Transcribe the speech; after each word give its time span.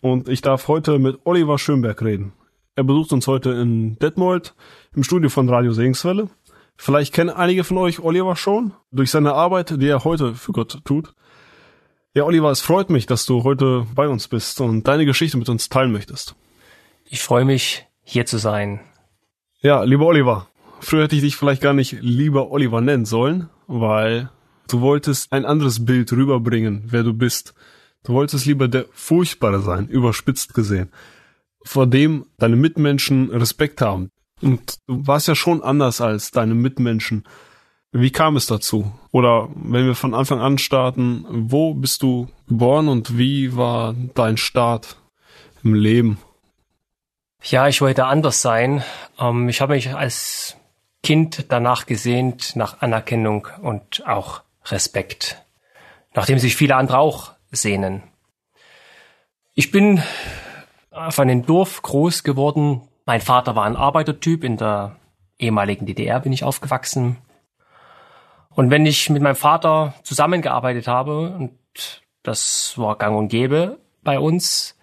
und 0.00 0.28
ich 0.28 0.40
darf 0.42 0.68
heute 0.68 0.98
mit 0.98 1.20
Oliver 1.24 1.58
Schönberg 1.58 2.02
reden. 2.02 2.32
Er 2.74 2.84
besucht 2.84 3.12
uns 3.12 3.26
heute 3.26 3.50
in 3.52 3.98
Detmold 3.98 4.54
im 4.94 5.02
Studio 5.02 5.30
von 5.30 5.48
Radio 5.48 5.72
Segenswelle. 5.72 6.28
Vielleicht 6.76 7.14
kennen 7.14 7.30
einige 7.30 7.64
von 7.64 7.78
euch 7.78 8.00
Oliver 8.00 8.36
schon 8.36 8.72
durch 8.90 9.10
seine 9.10 9.32
Arbeit, 9.32 9.80
die 9.80 9.88
er 9.88 10.04
heute 10.04 10.34
für 10.34 10.52
Gott 10.52 10.80
tut. 10.84 11.14
Ja, 12.12 12.24
Oliver, 12.24 12.50
es 12.50 12.60
freut 12.60 12.90
mich, 12.90 13.06
dass 13.06 13.26
du 13.26 13.44
heute 13.44 13.86
bei 13.94 14.08
uns 14.08 14.28
bist 14.28 14.60
und 14.60 14.86
deine 14.88 15.06
Geschichte 15.06 15.38
mit 15.38 15.48
uns 15.48 15.68
teilen 15.68 15.92
möchtest. 15.92 16.34
Ich 17.04 17.22
freue 17.22 17.44
mich, 17.44 17.86
hier 18.02 18.26
zu 18.26 18.38
sein. 18.38 18.80
Ja, 19.60 19.82
lieber 19.82 20.06
Oliver, 20.06 20.48
früher 20.80 21.04
hätte 21.04 21.16
ich 21.16 21.22
dich 21.22 21.36
vielleicht 21.36 21.62
gar 21.62 21.72
nicht 21.72 21.92
lieber 22.00 22.50
Oliver 22.50 22.80
nennen 22.80 23.04
sollen, 23.04 23.48
weil 23.66 24.30
du 24.68 24.80
wolltest 24.80 25.32
ein 25.32 25.44
anderes 25.44 25.84
Bild 25.84 26.12
rüberbringen, 26.12 26.84
wer 26.86 27.02
du 27.02 27.14
bist. 27.14 27.54
Du 28.06 28.12
wolltest 28.12 28.46
lieber 28.46 28.68
der 28.68 28.84
Furchtbare 28.92 29.60
sein, 29.60 29.88
überspitzt 29.88 30.54
gesehen, 30.54 30.92
vor 31.64 31.88
dem 31.88 32.26
deine 32.38 32.54
Mitmenschen 32.54 33.30
Respekt 33.30 33.80
haben. 33.80 34.12
Und 34.40 34.78
du 34.86 35.04
warst 35.08 35.26
ja 35.26 35.34
schon 35.34 35.60
anders 35.60 36.00
als 36.00 36.30
deine 36.30 36.54
Mitmenschen. 36.54 37.24
Wie 37.90 38.12
kam 38.12 38.36
es 38.36 38.46
dazu? 38.46 38.92
Oder 39.10 39.48
wenn 39.56 39.86
wir 39.86 39.96
von 39.96 40.14
Anfang 40.14 40.38
an 40.38 40.58
starten, 40.58 41.26
wo 41.28 41.74
bist 41.74 42.00
du 42.04 42.28
geboren 42.46 42.86
und 42.86 43.18
wie 43.18 43.56
war 43.56 43.96
dein 44.14 44.36
Start 44.36 44.98
im 45.64 45.74
Leben? 45.74 46.18
Ja, 47.42 47.66
ich 47.66 47.80
wollte 47.80 48.06
anders 48.06 48.40
sein. 48.40 48.84
Ähm, 49.18 49.48
ich 49.48 49.60
habe 49.60 49.74
mich 49.74 49.92
als 49.92 50.56
Kind 51.02 51.46
danach 51.48 51.86
gesehnt, 51.86 52.54
nach 52.54 52.82
Anerkennung 52.82 53.48
und 53.62 54.06
auch 54.06 54.42
Respekt. 54.66 55.42
Nachdem 56.14 56.38
sich 56.38 56.54
viele 56.54 56.76
andere 56.76 56.98
auch 56.98 57.35
sehnen. 57.50 58.02
Ich 59.54 59.70
bin 59.70 60.02
auf 60.90 61.18
einem 61.18 61.46
Dorf 61.46 61.82
groß 61.82 62.22
geworden. 62.22 62.82
Mein 63.04 63.20
Vater 63.20 63.56
war 63.56 63.64
ein 63.64 63.76
Arbeitertyp. 63.76 64.44
In 64.44 64.56
der 64.56 64.96
ehemaligen 65.38 65.86
DDR 65.86 66.20
bin 66.20 66.32
ich 66.32 66.44
aufgewachsen. 66.44 67.16
Und 68.50 68.70
wenn 68.70 68.86
ich 68.86 69.10
mit 69.10 69.22
meinem 69.22 69.36
Vater 69.36 69.94
zusammengearbeitet 70.02 70.88
habe, 70.88 71.30
und 71.30 72.02
das 72.22 72.74
war 72.76 72.96
gang 72.96 73.16
und 73.16 73.28
gäbe 73.28 73.78
bei 74.02 74.18
uns, 74.18 74.76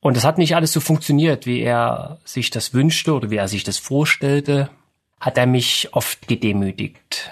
und 0.00 0.16
das 0.16 0.24
hat 0.24 0.38
nicht 0.38 0.54
alles 0.54 0.72
so 0.72 0.80
funktioniert, 0.80 1.44
wie 1.44 1.60
er 1.60 2.18
sich 2.24 2.50
das 2.50 2.72
wünschte 2.72 3.14
oder 3.14 3.30
wie 3.30 3.36
er 3.36 3.48
sich 3.48 3.64
das 3.64 3.78
vorstellte, 3.78 4.70
hat 5.20 5.36
er 5.36 5.46
mich 5.46 5.88
oft 5.92 6.28
gedemütigt. 6.28 7.30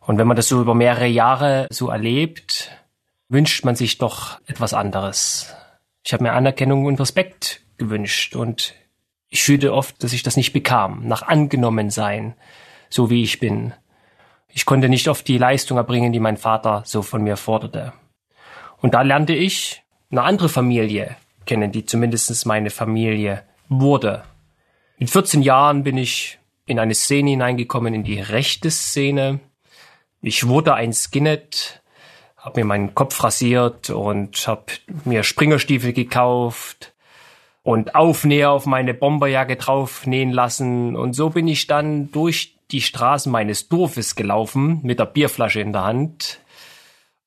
Und 0.00 0.18
wenn 0.18 0.26
man 0.26 0.36
das 0.36 0.48
so 0.48 0.60
über 0.60 0.74
mehrere 0.74 1.06
Jahre 1.06 1.66
so 1.70 1.88
erlebt, 1.88 2.70
wünscht 3.28 3.64
man 3.64 3.76
sich 3.76 3.98
doch 3.98 4.40
etwas 4.46 4.74
anderes. 4.74 5.54
Ich 6.04 6.12
habe 6.12 6.24
mir 6.24 6.32
Anerkennung 6.32 6.84
und 6.84 7.00
Respekt 7.00 7.62
gewünscht 7.78 8.36
und 8.36 8.74
ich 9.28 9.42
fühlte 9.42 9.72
oft, 9.72 10.02
dass 10.02 10.12
ich 10.12 10.22
das 10.22 10.36
nicht 10.36 10.52
bekam, 10.52 11.06
nach 11.08 11.22
angenommen 11.22 11.90
sein, 11.90 12.34
so 12.88 13.10
wie 13.10 13.22
ich 13.22 13.40
bin. 13.40 13.72
Ich 14.48 14.66
konnte 14.66 14.88
nicht 14.88 15.08
oft 15.08 15.26
die 15.26 15.38
Leistung 15.38 15.78
erbringen, 15.78 16.12
die 16.12 16.20
mein 16.20 16.36
Vater 16.36 16.82
so 16.86 17.02
von 17.02 17.22
mir 17.22 17.36
forderte. 17.36 17.92
Und 18.78 18.94
da 18.94 19.02
lernte 19.02 19.34
ich 19.34 19.82
eine 20.10 20.22
andere 20.22 20.48
Familie 20.48 21.16
kennen, 21.46 21.72
die 21.72 21.84
zumindest 21.84 22.46
meine 22.46 22.70
Familie 22.70 23.42
wurde. 23.68 24.22
Mit 24.98 25.10
14 25.10 25.42
Jahren 25.42 25.82
bin 25.82 25.98
ich 25.98 26.38
in 26.66 26.78
eine 26.78 26.94
Szene 26.94 27.30
hineingekommen, 27.30 27.94
in 27.94 28.04
die 28.04 28.20
rechte 28.20 28.70
Szene. 28.70 29.40
Ich 30.22 30.46
wurde 30.46 30.74
ein 30.74 30.92
Skinhead, 30.92 31.82
habe 32.44 32.60
mir 32.60 32.66
meinen 32.66 32.94
Kopf 32.94 33.24
rasiert 33.24 33.88
und 33.88 34.46
habe 34.46 34.66
mir 35.06 35.22
Springerstiefel 35.22 35.94
gekauft 35.94 36.92
und 37.62 37.94
Aufnäher 37.94 38.50
auf 38.50 38.66
meine 38.66 38.92
Bomberjacke 38.92 39.56
draufnähen 39.56 40.30
lassen. 40.30 40.94
Und 40.94 41.14
so 41.14 41.30
bin 41.30 41.48
ich 41.48 41.66
dann 41.66 42.12
durch 42.12 42.54
die 42.70 42.82
Straßen 42.82 43.32
meines 43.32 43.68
Dorfes 43.70 44.14
gelaufen 44.14 44.80
mit 44.82 44.98
der 44.98 45.06
Bierflasche 45.06 45.60
in 45.60 45.72
der 45.72 45.84
Hand 45.84 46.40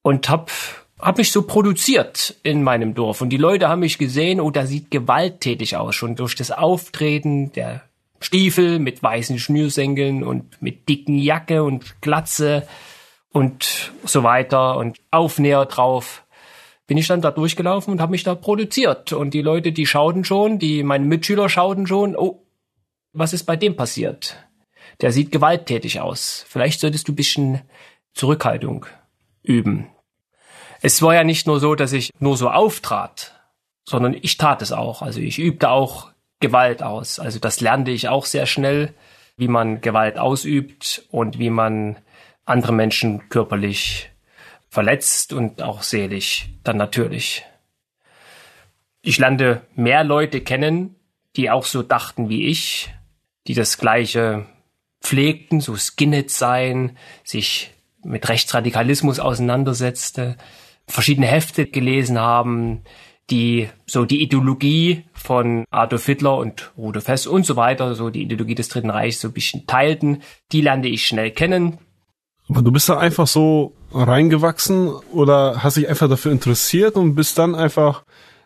und 0.04 0.30
hab 0.30 0.52
hab 1.00 1.18
mich 1.18 1.32
so 1.32 1.44
produziert 1.44 2.36
in 2.44 2.64
meinem 2.64 2.94
Dorf. 2.94 3.22
Und 3.22 3.30
die 3.30 3.38
Leute 3.38 3.70
haben 3.70 3.82
mich 3.82 3.98
gesehen, 3.98 4.40
oh, 4.40 4.52
da 4.52 4.66
sieht 4.66 4.92
gewalttätig 4.92 5.78
aus, 5.78 5.96
schon 5.96 6.16
durch 6.16 6.36
das 6.36 6.52
Auftreten 6.52 7.52
der 7.54 7.84
Stiefel 8.20 8.80
mit 8.80 9.02
weißen 9.02 9.38
Schnürsenkeln 9.38 10.24
und 10.24 10.60
mit 10.62 10.90
dicken 10.90 11.18
Jacke 11.18 11.64
und 11.64 12.02
Glatze 12.02 12.68
und 13.38 13.92
so 14.04 14.24
weiter 14.24 14.78
und 14.78 14.98
Aufnäher 15.12 15.66
drauf. 15.66 16.26
Bin 16.88 16.98
ich 16.98 17.06
dann 17.06 17.22
da 17.22 17.30
durchgelaufen 17.30 17.94
und 17.94 18.02
habe 18.02 18.12
mich 18.12 18.24
da 18.24 18.34
produziert. 18.34 19.14
Und 19.14 19.36
die 19.36 19.44
Leute, 19.44 19.72
die 19.72 19.86
schauten 19.86 20.24
schon, 20.24 20.58
die 20.58 20.82
meine 20.82 21.06
Mitschüler 21.06 21.48
schauten 21.48 21.86
schon, 21.86 22.16
oh, 22.16 22.44
was 23.14 23.34
ist 23.34 23.44
bei 23.44 23.56
dem 23.56 23.76
passiert? 23.76 24.38
Der 25.02 25.12
sieht 25.12 25.32
gewalttätig 25.32 26.02
aus. 26.02 26.46
Vielleicht 26.48 26.80
solltest 26.80 27.08
du 27.08 27.14
bisschen 27.14 27.62
Zurückhaltung 28.16 28.88
üben. 29.44 29.88
Es 30.82 31.04
war 31.04 31.14
ja 31.14 31.24
nicht 31.24 31.46
nur 31.46 31.60
so, 31.60 31.76
dass 31.76 31.94
ich 31.94 32.12
nur 32.20 32.38
so 32.38 32.50
auftrat, 32.50 33.40
sondern 33.88 34.16
ich 34.20 34.38
tat 34.38 34.64
es 34.64 34.72
auch. 34.72 35.04
Also 35.04 35.20
ich 35.20 35.38
übte 35.38 35.70
auch 35.70 36.10
Gewalt 36.40 36.82
aus. 36.82 37.20
Also 37.20 37.38
das 37.38 37.62
lernte 37.62 37.92
ich 37.92 38.10
auch 38.10 38.26
sehr 38.26 38.48
schnell, 38.48 38.96
wie 39.36 39.48
man 39.48 39.82
Gewalt 39.82 40.18
ausübt 40.18 41.04
und 41.12 41.38
wie 41.38 41.52
man 41.52 41.98
andere 42.48 42.74
Menschen 42.74 43.30
körperlich 43.30 44.10
verletzt 44.70 45.34
und 45.34 45.62
auch 45.62 45.84
seelisch 45.84 46.50
dann 46.64 46.78
natürlich. 46.78 47.44
Ich 49.02 49.20
lernte 49.20 49.62
mehr 49.76 50.04
Leute 50.04 50.42
kennen, 50.42 50.96
die 51.36 51.50
auch 51.50 51.66
so 51.66 51.84
dachten 51.84 52.30
wie 52.30 52.48
ich, 52.48 52.94
die 53.48 53.54
das 53.54 53.78
gleiche 53.78 54.46
pflegten, 55.02 55.62
so 55.62 55.76
Skinhead 55.76 56.32
sein, 56.32 56.98
sich 57.24 57.72
mit 58.04 58.28
Rechtsradikalismus 58.28 59.20
auseinandersetzte, 59.20 60.38
verschiedene 60.88 61.28
Hefte 61.28 61.68
gelesen 61.68 62.20
haben, 62.20 62.84
die 63.30 63.70
so 63.86 64.06
die 64.06 64.22
Ideologie 64.22 65.04
von 65.14 65.66
Adolf 65.70 66.06
Hitler 66.06 66.38
und 66.38 66.72
Rudolf 66.78 67.08
Hess 67.08 67.28
und 67.28 67.46
so 67.46 67.56
weiter, 67.56 67.94
so 67.94 68.10
die 68.10 68.24
Ideologie 68.24 68.56
des 68.56 68.70
Dritten 68.70 68.90
Reichs 68.90 69.20
so 69.20 69.28
ein 69.28 69.34
bisschen 69.34 69.68
teilten, 69.68 70.22
die 70.52 70.62
lernte 70.62 70.88
ich 70.88 71.06
schnell 71.06 71.32
kennen. 71.32 71.78
Aber 72.50 72.62
du 72.62 72.72
bist 72.72 72.88
da 72.90 72.98
einfach 72.98 73.28
so 73.28 73.74
reingewachsen 73.92 74.90
oder 75.12 75.64
hast 75.64 75.78
dich 75.78 75.90
einfach 75.90 76.10
dafür 76.10 76.32
interessiert 76.32 76.96
und 76.96 77.16
bist 77.16 77.38
dann 77.38 77.56
einfach 77.56 78.04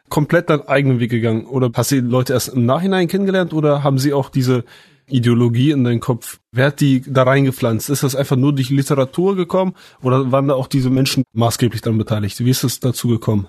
komplett 0.09 0.49
deinen 0.49 0.67
eigenen 0.67 0.99
Weg 0.99 1.11
gegangen? 1.11 1.45
Oder 1.45 1.69
hast 1.73 1.91
du 1.91 2.01
die 2.01 2.07
Leute 2.07 2.33
erst 2.33 2.49
im 2.49 2.65
Nachhinein 2.65 3.07
kennengelernt 3.07 3.53
oder 3.53 3.83
haben 3.83 3.99
sie 3.99 4.13
auch 4.13 4.29
diese 4.29 4.63
Ideologie 5.07 5.71
in 5.71 5.83
deinen 5.83 5.99
Kopf? 5.99 6.39
Wer 6.51 6.67
hat 6.67 6.79
die 6.79 7.01
da 7.05 7.23
reingepflanzt? 7.23 7.89
Ist 7.89 8.03
das 8.03 8.15
einfach 8.15 8.35
nur 8.35 8.53
durch 8.53 8.69
Literatur 8.69 9.35
gekommen 9.35 9.75
oder 10.01 10.31
waren 10.31 10.47
da 10.47 10.55
auch 10.55 10.67
diese 10.67 10.89
Menschen 10.89 11.23
maßgeblich 11.33 11.81
dann 11.81 11.97
beteiligt? 11.97 12.43
Wie 12.43 12.49
ist 12.49 12.63
es 12.63 12.79
dazu 12.79 13.07
gekommen? 13.07 13.47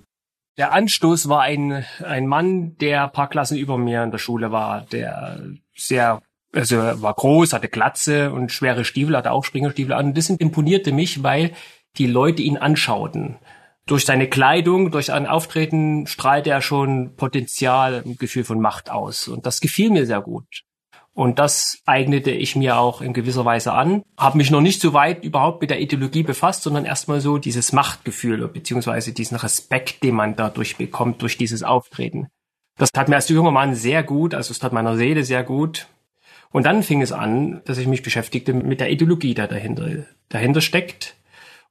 Der 0.58 0.72
Anstoß 0.72 1.30
war 1.30 1.42
ein, 1.42 1.84
ein 2.04 2.26
Mann, 2.26 2.76
der 2.76 3.08
paar 3.08 3.28
Klassen 3.28 3.56
über 3.56 3.78
mir 3.78 4.02
in 4.02 4.10
der 4.10 4.18
Schule 4.18 4.52
war, 4.52 4.82
der 4.82 5.40
sehr 5.74 6.20
also 6.52 6.76
er 6.76 7.02
war 7.02 7.14
groß, 7.14 7.52
hatte 7.52 7.68
Glatze 7.68 8.32
und 8.32 8.52
schwere 8.52 8.84
Stiefel, 8.84 9.16
hatte 9.16 9.32
auch 9.32 9.44
Springerstiefel 9.44 9.92
an. 9.92 10.06
Und 10.06 10.18
das 10.18 10.30
imponierte 10.30 10.92
mich, 10.92 11.22
weil 11.22 11.52
die 11.96 12.06
Leute 12.06 12.42
ihn 12.42 12.56
anschauten. 12.56 13.38
Durch 13.86 14.04
seine 14.04 14.28
Kleidung, 14.28 14.90
durch 14.90 15.06
sein 15.06 15.26
Auftreten 15.26 16.06
strahlte 16.06 16.50
er 16.50 16.62
schon 16.62 17.16
Potenzial, 17.16 18.02
ein 18.06 18.16
Gefühl 18.16 18.44
von 18.44 18.60
Macht 18.60 18.90
aus. 18.90 19.28
Und 19.28 19.44
das 19.44 19.60
gefiel 19.60 19.90
mir 19.90 20.06
sehr 20.06 20.20
gut. 20.20 20.64
Und 21.14 21.38
das 21.38 21.82
eignete 21.84 22.30
ich 22.30 22.56
mir 22.56 22.78
auch 22.78 23.02
in 23.02 23.12
gewisser 23.12 23.44
Weise 23.44 23.72
an. 23.72 24.02
Habe 24.16 24.38
mich 24.38 24.50
noch 24.50 24.62
nicht 24.62 24.80
so 24.80 24.94
weit 24.94 25.24
überhaupt 25.24 25.60
mit 25.60 25.70
der 25.70 25.80
Ideologie 25.80 26.22
befasst, 26.22 26.62
sondern 26.62 26.86
erstmal 26.86 27.20
so 27.20 27.36
dieses 27.36 27.72
Machtgefühl 27.72 28.46
beziehungsweise 28.48 29.12
diesen 29.12 29.36
Respekt, 29.36 30.02
den 30.02 30.14
man 30.14 30.36
dadurch 30.36 30.76
bekommt, 30.76 31.20
durch 31.20 31.36
dieses 31.36 31.62
Auftreten. 31.62 32.28
Das 32.78 32.92
tat 32.92 33.08
mir 33.08 33.16
als 33.16 33.28
junger 33.28 33.50
Mann 33.50 33.74
sehr 33.74 34.02
gut, 34.02 34.34
also 34.34 34.52
es 34.52 34.58
tat 34.58 34.72
meiner 34.72 34.96
Seele 34.96 35.24
sehr 35.24 35.44
gut. 35.44 35.86
Und 36.52 36.66
dann 36.66 36.82
fing 36.82 37.02
es 37.02 37.12
an, 37.12 37.62
dass 37.64 37.78
ich 37.78 37.86
mich 37.86 38.02
beschäftigte 38.02 38.52
mit 38.52 38.80
der 38.80 38.90
Ideologie, 38.90 39.34
die 39.34 39.46
dahinter, 39.46 40.04
dahinter 40.28 40.60
steckt. 40.60 41.16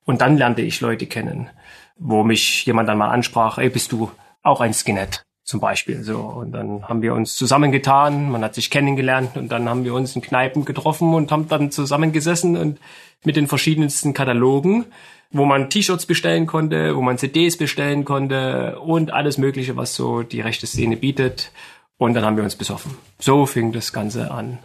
Und 0.06 0.22
dann 0.22 0.38
lernte 0.38 0.63
ich 0.63 0.81
Leute 0.81 1.06
kennen, 1.06 1.50
wo 1.98 2.24
mich 2.24 2.66
jemand 2.66 2.89
dann 2.89 2.98
mal 2.98 3.10
ansprach, 3.10 3.60
ey, 3.60 3.69
bist 3.69 3.92
du 3.92 4.12
auch 4.42 4.62
ein 4.62 4.74
Skinhead? 4.74 5.24
zum 5.44 5.60
Beispiel 5.60 6.04
so. 6.04 6.18
Und 6.18 6.54
dann 6.54 6.88
haben 6.88 7.01
wir 7.01 7.13
uns 7.13 7.36
zusammengetan, 7.36 8.31
man 8.31 8.44
hat 8.44 8.56
sich 8.56 8.69
kennengelernt 8.69 9.36
und 9.36 9.51
dann 9.51 9.68
haben 9.68 9.83
wir 9.83 9.94
uns 9.94 10.16
in 10.16 10.22
Kneipen 10.22 10.66
getroffen 10.66 11.13
und 11.13 11.31
haben 11.31 11.48
dann 11.48 11.72
zusammengesessen 11.72 12.57
und 12.57 12.80
mit 13.24 13.36
den 13.36 13.48
verschiedensten 13.48 14.13
Katalogen, 14.13 14.86
wo 15.31 15.45
man 15.45 15.69
T-Shirts 15.69 16.06
bestellen 16.06 16.48
konnte, 16.48 16.95
wo 16.95 17.01
man 17.01 17.18
CDs 17.18 17.57
bestellen 17.57 18.06
konnte 18.06 18.80
und 18.80 19.12
alles 19.12 19.38
Mögliche, 19.38 19.75
was 19.75 19.94
so 19.94 20.24
die 20.24 20.42
rechte 20.42 20.68
Szene 20.68 20.98
bietet. 20.98 21.51
Und 21.98 22.13
dann 22.13 22.25
haben 22.25 22.38
wir 22.38 22.44
uns 22.44 22.56
besoffen. 22.56 22.95
So 23.19 23.45
fing 23.45 23.74
das 23.74 23.94
Ganze 23.94 24.31
an. 24.31 24.57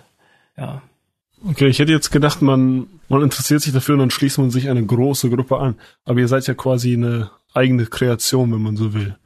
Ja. 0.57 0.83
Okay, 1.49 1.67
ich 1.67 1.79
hätte 1.79 1.93
jetzt 1.93 2.11
gedacht, 2.11 2.43
man, 2.43 2.87
man 3.09 3.23
interessiert 3.23 3.61
sich 3.61 3.73
dafür 3.73 3.95
und 3.95 4.01
dann 4.01 4.11
schließt 4.11 4.39
man 4.39 4.51
sich 4.51 4.69
eine 4.69 4.85
große 4.85 5.29
Gruppe 5.31 5.59
an. 5.59 5.77
Aber 6.05 6.19
ihr 6.19 6.29
seid 6.29 6.47
ja 6.47 6.55
quasi 6.55 6.95
eine 6.95 7.31
eigene 7.53 7.87
Kreation, 7.87 8.53
wenn 8.53 8.63
man 8.63 8.77
so 8.77 8.95
will. 8.95 9.17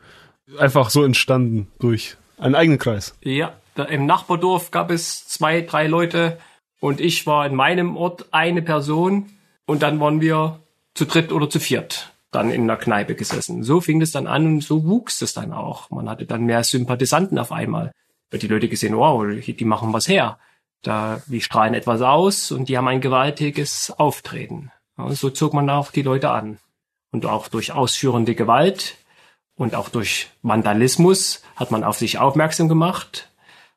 Einfach 0.59 0.91
so 0.91 1.05
entstanden 1.05 1.69
durch 1.79 2.17
einen 2.38 2.55
eigenen 2.55 2.79
Kreis. 2.79 3.15
Ja, 3.23 3.55
da 3.77 3.85
im 3.85 4.06
Nachbardorf 4.06 4.71
gab 4.71 4.91
es 4.91 5.27
zwei, 5.29 5.61
drei 5.61 5.87
Leute 5.87 6.38
und 6.81 7.00
ich 7.00 7.27
war 7.27 7.47
in 7.47 7.55
meinem 7.55 7.97
Ort 7.97 8.26
eine 8.33 8.62
Person 8.62 9.26
und 9.67 9.83
dann 9.83 10.00
waren 10.00 10.21
wir 10.21 10.61
zu 10.94 11.05
dritt 11.05 11.31
oder 11.31 11.49
zu 11.49 11.61
viert 11.61 12.11
dann 12.31 12.50
in 12.50 12.67
der 12.67 12.76
Kneipe 12.76 13.15
gesessen. 13.15 13.65
So 13.65 13.81
fing 13.81 14.00
es 14.00 14.12
dann 14.12 14.26
an 14.26 14.47
und 14.47 14.61
so 14.62 14.85
wuchs 14.85 15.21
es 15.23 15.35
dann 15.35 15.53
auch. 15.53 15.91
Man 15.91 16.09
hatte 16.09 16.26
dann 16.26 16.44
mehr 16.44 16.62
Sympathisanten 16.62 17.38
auf 17.38 17.53
einmal. 17.53 17.93
Weil 18.31 18.41
die 18.41 18.47
Leute 18.47 18.69
gesehen, 18.69 18.97
wow, 18.97 19.25
die 19.26 19.65
machen 19.65 19.93
was 19.93 20.06
her. 20.06 20.38
Da, 20.82 21.21
die 21.27 21.41
strahlen 21.41 21.75
etwas 21.75 22.00
aus 22.00 22.53
und 22.53 22.69
die 22.69 22.79
haben 22.79 22.88
ein 22.88 23.00
gewaltiges 23.00 23.93
Auftreten. 23.99 24.73
Ja, 24.97 25.11
so 25.12 25.31
zog 25.31 25.53
man 25.53 25.69
auch 25.69 25.91
die 25.91 26.03
Leute 26.03 26.31
an. 26.31 26.59
Und 27.12 27.27
auch 27.27 27.49
durch 27.49 27.73
ausführende 27.73 28.35
Gewalt 28.35 28.97
und 29.56 29.75
auch 29.75 29.88
durch 29.88 30.29
Vandalismus 30.43 31.43
hat 31.56 31.71
man 31.71 31.85
auf 31.85 31.99
sich 31.99 32.19
aufmerksam 32.19 32.69
gemacht. 32.69 33.29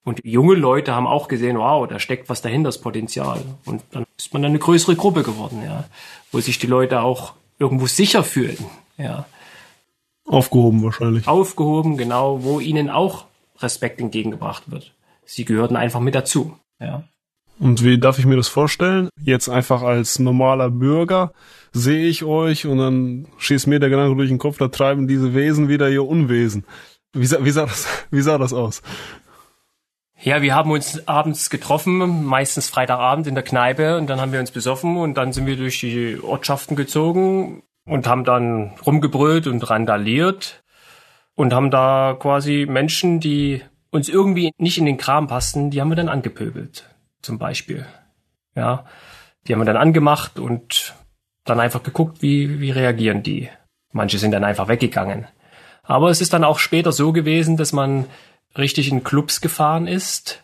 Und 0.06 0.20
junge 0.24 0.56
Leute 0.56 0.94
haben 0.94 1.08
auch 1.08 1.28
gesehen, 1.28 1.58
wow, 1.58 1.88
da 1.88 2.00
steckt 2.00 2.30
was 2.30 2.42
dahinter, 2.42 2.68
das 2.70 2.80
Potenzial. 2.80 3.42
Und 3.66 3.84
dann 3.92 4.06
ist 4.18 4.34
man 4.34 4.44
eine 4.46 4.60
größere 4.60 4.96
Gruppe 4.96 5.24
geworden, 5.24 5.62
ja, 5.66 5.86
wo 6.32 6.40
sich 6.40 6.60
die 6.60 6.68
Leute 6.68 7.02
auch 7.02 7.34
irgendwo 7.58 7.88
sicher 7.88 8.24
fühlen, 8.24 8.66
ja. 8.98 9.26
Aufgehoben 10.26 10.84
wahrscheinlich. 10.84 11.28
Aufgehoben, 11.28 11.98
genau, 11.98 12.44
wo 12.44 12.60
ihnen 12.60 12.90
auch 12.90 13.26
Respekt 13.60 14.00
entgegengebracht 14.00 14.72
wird. 14.72 14.94
Sie 15.26 15.46
gehörten 15.46 15.76
einfach 15.76 16.00
mit 16.00 16.16
dazu. 16.16 16.58
Ja. 16.84 17.04
Und 17.60 17.84
wie 17.84 18.00
darf 18.00 18.20
ich 18.20 18.26
mir 18.26 18.36
das 18.36 18.48
vorstellen? 18.48 19.10
Jetzt 19.24 19.48
einfach 19.48 19.84
als 19.84 20.20
normaler 20.20 20.70
Bürger 20.70 21.32
sehe 21.72 22.08
ich 22.08 22.24
euch 22.24 22.66
und 22.66 22.78
dann 22.78 23.28
schießt 23.38 23.68
mir 23.68 23.80
der 23.80 23.90
Gedanke 23.90 24.16
durch 24.16 24.30
den 24.30 24.38
Kopf, 24.38 24.58
da 24.58 24.68
treiben 24.68 25.08
diese 25.08 25.34
Wesen 25.34 25.70
wieder 25.70 25.90
ihr 25.90 26.06
Unwesen. 26.06 26.66
Wie 27.14 27.26
sah, 27.26 27.44
wie 27.44 27.52
sah, 27.52 27.66
das, 27.66 27.88
wie 28.12 28.22
sah 28.22 28.38
das 28.38 28.54
aus? 28.54 28.82
Ja, 30.20 30.42
wir 30.42 30.56
haben 30.56 30.72
uns 30.72 31.08
abends 31.08 31.50
getroffen, 31.50 32.26
meistens 32.26 32.70
Freitagabend 32.70 33.28
in 33.28 33.36
der 33.36 33.44
Kneipe 33.44 33.98
und 33.98 34.10
dann 34.10 34.22
haben 34.22 34.32
wir 34.32 34.40
uns 34.40 34.52
besoffen 34.52 34.98
und 34.98 35.16
dann 35.16 35.34
sind 35.34 35.46
wir 35.46 35.58
durch 35.58 35.80
die 35.80 36.18
Ortschaften 36.22 36.76
gezogen 36.76 37.64
und 37.86 38.08
haben 38.08 38.24
dann 38.24 38.74
rumgebrüllt 38.86 39.48
und 39.48 39.70
randaliert 39.70 40.64
und 41.36 41.54
haben 41.54 41.72
da 41.72 42.16
quasi 42.18 42.66
Menschen, 42.70 43.20
die 43.20 43.64
uns 43.94 44.10
irgendwie 44.10 44.52
nicht 44.58 44.80
in 44.80 44.86
den 44.86 44.98
Kram 44.98 45.28
passten, 45.28 45.70
die 45.70 45.80
haben 45.80 45.90
wir 45.90 45.96
dann 45.96 46.10
angepöbelt, 46.10 46.90
zum 47.22 47.38
Beispiel. 47.38 47.86
Ja, 48.56 48.86
die 49.46 49.54
haben 49.54 49.62
wir 49.62 49.66
dann 49.66 49.78
angemacht 49.78 50.40
und 50.40 50.96
dann 51.44 51.60
einfach 51.60 51.84
geguckt, 51.84 52.22
wie, 52.22 52.60
wie 52.60 52.72
reagieren 52.72 53.22
die. 53.22 53.50
Manche 53.92 54.18
sind 54.18 54.32
dann 54.32 54.44
einfach 54.44 54.68
weggegangen. 54.68 55.28
Aber 55.84 56.10
es 56.10 56.22
ist 56.22 56.34
dann 56.34 56.44
auch 56.44 56.58
später 56.58 56.92
so 56.92 57.12
gewesen, 57.12 57.56
dass 57.56 57.72
man 57.72 58.06
richtig 58.58 58.90
in 58.90 59.04
Clubs 59.04 59.42
gefahren 59.42 59.86
ist 59.86 60.44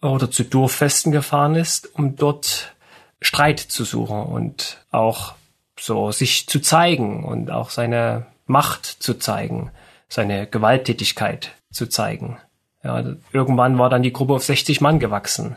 oder 0.00 0.30
zu 0.30 0.42
Dorffesten 0.42 1.12
gefahren 1.12 1.54
ist, 1.54 1.94
um 1.94 2.16
dort 2.16 2.74
Streit 3.20 3.60
zu 3.60 3.84
suchen 3.84 4.24
und 4.24 4.84
auch 4.90 5.34
so 5.78 6.10
sich 6.10 6.48
zu 6.48 6.60
zeigen 6.60 7.22
und 7.24 7.50
auch 7.52 7.70
seine 7.70 8.26
Macht 8.46 8.86
zu 8.86 9.14
zeigen, 9.14 9.70
seine 10.08 10.48
Gewalttätigkeit 10.48 11.52
zu 11.70 11.86
zeigen. 11.86 12.38
Ja, 12.82 13.02
irgendwann 13.32 13.78
war 13.78 13.90
dann 13.90 14.02
die 14.02 14.12
Gruppe 14.12 14.34
auf 14.34 14.44
60 14.44 14.80
Mann 14.80 14.98
gewachsen. 14.98 15.56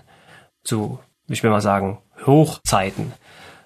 Zu, 0.63 1.00
ich 1.27 1.44
will 1.44 1.50
mal 1.50 1.62
sagen, 1.62 2.00
Hochzeiten 2.25 3.13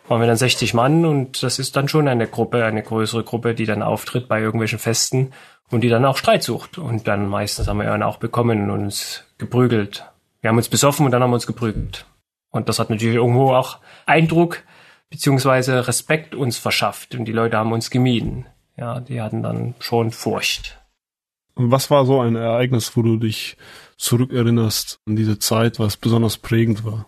waren 0.08 0.22
wir 0.22 0.28
dann 0.28 0.38
60 0.38 0.74
Mann 0.74 1.06
und 1.06 1.44
das 1.44 1.60
ist 1.60 1.76
dann 1.76 1.88
schon 1.88 2.08
eine 2.08 2.28
Gruppe, 2.28 2.66
eine 2.66 2.82
größere 2.82 3.24
Gruppe, 3.24 3.54
die 3.54 3.66
dann 3.66 3.84
auftritt 3.84 4.28
bei 4.28 4.42
irgendwelchen 4.42 4.80
Festen 4.80 5.34
und 5.70 5.82
die 5.82 5.90
dann 5.90 6.06
auch 6.06 6.18
Streit 6.18 6.44
sucht. 6.44 6.78
Und 6.78 7.08
dann 7.08 7.28
meistens 7.28 7.68
haben 7.68 7.78
wir 7.78 7.86
dann 7.86 8.04
auch 8.04 8.18
bekommen 8.18 8.70
und 8.70 8.72
uns 8.72 9.24
geprügelt. 9.38 10.06
Wir 10.42 10.50
haben 10.50 10.58
uns 10.58 10.70
besoffen 10.70 11.06
und 11.06 11.12
dann 11.12 11.22
haben 11.22 11.30
wir 11.30 11.36
uns 11.36 11.48
geprügelt. 11.48 12.06
Und 12.50 12.70
das 12.70 12.80
hat 12.80 12.90
natürlich 12.90 13.16
irgendwo 13.16 13.54
auch 13.54 13.78
Eindruck 14.06 14.64
beziehungsweise 15.10 15.88
Respekt 15.88 16.34
uns 16.34 16.58
verschafft 16.58 17.16
und 17.16 17.26
die 17.26 17.32
Leute 17.32 17.58
haben 17.58 17.72
uns 17.72 17.90
gemieden. 17.90 18.46
Ja, 18.78 19.00
die 19.00 19.22
hatten 19.22 19.44
dann 19.44 19.76
schon 19.80 20.12
Furcht. 20.12 20.79
Was 21.62 21.92
war 21.92 22.06
so 22.06 22.22
ein 22.22 22.38
Ereignis, 22.38 22.96
wo 22.96 23.02
du 23.02 23.18
dich 23.18 23.58
zurückerinnerst 23.98 25.02
an 25.06 25.18
diese 25.18 25.40
Zeit, 25.40 25.78
was 25.78 25.98
besonders 25.98 26.38
prägend 26.38 26.86
war? 26.86 27.08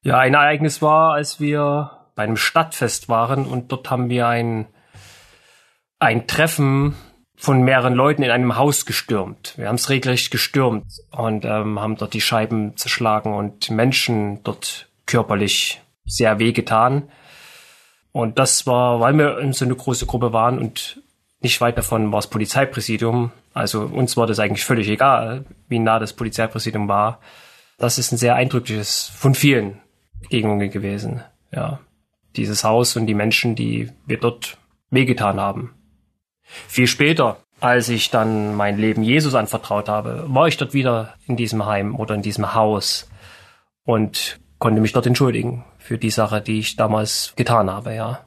Ja, 0.00 0.18
ein 0.18 0.32
Ereignis 0.32 0.80
war, 0.80 1.12
als 1.12 1.38
wir 1.38 1.90
bei 2.14 2.22
einem 2.22 2.38
Stadtfest 2.38 3.10
waren 3.10 3.44
und 3.44 3.70
dort 3.70 3.90
haben 3.90 4.08
wir 4.08 4.28
ein, 4.28 4.66
ein 5.98 6.26
Treffen 6.26 6.96
von 7.36 7.60
mehreren 7.62 7.92
Leuten 7.92 8.22
in 8.22 8.30
einem 8.30 8.56
Haus 8.56 8.86
gestürmt. 8.86 9.58
Wir 9.58 9.68
haben 9.68 9.74
es 9.74 9.90
regelrecht 9.90 10.30
gestürmt 10.30 10.86
und 11.10 11.44
ähm, 11.44 11.78
haben 11.78 11.96
dort 11.96 12.14
die 12.14 12.22
Scheiben 12.22 12.78
zerschlagen 12.78 13.34
und 13.34 13.70
Menschen 13.70 14.42
dort 14.42 14.88
körperlich 15.04 15.82
sehr 16.06 16.38
wehgetan. 16.38 17.10
Und 18.10 18.38
das 18.38 18.66
war, 18.66 19.00
weil 19.00 19.12
wir 19.18 19.38
in 19.38 19.52
so 19.52 19.66
eine 19.66 19.76
große 19.76 20.06
Gruppe 20.06 20.32
waren 20.32 20.58
und 20.58 21.01
nicht 21.42 21.60
weit 21.60 21.76
davon 21.76 22.12
war 22.12 22.18
das 22.18 22.30
Polizeipräsidium. 22.30 23.32
Also 23.52 23.82
uns 23.82 24.16
war 24.16 24.26
das 24.26 24.38
eigentlich 24.38 24.64
völlig 24.64 24.88
egal, 24.88 25.44
wie 25.68 25.78
nah 25.78 25.98
das 25.98 26.12
Polizeipräsidium 26.12 26.88
war. 26.88 27.20
Das 27.78 27.98
ist 27.98 28.12
ein 28.12 28.16
sehr 28.16 28.36
eindrückliches 28.36 29.10
von 29.14 29.34
vielen 29.34 29.80
Begegnungen 30.20 30.70
gewesen. 30.70 31.22
Ja, 31.50 31.80
dieses 32.36 32.64
Haus 32.64 32.96
und 32.96 33.06
die 33.06 33.14
Menschen, 33.14 33.54
die 33.54 33.90
wir 34.06 34.18
dort 34.18 34.56
wehgetan 34.90 35.40
haben. 35.40 35.74
Viel 36.42 36.86
später, 36.86 37.38
als 37.60 37.88
ich 37.88 38.10
dann 38.10 38.54
mein 38.54 38.78
Leben 38.78 39.02
Jesus 39.02 39.34
anvertraut 39.34 39.88
habe, 39.88 40.24
war 40.28 40.48
ich 40.48 40.56
dort 40.56 40.74
wieder 40.74 41.14
in 41.26 41.36
diesem 41.36 41.66
Heim 41.66 41.96
oder 41.96 42.14
in 42.14 42.22
diesem 42.22 42.54
Haus 42.54 43.10
und 43.84 44.40
konnte 44.58 44.80
mich 44.80 44.92
dort 44.92 45.06
entschuldigen 45.06 45.64
für 45.78 45.98
die 45.98 46.10
Sache, 46.10 46.40
die 46.40 46.60
ich 46.60 46.76
damals 46.76 47.32
getan 47.36 47.70
habe, 47.70 47.94
ja. 47.94 48.20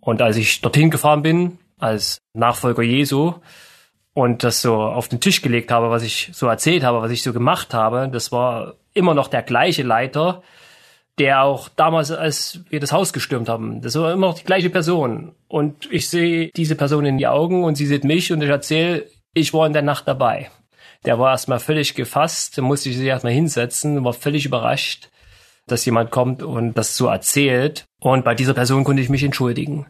Und 0.00 0.22
als 0.22 0.36
ich 0.36 0.60
dorthin 0.60 0.90
gefahren 0.90 1.22
bin, 1.22 1.58
als 1.78 2.18
Nachfolger 2.34 2.82
Jesu 2.82 3.34
und 4.14 4.44
das 4.44 4.62
so 4.62 4.76
auf 4.76 5.08
den 5.08 5.20
Tisch 5.20 5.42
gelegt 5.42 5.70
habe, 5.70 5.90
was 5.90 6.02
ich 6.02 6.30
so 6.32 6.46
erzählt 6.46 6.82
habe, 6.82 7.02
was 7.02 7.10
ich 7.10 7.22
so 7.22 7.32
gemacht 7.32 7.74
habe, 7.74 8.08
das 8.10 8.32
war 8.32 8.74
immer 8.94 9.14
noch 9.14 9.28
der 9.28 9.42
gleiche 9.42 9.82
Leiter, 9.82 10.42
der 11.18 11.42
auch 11.42 11.68
damals, 11.68 12.10
als 12.10 12.60
wir 12.68 12.80
das 12.80 12.92
Haus 12.92 13.12
gestürmt 13.12 13.48
haben, 13.48 13.80
das 13.80 13.94
war 13.96 14.12
immer 14.12 14.28
noch 14.28 14.38
die 14.38 14.44
gleiche 14.44 14.70
Person. 14.70 15.34
Und 15.48 15.90
ich 15.90 16.08
sehe 16.08 16.50
diese 16.56 16.76
Person 16.76 17.06
in 17.06 17.18
die 17.18 17.26
Augen 17.26 17.64
und 17.64 17.74
sie 17.74 17.86
sieht 17.86 18.04
mich 18.04 18.32
und 18.32 18.42
ich 18.42 18.48
erzähle, 18.48 19.06
ich 19.32 19.52
war 19.54 19.66
in 19.66 19.72
der 19.72 19.82
Nacht 19.82 20.08
dabei. 20.08 20.50
Der 21.04 21.18
war 21.18 21.30
erstmal 21.30 21.60
völlig 21.60 21.94
gefasst, 21.94 22.60
musste 22.60 22.88
ich 22.88 22.96
sich 22.96 23.06
erstmal 23.06 23.32
hinsetzen, 23.32 24.02
war 24.04 24.12
völlig 24.12 24.46
überrascht, 24.46 25.08
dass 25.66 25.84
jemand 25.84 26.10
kommt 26.10 26.42
und 26.42 26.74
das 26.74 26.96
so 26.96 27.06
erzählt. 27.06 27.84
Und 28.00 28.24
bei 28.24 28.34
dieser 28.34 28.54
Person 28.54 28.84
konnte 28.84 29.02
ich 29.02 29.08
mich 29.08 29.22
entschuldigen. 29.22 29.86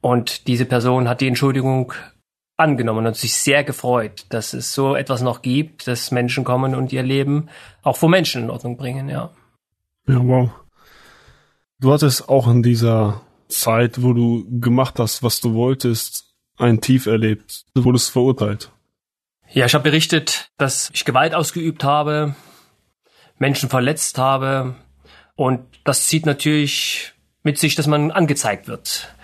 Und 0.00 0.46
diese 0.46 0.64
Person 0.64 1.08
hat 1.08 1.20
die 1.20 1.26
Entschuldigung 1.26 1.92
angenommen 2.56 3.06
und 3.06 3.16
sich 3.16 3.34
sehr 3.34 3.64
gefreut, 3.64 4.26
dass 4.30 4.52
es 4.52 4.74
so 4.74 4.96
etwas 4.96 5.22
noch 5.22 5.42
gibt, 5.42 5.86
dass 5.86 6.10
Menschen 6.10 6.44
kommen 6.44 6.74
und 6.74 6.92
ihr 6.92 7.02
Leben 7.02 7.48
auch 7.82 7.96
vor 7.96 8.08
Menschen 8.08 8.42
in 8.44 8.50
Ordnung 8.50 8.76
bringen, 8.76 9.08
ja. 9.08 9.30
Ja, 10.08 10.20
wow. 10.26 10.50
Du 11.80 11.92
hattest 11.92 12.28
auch 12.28 12.48
in 12.48 12.62
dieser 12.62 13.20
Zeit, 13.48 14.02
wo 14.02 14.12
du 14.12 14.44
gemacht 14.60 14.98
hast, 14.98 15.22
was 15.22 15.40
du 15.40 15.54
wolltest, 15.54 16.34
ein 16.56 16.80
Tief 16.80 17.06
erlebt. 17.06 17.64
Du 17.74 17.84
wurdest 17.84 18.10
verurteilt. 18.10 18.72
Ja, 19.50 19.66
ich 19.66 19.74
habe 19.74 19.84
berichtet, 19.84 20.50
dass 20.58 20.90
ich 20.92 21.04
Gewalt 21.04 21.34
ausgeübt 21.34 21.84
habe, 21.84 22.34
Menschen 23.38 23.68
verletzt 23.68 24.18
habe 24.18 24.74
und 25.36 25.60
das 25.84 26.08
zieht 26.08 26.26
natürlich 26.26 27.12
mit 27.44 27.58
sich, 27.58 27.76
dass 27.76 27.86
man 27.86 28.10
angezeigt 28.10 28.66
wird. 28.66 29.14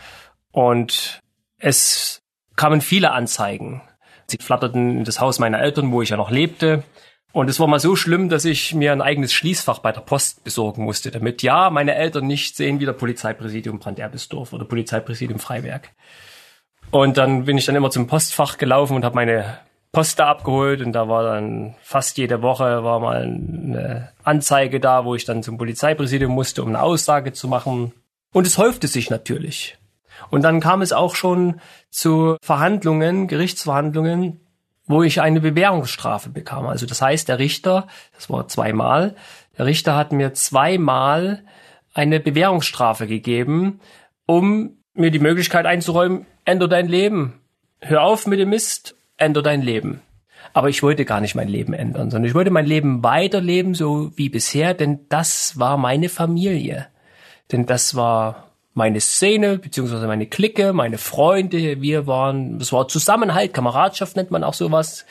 Und 0.54 1.20
es 1.58 2.22
kamen 2.54 2.80
viele 2.80 3.10
Anzeigen. 3.10 3.82
Sie 4.26 4.38
flatterten 4.38 4.98
in 4.98 5.04
das 5.04 5.20
Haus 5.20 5.40
meiner 5.40 5.60
Eltern, 5.60 5.90
wo 5.90 6.00
ich 6.00 6.10
ja 6.10 6.16
noch 6.16 6.30
lebte. 6.30 6.84
Und 7.32 7.50
es 7.50 7.58
war 7.58 7.66
mal 7.66 7.80
so 7.80 7.96
schlimm, 7.96 8.28
dass 8.28 8.44
ich 8.44 8.72
mir 8.72 8.92
ein 8.92 9.02
eigenes 9.02 9.32
Schließfach 9.32 9.80
bei 9.80 9.90
der 9.90 10.02
Post 10.02 10.44
besorgen 10.44 10.84
musste, 10.84 11.10
damit 11.10 11.42
ja 11.42 11.70
meine 11.70 11.96
Eltern 11.96 12.28
nicht 12.28 12.54
sehen, 12.54 12.78
wie 12.78 12.84
der 12.84 12.92
Polizeipräsidium 12.92 13.80
Branderbisdorf 13.80 14.52
oder 14.52 14.64
Polizeipräsidium 14.64 15.40
Freiberg. 15.40 15.90
Und 16.92 17.18
dann 17.18 17.46
bin 17.46 17.58
ich 17.58 17.66
dann 17.66 17.74
immer 17.74 17.90
zum 17.90 18.06
Postfach 18.06 18.56
gelaufen 18.56 18.94
und 18.94 19.04
habe 19.04 19.16
meine 19.16 19.58
Post 19.90 20.20
da 20.20 20.28
abgeholt 20.28 20.82
und 20.82 20.92
da 20.92 21.08
war 21.08 21.24
dann 21.24 21.74
fast 21.82 22.16
jede 22.16 22.42
Woche 22.42 22.84
war 22.84 23.00
mal 23.00 23.22
eine 23.22 24.12
Anzeige 24.22 24.78
da, 24.78 25.04
wo 25.04 25.16
ich 25.16 25.24
dann 25.24 25.42
zum 25.42 25.58
Polizeipräsidium 25.58 26.30
musste, 26.30 26.62
um 26.62 26.68
eine 26.68 26.82
Aussage 26.82 27.32
zu 27.32 27.48
machen. 27.48 27.92
Und 28.32 28.46
es 28.46 28.56
häufte 28.56 28.86
sich 28.86 29.10
natürlich. 29.10 29.76
Und 30.30 30.42
dann 30.42 30.60
kam 30.60 30.82
es 30.82 30.92
auch 30.92 31.14
schon 31.14 31.60
zu 31.90 32.36
Verhandlungen, 32.42 33.28
Gerichtsverhandlungen, 33.28 34.40
wo 34.86 35.02
ich 35.02 35.20
eine 35.20 35.40
Bewährungsstrafe 35.40 36.30
bekam. 36.30 36.66
Also 36.66 36.86
das 36.86 37.00
heißt, 37.00 37.28
der 37.28 37.38
Richter, 37.38 37.86
das 38.14 38.28
war 38.28 38.48
zweimal, 38.48 39.14
der 39.56 39.66
Richter 39.66 39.96
hat 39.96 40.12
mir 40.12 40.34
zweimal 40.34 41.44
eine 41.94 42.20
Bewährungsstrafe 42.20 43.06
gegeben, 43.06 43.80
um 44.26 44.78
mir 44.94 45.10
die 45.10 45.20
Möglichkeit 45.20 45.66
einzuräumen, 45.66 46.26
ändere 46.44 46.68
dein 46.68 46.88
Leben. 46.88 47.40
Hör 47.80 48.02
auf 48.02 48.26
mit 48.26 48.40
dem 48.40 48.50
Mist, 48.50 48.96
ändere 49.16 49.44
dein 49.44 49.62
Leben. 49.62 50.00
Aber 50.52 50.68
ich 50.68 50.82
wollte 50.82 51.04
gar 51.04 51.20
nicht 51.20 51.34
mein 51.34 51.48
Leben 51.48 51.72
ändern, 51.72 52.10
sondern 52.10 52.28
ich 52.28 52.34
wollte 52.34 52.50
mein 52.50 52.66
Leben 52.66 53.02
weiterleben, 53.02 53.74
so 53.74 54.10
wie 54.16 54.28
bisher, 54.28 54.74
denn 54.74 55.00
das 55.08 55.58
war 55.58 55.78
meine 55.78 56.08
Familie. 56.08 56.86
Denn 57.50 57.66
das 57.66 57.94
war 57.94 58.50
meine 58.74 59.00
Szene, 59.00 59.58
beziehungsweise 59.58 60.06
meine 60.06 60.26
Clique, 60.26 60.72
meine 60.72 60.98
Freunde, 60.98 61.80
wir 61.80 62.06
waren, 62.06 62.58
das 62.58 62.72
war 62.72 62.88
Zusammenhalt, 62.88 63.54
Kameradschaft 63.54 64.16
nennt 64.16 64.30
man 64.30 64.44
auch 64.44 64.54
sowas. 64.54 65.06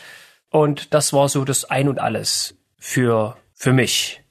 Und 0.49 0.93
das 0.93 1.13
war 1.13 1.29
so 1.29 1.45
das 1.45 1.65
Ein 1.65 1.87
und 1.87 1.99
Alles 1.99 2.55
für, 2.77 3.37
für 3.53 3.73
mich. 3.73 4.21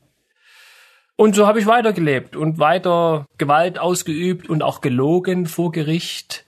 Und 1.17 1.35
so 1.35 1.47
habe 1.47 1.61
ich 1.61 1.67
weitergelebt 1.67 2.37
und 2.37 2.59
weiter 2.59 3.27
Gewalt 3.39 3.79
ausgeübt 3.79 4.49
und 4.49 4.63
auch 4.63 4.81
gelogen 4.81 5.47
vor 5.47 5.73
Gericht 5.73 6.45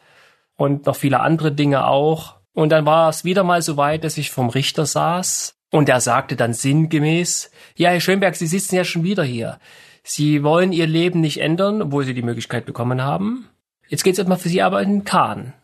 und 0.57 0.87
noch 0.87 0.97
viele 0.97 1.21
andere 1.21 1.53
Dinge 1.53 1.87
auch. 1.87 2.37
Und 2.53 2.71
dann 2.71 2.87
war 2.87 3.09
es 3.09 3.25
wieder 3.25 3.45
mal 3.45 3.62
so 3.62 3.76
weit, 3.76 4.05
dass 4.05 4.19
ich 4.19 4.31
vom 4.31 4.49
Richter 4.50 4.87
saß 4.87 5.57
und 5.71 5.88
er 5.88 6.00
sagte 6.00 6.37
dann 6.37 6.53
sinngemäß, 6.53 7.50
ja, 7.76 7.91
Herr 7.91 8.00
Schönberg, 8.00 8.37
Sie 8.37 8.47
sitzen 8.47 8.76
ja 8.76 8.85
schon 8.85 9.05
wieder 9.05 9.25
hier. 9.25 9.59
Sie 10.04 10.42
wollen 10.42 10.73
ihr 10.73 10.87
Leben 10.87 11.20
nicht 11.20 11.40
ändern, 11.40 11.80
obwohl 11.80 12.04
sie 12.04 12.14
die 12.14 12.23
Möglichkeit 12.23 12.66
bekommen 12.66 13.02
haben. 13.02 13.49
Jetzt 13.88 14.04
geht's 14.04 14.18
erstmal 14.18 14.38
für 14.38 14.50
sie 14.50 14.62
aber 14.62 14.82
in 14.82 14.90
den 14.90 15.04
Kahn, 15.04 15.54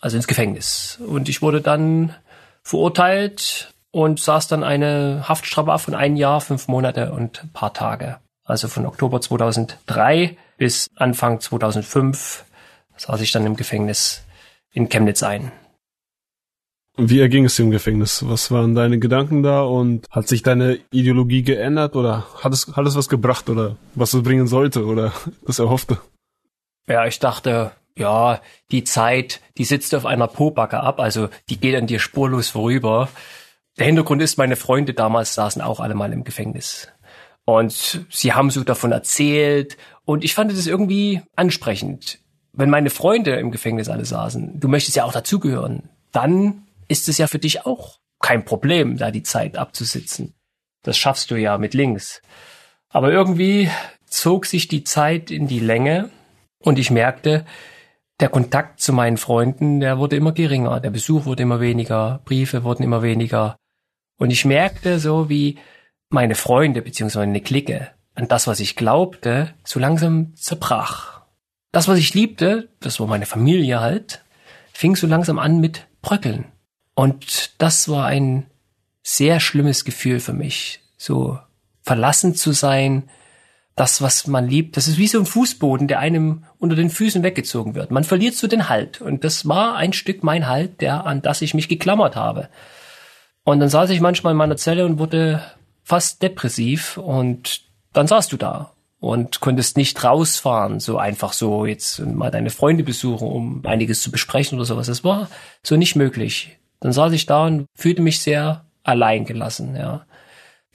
also 0.00 0.16
ins 0.16 0.26
Gefängnis. 0.26 0.98
Und 1.06 1.28
ich 1.28 1.42
wurde 1.42 1.60
dann 1.60 2.14
verurteilt 2.62 3.74
und 3.90 4.18
saß 4.18 4.48
dann 4.48 4.64
eine 4.64 5.28
Haftstrafe 5.28 5.78
von 5.78 5.94
ein 5.94 6.16
Jahr, 6.16 6.40
fünf 6.40 6.66
Monate 6.66 7.12
und 7.12 7.44
ein 7.44 7.52
paar 7.52 7.74
Tage. 7.74 8.16
Also 8.44 8.68
von 8.68 8.86
Oktober 8.86 9.20
2003 9.20 10.36
bis 10.56 10.88
Anfang 10.96 11.40
2005 11.40 12.44
saß 12.96 13.20
ich 13.20 13.32
dann 13.32 13.46
im 13.46 13.56
Gefängnis 13.56 14.24
in 14.72 14.88
Chemnitz 14.88 15.22
ein. 15.22 15.52
Wie 16.96 17.20
erging 17.20 17.44
es 17.44 17.56
dir 17.56 17.62
im 17.62 17.70
Gefängnis? 17.70 18.28
Was 18.28 18.50
waren 18.50 18.74
deine 18.74 18.98
Gedanken 18.98 19.42
da 19.42 19.62
und 19.62 20.06
hat 20.10 20.28
sich 20.28 20.42
deine 20.42 20.78
Ideologie 20.90 21.42
geändert 21.42 21.96
oder 21.96 22.26
hat 22.42 22.52
es, 22.52 22.76
hat 22.76 22.86
es 22.86 22.96
was 22.96 23.08
gebracht 23.08 23.48
oder 23.48 23.76
was 23.94 24.12
es 24.12 24.22
bringen 24.22 24.46
sollte 24.46 24.84
oder 24.84 25.12
das 25.46 25.58
erhoffte? 25.58 25.98
Ja, 26.88 27.06
ich 27.06 27.18
dachte, 27.18 27.72
ja, 27.96 28.40
die 28.70 28.84
Zeit, 28.84 29.40
die 29.56 29.64
sitzt 29.64 29.94
auf 29.94 30.06
einer 30.06 30.26
Pobacke 30.26 30.80
ab, 30.80 31.00
also 31.00 31.28
die 31.48 31.58
geht 31.58 31.76
an 31.76 31.86
dir 31.86 32.00
spurlos 32.00 32.48
vorüber. 32.48 33.08
Der 33.78 33.86
Hintergrund 33.86 34.20
ist, 34.22 34.38
meine 34.38 34.56
Freunde 34.56 34.94
damals 34.94 35.34
saßen 35.34 35.62
auch 35.62 35.80
alle 35.80 35.94
mal 35.94 36.12
im 36.12 36.24
Gefängnis. 36.24 36.88
Und 37.44 38.06
sie 38.10 38.32
haben 38.32 38.50
so 38.50 38.62
davon 38.62 38.92
erzählt 38.92 39.76
und 40.04 40.24
ich 40.24 40.34
fand 40.34 40.52
es 40.52 40.66
irgendwie 40.66 41.22
ansprechend. 41.36 42.18
Wenn 42.52 42.70
meine 42.70 42.90
Freunde 42.90 43.36
im 43.36 43.50
Gefängnis 43.50 43.88
alle 43.88 44.04
saßen, 44.04 44.60
du 44.60 44.68
möchtest 44.68 44.96
ja 44.96 45.04
auch 45.04 45.12
dazugehören, 45.12 45.88
dann 46.12 46.66
ist 46.90 47.08
es 47.08 47.18
ja 47.18 47.26
für 47.26 47.38
dich 47.38 47.64
auch 47.66 48.00
kein 48.20 48.44
Problem, 48.44 48.98
da 48.98 49.10
die 49.10 49.22
Zeit 49.22 49.56
abzusitzen. 49.56 50.34
Das 50.82 50.98
schaffst 50.98 51.30
du 51.30 51.36
ja 51.36 51.56
mit 51.56 51.74
links. 51.74 52.20
Aber 52.88 53.12
irgendwie 53.12 53.70
zog 54.06 54.46
sich 54.46 54.68
die 54.68 54.84
Zeit 54.84 55.30
in 55.30 55.46
die 55.46 55.60
Länge 55.60 56.10
und 56.58 56.78
ich 56.78 56.90
merkte, 56.90 57.46
der 58.18 58.28
Kontakt 58.28 58.80
zu 58.80 58.92
meinen 58.92 59.16
Freunden, 59.16 59.80
der 59.80 59.98
wurde 59.98 60.16
immer 60.16 60.32
geringer, 60.32 60.80
der 60.80 60.90
Besuch 60.90 61.24
wurde 61.24 61.44
immer 61.44 61.60
weniger, 61.60 62.20
Briefe 62.24 62.64
wurden 62.64 62.82
immer 62.82 63.02
weniger. 63.02 63.56
Und 64.18 64.30
ich 64.30 64.44
merkte 64.44 64.98
so, 64.98 65.30
wie 65.30 65.58
meine 66.10 66.34
Freunde 66.34 66.82
bzw. 66.82 67.20
eine 67.20 67.40
Clique 67.40 67.90
an 68.14 68.28
das, 68.28 68.46
was 68.46 68.60
ich 68.60 68.76
glaubte, 68.76 69.54
so 69.64 69.78
langsam 69.78 70.34
zerbrach. 70.34 71.22
Das, 71.72 71.86
was 71.88 71.98
ich 71.98 72.14
liebte, 72.14 72.68
das 72.80 72.98
war 72.98 73.06
meine 73.06 73.26
Familie 73.26 73.80
halt, 73.80 74.24
fing 74.72 74.96
so 74.96 75.06
langsam 75.06 75.38
an 75.38 75.60
mit 75.60 75.86
Bröckeln. 76.02 76.46
Und 76.94 77.52
das 77.58 77.88
war 77.88 78.06
ein 78.06 78.46
sehr 79.02 79.40
schlimmes 79.40 79.84
Gefühl 79.84 80.20
für 80.20 80.32
mich, 80.32 80.80
so 80.96 81.38
verlassen 81.82 82.34
zu 82.34 82.52
sein, 82.52 83.08
das, 83.80 84.02
was 84.02 84.26
man 84.26 84.46
liebt, 84.46 84.76
das 84.76 84.88
ist 84.88 84.98
wie 84.98 85.06
so 85.06 85.18
ein 85.18 85.24
Fußboden, 85.24 85.88
der 85.88 86.00
einem 86.00 86.44
unter 86.58 86.76
den 86.76 86.90
Füßen 86.90 87.22
weggezogen 87.22 87.74
wird. 87.74 87.90
Man 87.90 88.04
verliert 88.04 88.34
so 88.34 88.46
den 88.46 88.68
Halt. 88.68 89.00
Und 89.00 89.24
das 89.24 89.48
war 89.48 89.74
ein 89.76 89.94
Stück 89.94 90.22
mein 90.22 90.46
Halt, 90.46 90.82
der, 90.82 91.06
an 91.06 91.22
das 91.22 91.40
ich 91.40 91.54
mich 91.54 91.68
geklammert 91.68 92.14
habe. 92.14 92.50
Und 93.42 93.60
dann 93.60 93.70
saß 93.70 93.88
ich 93.90 94.02
manchmal 94.02 94.32
in 94.32 94.36
meiner 94.36 94.58
Zelle 94.58 94.84
und 94.84 94.98
wurde 94.98 95.42
fast 95.82 96.22
depressiv 96.22 96.98
und 96.98 97.62
dann 97.94 98.06
saßt 98.06 98.30
du 98.32 98.36
da 98.36 98.72
und 99.00 99.40
konntest 99.40 99.78
nicht 99.78 100.04
rausfahren, 100.04 100.78
so 100.78 100.98
einfach 100.98 101.32
so 101.32 101.64
jetzt 101.64 102.00
mal 102.00 102.30
deine 102.30 102.50
Freunde 102.50 102.84
besuchen, 102.84 103.26
um 103.26 103.64
einiges 103.64 104.02
zu 104.02 104.10
besprechen 104.10 104.58
oder 104.58 104.66
sowas. 104.66 104.88
Das 104.88 105.04
war 105.04 105.30
so 105.62 105.76
nicht 105.76 105.96
möglich. 105.96 106.59
Dann 106.80 106.92
saß 106.92 107.12
ich 107.12 107.26
da 107.26 107.46
und 107.46 107.66
fühlte 107.76 108.02
mich 108.02 108.20
sehr 108.20 108.64
allein 108.82 109.24
gelassen, 109.24 109.76
ja. 109.76 110.06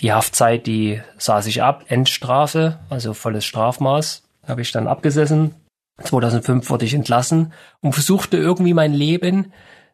Die 0.01 0.11
Haftzeit, 0.11 0.67
die 0.67 1.01
saß 1.17 1.47
ich 1.47 1.63
ab, 1.63 1.85
Endstrafe, 1.87 2.79
also 2.89 3.13
volles 3.13 3.45
Strafmaß, 3.45 4.23
habe 4.45 4.61
ich 4.61 4.71
dann 4.71 4.87
abgesessen. 4.87 5.55
2005 6.03 6.69
wurde 6.69 6.85
ich 6.85 6.93
entlassen 6.93 7.53
und 7.79 7.93
versuchte 7.93 8.37
irgendwie 8.37 8.73
mein 8.73 8.93
Leben 8.93 9.53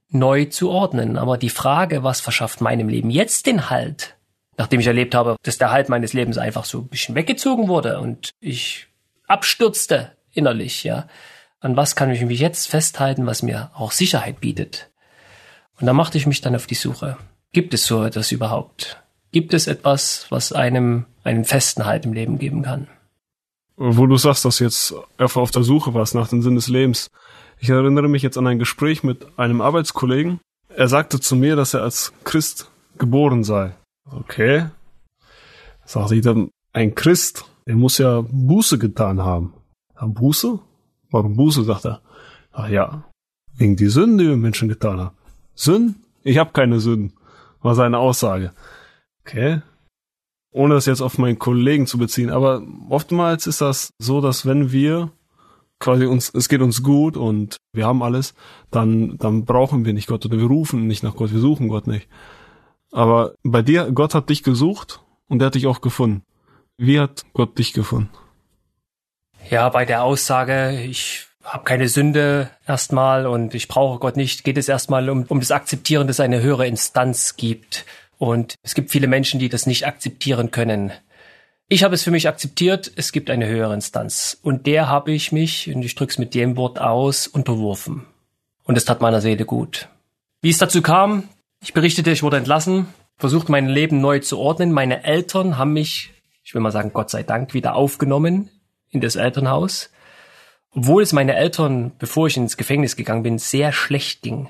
neu 0.10 0.46
zu 0.46 0.72
ordnen. 0.72 1.18
Aber 1.18 1.38
die 1.38 1.50
Frage, 1.50 2.03
was 2.03 2.20
verschafft 2.20 2.62
meinem 2.62 2.89
Leben 2.89 3.12
jetzt 3.12 3.46
den 3.46 3.70
Halt, 3.70 4.18
nachdem 4.58 4.80
ich 4.80 4.88
erlebt 4.88 5.13
habe, 5.13 5.36
dass 5.44 5.60
der 5.60 5.72
Halt 5.72 5.89
meines 5.89 6.13
Lebens 6.13 6.39
einfach 6.39 6.65
so 6.65 6.80
ein 6.80 6.88
bisschen 6.88 7.15
weggezogen 7.15 7.68
wurde 7.68 8.00
und 8.00 8.32
ich 8.39 8.88
abstürzte 9.27 10.12
innerlich, 10.34 10.84
ja. 10.84 11.08
An 11.60 11.77
was 11.77 11.96
kann 11.96 12.10
ich 12.10 12.22
mich 12.25 12.39
jetzt 12.39 12.68
festhalten, 12.68 13.27
was 13.27 13.44
mir 13.44 13.70
auch 13.75 13.91
Sicherheit 13.91 14.41
bietet? 14.41 14.90
Und 15.81 15.88
da 15.88 15.93
machte 15.93 16.17
ich 16.17 16.27
mich 16.27 16.41
dann 16.41 16.55
auf 16.55 16.67
die 16.67 16.75
Suche. 16.75 17.17
Gibt 17.51 17.73
es 17.73 17.85
so 17.85 18.03
etwas 18.03 18.31
überhaupt? 18.31 19.01
Gibt 19.31 19.53
es 19.53 19.67
etwas, 19.67 20.27
was 20.29 20.53
einem 20.53 21.05
einen 21.23 21.43
festen 21.43 21.85
Halt 21.85 22.05
im 22.05 22.13
Leben 22.13 22.38
geben 22.38 22.61
kann? 22.61 22.88
Wo 23.77 24.05
du 24.05 24.15
sagst, 24.17 24.45
dass 24.45 24.57
du 24.57 24.65
jetzt 24.65 24.93
einfach 25.17 25.41
auf 25.41 25.51
der 25.51 25.63
Suche 25.63 25.93
warst 25.93 26.13
nach 26.13 26.27
dem 26.27 26.43
Sinn 26.43 26.55
des 26.55 26.67
Lebens. 26.67 27.09
Ich 27.59 27.69
erinnere 27.69 28.07
mich 28.07 28.21
jetzt 28.21 28.38
an 28.38 28.45
ein 28.45 28.59
Gespräch 28.59 29.03
mit 29.03 29.25
einem 29.39 29.59
Arbeitskollegen. 29.61 30.39
Er 30.69 30.88
sagte 30.88 31.19
zu 31.19 31.35
mir, 31.35 31.55
dass 31.55 31.73
er 31.73 31.81
als 31.81 32.13
Christ 32.23 32.69
geboren 33.00 33.43
sei. 33.43 33.73
Okay. 34.05 34.67
Sagte 35.85 36.15
ich 36.15 36.21
dann, 36.21 36.50
ein 36.73 36.93
Christ, 36.93 37.45
der 37.65 37.75
muss 37.75 37.97
ja 37.97 38.21
Buße 38.21 38.77
getan 38.77 39.21
haben. 39.21 39.53
Buße? 40.00 40.59
Warum 41.09 41.35
Buße? 41.35 41.63
sagt 41.63 41.85
er. 41.85 42.01
Ach 42.51 42.69
ja, 42.69 43.03
wegen 43.55 43.75
die 43.75 43.88
Sünden, 43.88 44.17
die 44.17 44.27
wir 44.27 44.38
Menschen 44.38 44.69
getan 44.69 45.00
haben. 45.00 45.15
Sünden? 45.62 46.03
Ich 46.24 46.38
habe 46.38 46.51
keine 46.51 46.80
Sünden, 46.80 47.13
war 47.62 47.75
seine 47.75 48.00
Aussage. 48.00 48.51
Okay. 49.22 49.62
Ohne 50.51 50.74
das 50.74 50.86
jetzt 50.86 51.01
auf 51.01 51.18
meinen 51.18 51.39
Kollegen 51.39 51.88
zu 51.88 51.98
beziehen, 51.98 52.30
aber 52.30 52.62
oftmals 52.89 53.48
ist 53.48 53.62
das 53.62 53.94
so, 54.00 54.20
dass 54.22 54.46
wenn 54.46 54.72
wir 54.72 55.12
quasi 55.80 56.06
uns, 56.06 56.32
es 56.34 56.50
geht 56.50 56.62
uns 56.62 56.84
gut 56.84 57.15
und 57.15 57.58
wir 57.74 57.86
haben 57.86 58.03
alles, 58.03 58.34
dann, 58.70 59.18
dann 59.18 59.46
brauchen 59.46 59.86
wir 59.86 59.94
nicht 59.94 60.08
Gott 60.08 60.25
oder 60.25 60.38
wir 60.38 60.48
rufen 60.48 60.88
nicht 60.88 61.03
nach 61.03 61.15
Gott, 61.15 61.32
wir 61.32 61.39
suchen 61.39 61.70
Gott 61.70 61.88
nicht. 61.88 62.08
Aber 62.91 63.36
bei 63.44 63.62
dir, 63.62 63.91
Gott 63.91 64.13
hat 64.13 64.30
dich 64.30 64.44
gesucht 64.44 65.01
und 65.27 65.41
er 65.41 65.48
hat 65.48 65.56
dich 65.56 65.68
auch 65.68 65.82
gefunden. 65.82 66.24
Wie 66.77 67.00
hat 67.00 67.24
Gott 67.34 67.58
dich 67.58 67.74
gefunden? 67.74 68.10
Ja, 69.50 69.70
bei 69.70 69.86
der 69.86 70.03
Aussage, 70.03 70.82
ich 70.82 71.27
habe 71.43 71.63
keine 71.63 71.88
Sünde 71.88 72.50
erstmal 72.67 73.27
und 73.27 73.53
ich 73.53 73.67
brauche 73.67 74.00
Gott 74.00 74.17
nicht, 74.17 74.43
geht 74.43 74.57
es 74.57 74.69
erstmal 74.69 75.10
um, 75.10 75.25
um 75.27 75.39
das 75.39 75.51
Akzeptieren, 75.51 76.07
dass 76.07 76.17
es 76.17 76.19
eine 76.19 76.41
höhere 76.41 76.67
Instanz 76.67 77.36
gibt. 77.36 77.86
Und 78.17 78.55
es 78.62 78.75
gibt 78.75 78.91
viele 78.91 79.07
Menschen, 79.07 79.39
die 79.39 79.50
das 79.50 79.65
nicht 79.65 79.88
akzeptieren 79.88 80.51
können. 80.51 80.91
Ich 81.67 81.83
habe 81.83 81.95
es 81.95 82.03
für 82.03 82.12
mich 82.12 82.27
akzeptiert, 82.27 82.91
es 82.95 83.12
gibt 83.12 83.29
eine 83.29 83.48
höhere 83.48 83.74
Instanz. 83.74 84.38
Und 84.41 84.67
der 84.67 84.89
habe 84.89 85.12
ich 85.12 85.31
mich, 85.31 85.74
und 85.74 85.83
ich 85.83 85.95
drücke 85.95 86.12
es 86.12 86.17
mit 86.17 86.36
dem 86.36 86.57
Wort 86.57 86.79
aus, 86.79 87.27
unterworfen. 87.27 88.05
Und 88.63 88.77
es 88.77 88.86
tat 88.86 89.01
meiner 89.01 89.21
Seele 89.21 89.45
gut. 89.45 89.88
Wie 90.41 90.50
es 90.50 90.57
dazu 90.57 90.81
kam, 90.81 91.29
ich 91.62 91.74
berichtete, 91.74 92.12
ich 92.12 92.24
wurde 92.24 92.38
entlassen, 92.38 92.88
versuchte 93.17 93.51
mein 93.51 93.69
Leben 93.69 94.01
neu 94.01 94.19
zu 94.19 94.38
ordnen. 94.38 94.71
Meine 94.71 95.03
Eltern 95.03 95.57
haben 95.57 95.74
mich, 95.74 96.12
ich 96.43 96.53
will 96.53 96.62
mal 96.62 96.71
sagen, 96.71 96.91
Gott 96.91 97.10
sei 97.10 97.24
Dank, 97.24 97.53
wieder 97.53 97.75
aufgenommen 97.75 98.50
in 98.89 99.00
das 99.00 99.15
Elternhaus 99.15 99.90
obwohl 100.73 101.03
es 101.03 101.13
meine 101.13 101.35
Eltern, 101.35 101.91
bevor 101.99 102.27
ich 102.27 102.37
ins 102.37 102.57
Gefängnis 102.57 102.95
gegangen 102.95 103.23
bin, 103.23 103.37
sehr 103.37 103.71
schlecht 103.71 104.21
ging. 104.21 104.49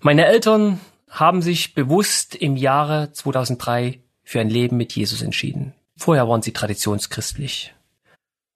Meine 0.00 0.26
Eltern 0.26 0.80
haben 1.08 1.42
sich 1.42 1.74
bewusst 1.74 2.34
im 2.34 2.56
Jahre 2.56 3.12
2003 3.12 4.00
für 4.22 4.40
ein 4.40 4.50
Leben 4.50 4.76
mit 4.76 4.92
Jesus 4.92 5.22
entschieden. 5.22 5.72
Vorher 5.96 6.28
waren 6.28 6.42
sie 6.42 6.52
traditionschristlich. 6.52 7.74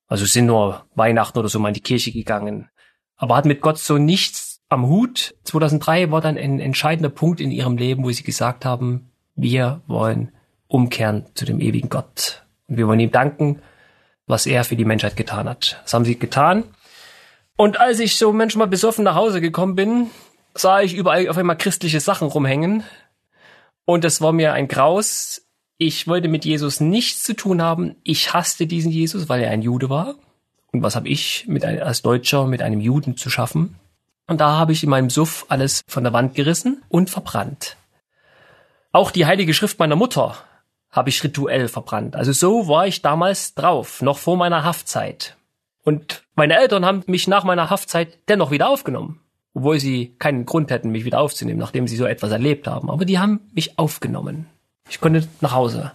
Also 0.07 0.27
sind 0.27 0.47
nur 0.47 0.85
Weihnachten 0.95 1.39
oder 1.39 1.49
so 1.49 1.59
mal 1.59 1.69
in 1.69 1.75
die 1.75 1.81
Kirche 1.81 2.11
gegangen. 2.11 2.69
Aber 3.17 3.37
hatten 3.37 3.49
mit 3.49 3.61
Gott 3.61 3.79
so 3.79 3.97
nichts 3.97 4.61
am 4.69 4.87
Hut. 4.87 5.35
2003 5.45 6.11
war 6.11 6.21
dann 6.21 6.37
ein 6.37 6.59
entscheidender 6.59 7.11
Punkt 7.11 7.41
in 7.41 7.51
ihrem 7.51 7.77
Leben, 7.77 8.05
wo 8.05 8.11
sie 8.11 8.25
gesagt 8.25 8.65
haben, 8.65 9.11
wir 9.37 9.83
wollen 9.87 10.33
umkehren 10.67 11.27
zu 11.35 11.45
dem 11.45 11.61
ewigen 11.61 11.89
Gott. 11.89 12.45
Und 12.69 12.77
wir 12.77 12.87
wollen 12.87 13.01
ihm 13.01 13.13
danken, 13.13 13.63
was 14.31 14.47
er 14.47 14.65
für 14.65 14.77
die 14.77 14.85
Menschheit 14.85 15.17
getan 15.17 15.49
hat. 15.49 15.81
Das 15.83 15.95
haben 15.95 16.05
sie 16.05 16.19
getan. 16.19 16.65
Und 17.57 17.79
als 17.79 17.99
ich 17.99 18.17
so 18.17 18.33
manchmal 18.33 18.69
besoffen 18.69 19.05
nach 19.05 19.15
Hause 19.15 19.41
gekommen 19.41 19.75
bin, 19.75 20.11
sah 20.55 20.81
ich 20.81 20.95
überall 20.95 21.29
auf 21.29 21.37
einmal 21.37 21.59
christliche 21.59 22.01
Sachen 22.01 22.29
rumhängen. 22.29 22.85
Und 23.85 24.05
das 24.05 24.21
war 24.21 24.33
mir 24.33 24.53
ein 24.53 24.69
Graus. 24.69 25.43
Ich 25.77 26.07
wollte 26.07 26.29
mit 26.29 26.45
Jesus 26.45 26.81
nichts 26.81 27.25
zu 27.25 27.35
tun 27.35 27.61
haben. 27.61 27.97
Ich 28.03 28.33
hasste 28.33 28.67
diesen 28.67 28.91
Jesus, 28.91 29.29
weil 29.29 29.43
er 29.43 29.51
ein 29.51 29.63
Jude 29.63 29.91
war. 29.91 30.15
Und 30.73 30.83
was 30.83 30.97
habe 30.97 31.09
ich 31.09 31.47
mit 31.49 31.65
ein, 31.65 31.83
als 31.83 32.03
Deutscher 32.03 32.47
mit 32.47 32.63
einem 32.63 32.81
Juden 32.81 33.17
zu 33.17 33.29
schaffen? 33.29 33.77
Und 34.27 34.41
da 34.41 34.57
habe 34.57 34.73
ich 34.73 34.85
in 34.85 34.91
meinem 34.91 35.11
Suff 35.11 35.45
alles 35.49 35.83
von 35.89 36.05
der 36.05 36.13
Wand 36.13 36.35
gerissen 36.35 36.83
und 36.89 37.11
verbrannt. 37.11 37.77
Auch 38.93 39.11
die 39.11 39.27
Heilige 39.27 39.55
Schrift 39.55 39.79
meiner 39.79 39.97
Mutter 39.97 40.37
habe 40.91 41.09
ich 41.09 41.23
rituell 41.23 41.69
verbrannt. 41.69 42.17
Also 42.17 42.33
so 42.33 42.69
war 42.69 42.87
ich 42.87 43.03
damals 43.03 43.55
drauf, 43.55 44.03
noch 44.03 44.19
vor 44.19 44.37
meiner 44.37 44.65
Haftzeit. 44.65 45.37
Und 45.85 46.25
meine 46.35 46.59
Eltern 46.59 46.85
haben 46.85 47.03
mich 47.07 47.29
nach 47.29 47.45
meiner 47.45 47.71
Haftzeit 47.71 48.19
dennoch 48.29 48.51
wieder 48.51 48.69
aufgenommen 48.69 49.21
obwohl 49.55 49.81
sie 49.81 50.15
keinen 50.19 50.47
Grund 50.47 50.71
hätten, 50.71 50.91
mich 50.91 51.05
wieder 51.05 51.21
aufzunehmen, 51.21 51.59
nachdem 51.59 51.89
sie 51.89 51.97
so 51.97 52.07
etwas 52.07 52.31
erlebt 52.31 52.67
haben. 52.67 52.91
Aber 52.91 53.05
die 53.05 53.19
haben 53.19 53.41
mich 53.53 53.79
aufgenommen. 53.79 54.47
Ich 54.89 55.01
konnte 55.01 55.29
nach 55.41 55.53
Hause. 55.53 55.93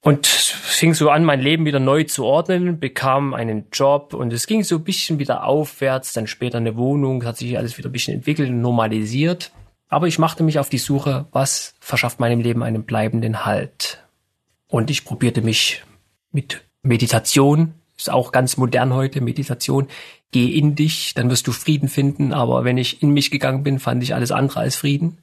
Und 0.00 0.26
fing 0.26 0.92
so 0.92 1.08
an, 1.08 1.24
mein 1.24 1.40
Leben 1.40 1.64
wieder 1.64 1.80
neu 1.80 2.04
zu 2.04 2.24
ordnen, 2.24 2.78
bekam 2.78 3.32
einen 3.32 3.66
Job 3.72 4.12
und 4.12 4.32
es 4.32 4.46
ging 4.46 4.62
so 4.62 4.76
ein 4.76 4.84
bisschen 4.84 5.18
wieder 5.18 5.44
aufwärts, 5.44 6.12
dann 6.12 6.26
später 6.26 6.58
eine 6.58 6.76
Wohnung, 6.76 7.24
hat 7.24 7.38
sich 7.38 7.56
alles 7.56 7.78
wieder 7.78 7.88
ein 7.88 7.92
bisschen 7.92 8.14
entwickelt 8.14 8.50
und 8.50 8.60
normalisiert. 8.60 9.50
Aber 9.94 10.08
ich 10.08 10.18
machte 10.18 10.42
mich 10.42 10.58
auf 10.58 10.68
die 10.68 10.78
Suche, 10.78 11.26
was 11.30 11.76
verschafft 11.78 12.18
meinem 12.18 12.40
Leben 12.40 12.64
einen 12.64 12.82
bleibenden 12.82 13.46
Halt. 13.46 14.04
Und 14.66 14.90
ich 14.90 15.04
probierte 15.04 15.40
mich 15.40 15.84
mit 16.32 16.64
Meditation, 16.82 17.74
ist 17.96 18.10
auch 18.10 18.32
ganz 18.32 18.56
modern 18.56 18.92
heute, 18.92 19.20
Meditation, 19.20 19.86
geh 20.32 20.46
in 20.58 20.74
dich, 20.74 21.14
dann 21.14 21.30
wirst 21.30 21.46
du 21.46 21.52
Frieden 21.52 21.88
finden. 21.88 22.32
Aber 22.32 22.64
wenn 22.64 22.76
ich 22.76 23.04
in 23.04 23.10
mich 23.10 23.30
gegangen 23.30 23.62
bin, 23.62 23.78
fand 23.78 24.02
ich 24.02 24.16
alles 24.16 24.32
andere 24.32 24.58
als 24.58 24.74
Frieden. 24.74 25.18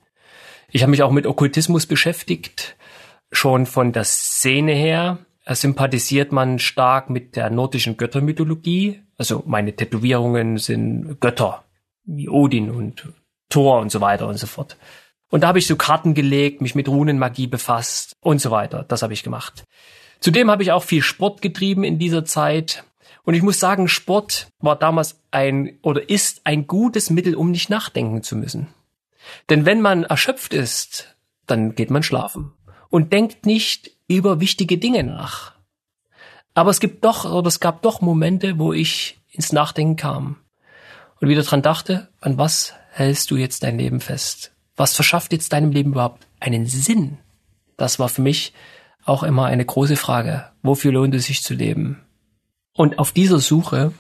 Ich 0.70 0.84
habe 0.84 0.92
mich 0.92 1.04
auch 1.04 1.12
mit 1.12 1.28
Okkultismus 1.28 1.86
beschäftigt, 1.86 2.78
schon 3.30 3.66
von 3.66 3.92
der 3.92 4.06
Szene 4.06 4.72
her. 4.72 5.18
Sympathisiert 5.50 6.32
man 6.32 6.60
stark 6.60 7.10
mit 7.10 7.36
der 7.36 7.50
nordischen 7.50 7.98
Göttermythologie. 7.98 9.02
Also 9.18 9.44
meine 9.46 9.76
Tätowierungen 9.76 10.60
sind 10.60 11.20
Götter, 11.20 11.66
wie 12.06 12.30
Odin 12.30 12.72
und 12.72 13.10
Thor 13.52 13.80
und 13.80 13.92
so 13.92 14.02
weiter 14.02 14.28
und 14.28 14.38
so 14.38 14.48
fort. 14.48 14.78
Und 15.30 15.42
da 15.42 15.48
habe 15.48 15.60
ich 15.60 15.68
so 15.68 15.76
Karten 15.76 16.14
gelegt, 16.14 16.62
mich 16.62 16.76
mit 16.76 16.88
Runenmagie 16.88 17.48
befasst 17.48 18.18
und 18.20 18.42
so 18.42 18.52
weiter. 18.52 18.84
Das 18.88 19.02
habe 19.02 19.14
ich 19.14 19.24
gemacht. 19.24 19.64
Zudem 20.20 20.52
habe 20.52 20.64
ich 20.64 20.72
auch 20.72 20.84
viel 20.84 21.02
Sport 21.02 21.42
getrieben 21.42 21.84
in 21.84 22.00
dieser 22.00 22.26
Zeit. 22.26 22.84
Und 23.24 23.34
ich 23.34 23.42
muss 23.42 23.60
sagen, 23.60 23.88
Sport 23.88 24.48
war 24.60 24.76
damals 24.76 25.22
ein 25.32 25.78
oder 25.84 26.10
ist 26.10 26.42
ein 26.44 26.68
gutes 26.68 27.10
Mittel, 27.10 27.36
um 27.36 27.52
nicht 27.52 27.70
nachdenken 27.70 28.24
zu 28.24 28.36
müssen. 28.36 28.68
Denn 29.50 29.66
wenn 29.66 29.82
man 29.82 30.04
erschöpft 30.04 30.54
ist, 30.54 31.16
dann 31.46 31.76
geht 31.76 31.92
man 31.92 32.04
schlafen 32.04 32.54
und 32.90 33.14
denkt 33.14 33.46
nicht 33.46 33.92
über 34.08 34.40
wichtige 34.40 34.78
Dinge 34.78 35.04
nach. 35.04 35.54
Aber 36.54 36.70
es 36.70 36.80
gibt 36.80 37.06
doch, 37.06 37.26
oder 37.26 37.48
es 37.48 37.60
gab 37.60 37.82
doch 37.82 38.02
Momente, 38.02 38.60
wo 38.60 38.74
ich 38.74 39.20
ins 39.30 39.54
Nachdenken 39.54 39.96
kam 39.96 40.38
und 41.20 41.30
wieder 41.30 41.44
dran 41.44 41.62
dachte, 41.62 42.10
an 42.20 42.38
was 42.38 42.74
hältst 42.92 43.32
du 43.32 43.38
jetzt 43.38 43.64
dein 43.64 43.78
Leben 43.78 44.00
fest? 44.00 44.52
Was 44.76 44.94
verschafft 44.96 45.32
jetzt 45.32 45.54
deinem 45.54 45.72
Leben 45.72 45.92
überhaupt 45.92 46.28
einen 46.40 46.66
Sinn? 46.66 47.18
Das 47.78 48.00
war 48.00 48.10
für 48.10 48.22
mich 48.22 48.54
auch 49.06 49.24
immer 49.24 49.46
eine 49.46 49.66
große 49.66 49.96
Frage. 49.96 50.46
Wofür 50.62 50.92
lohnt 50.92 51.16
es 51.16 51.26
sich 51.26 51.42
zu 51.42 51.54
leben? 51.54 52.04
Und 52.74 53.00
auf 53.00 53.12
dieser 53.12 53.40
Suche 53.40 53.94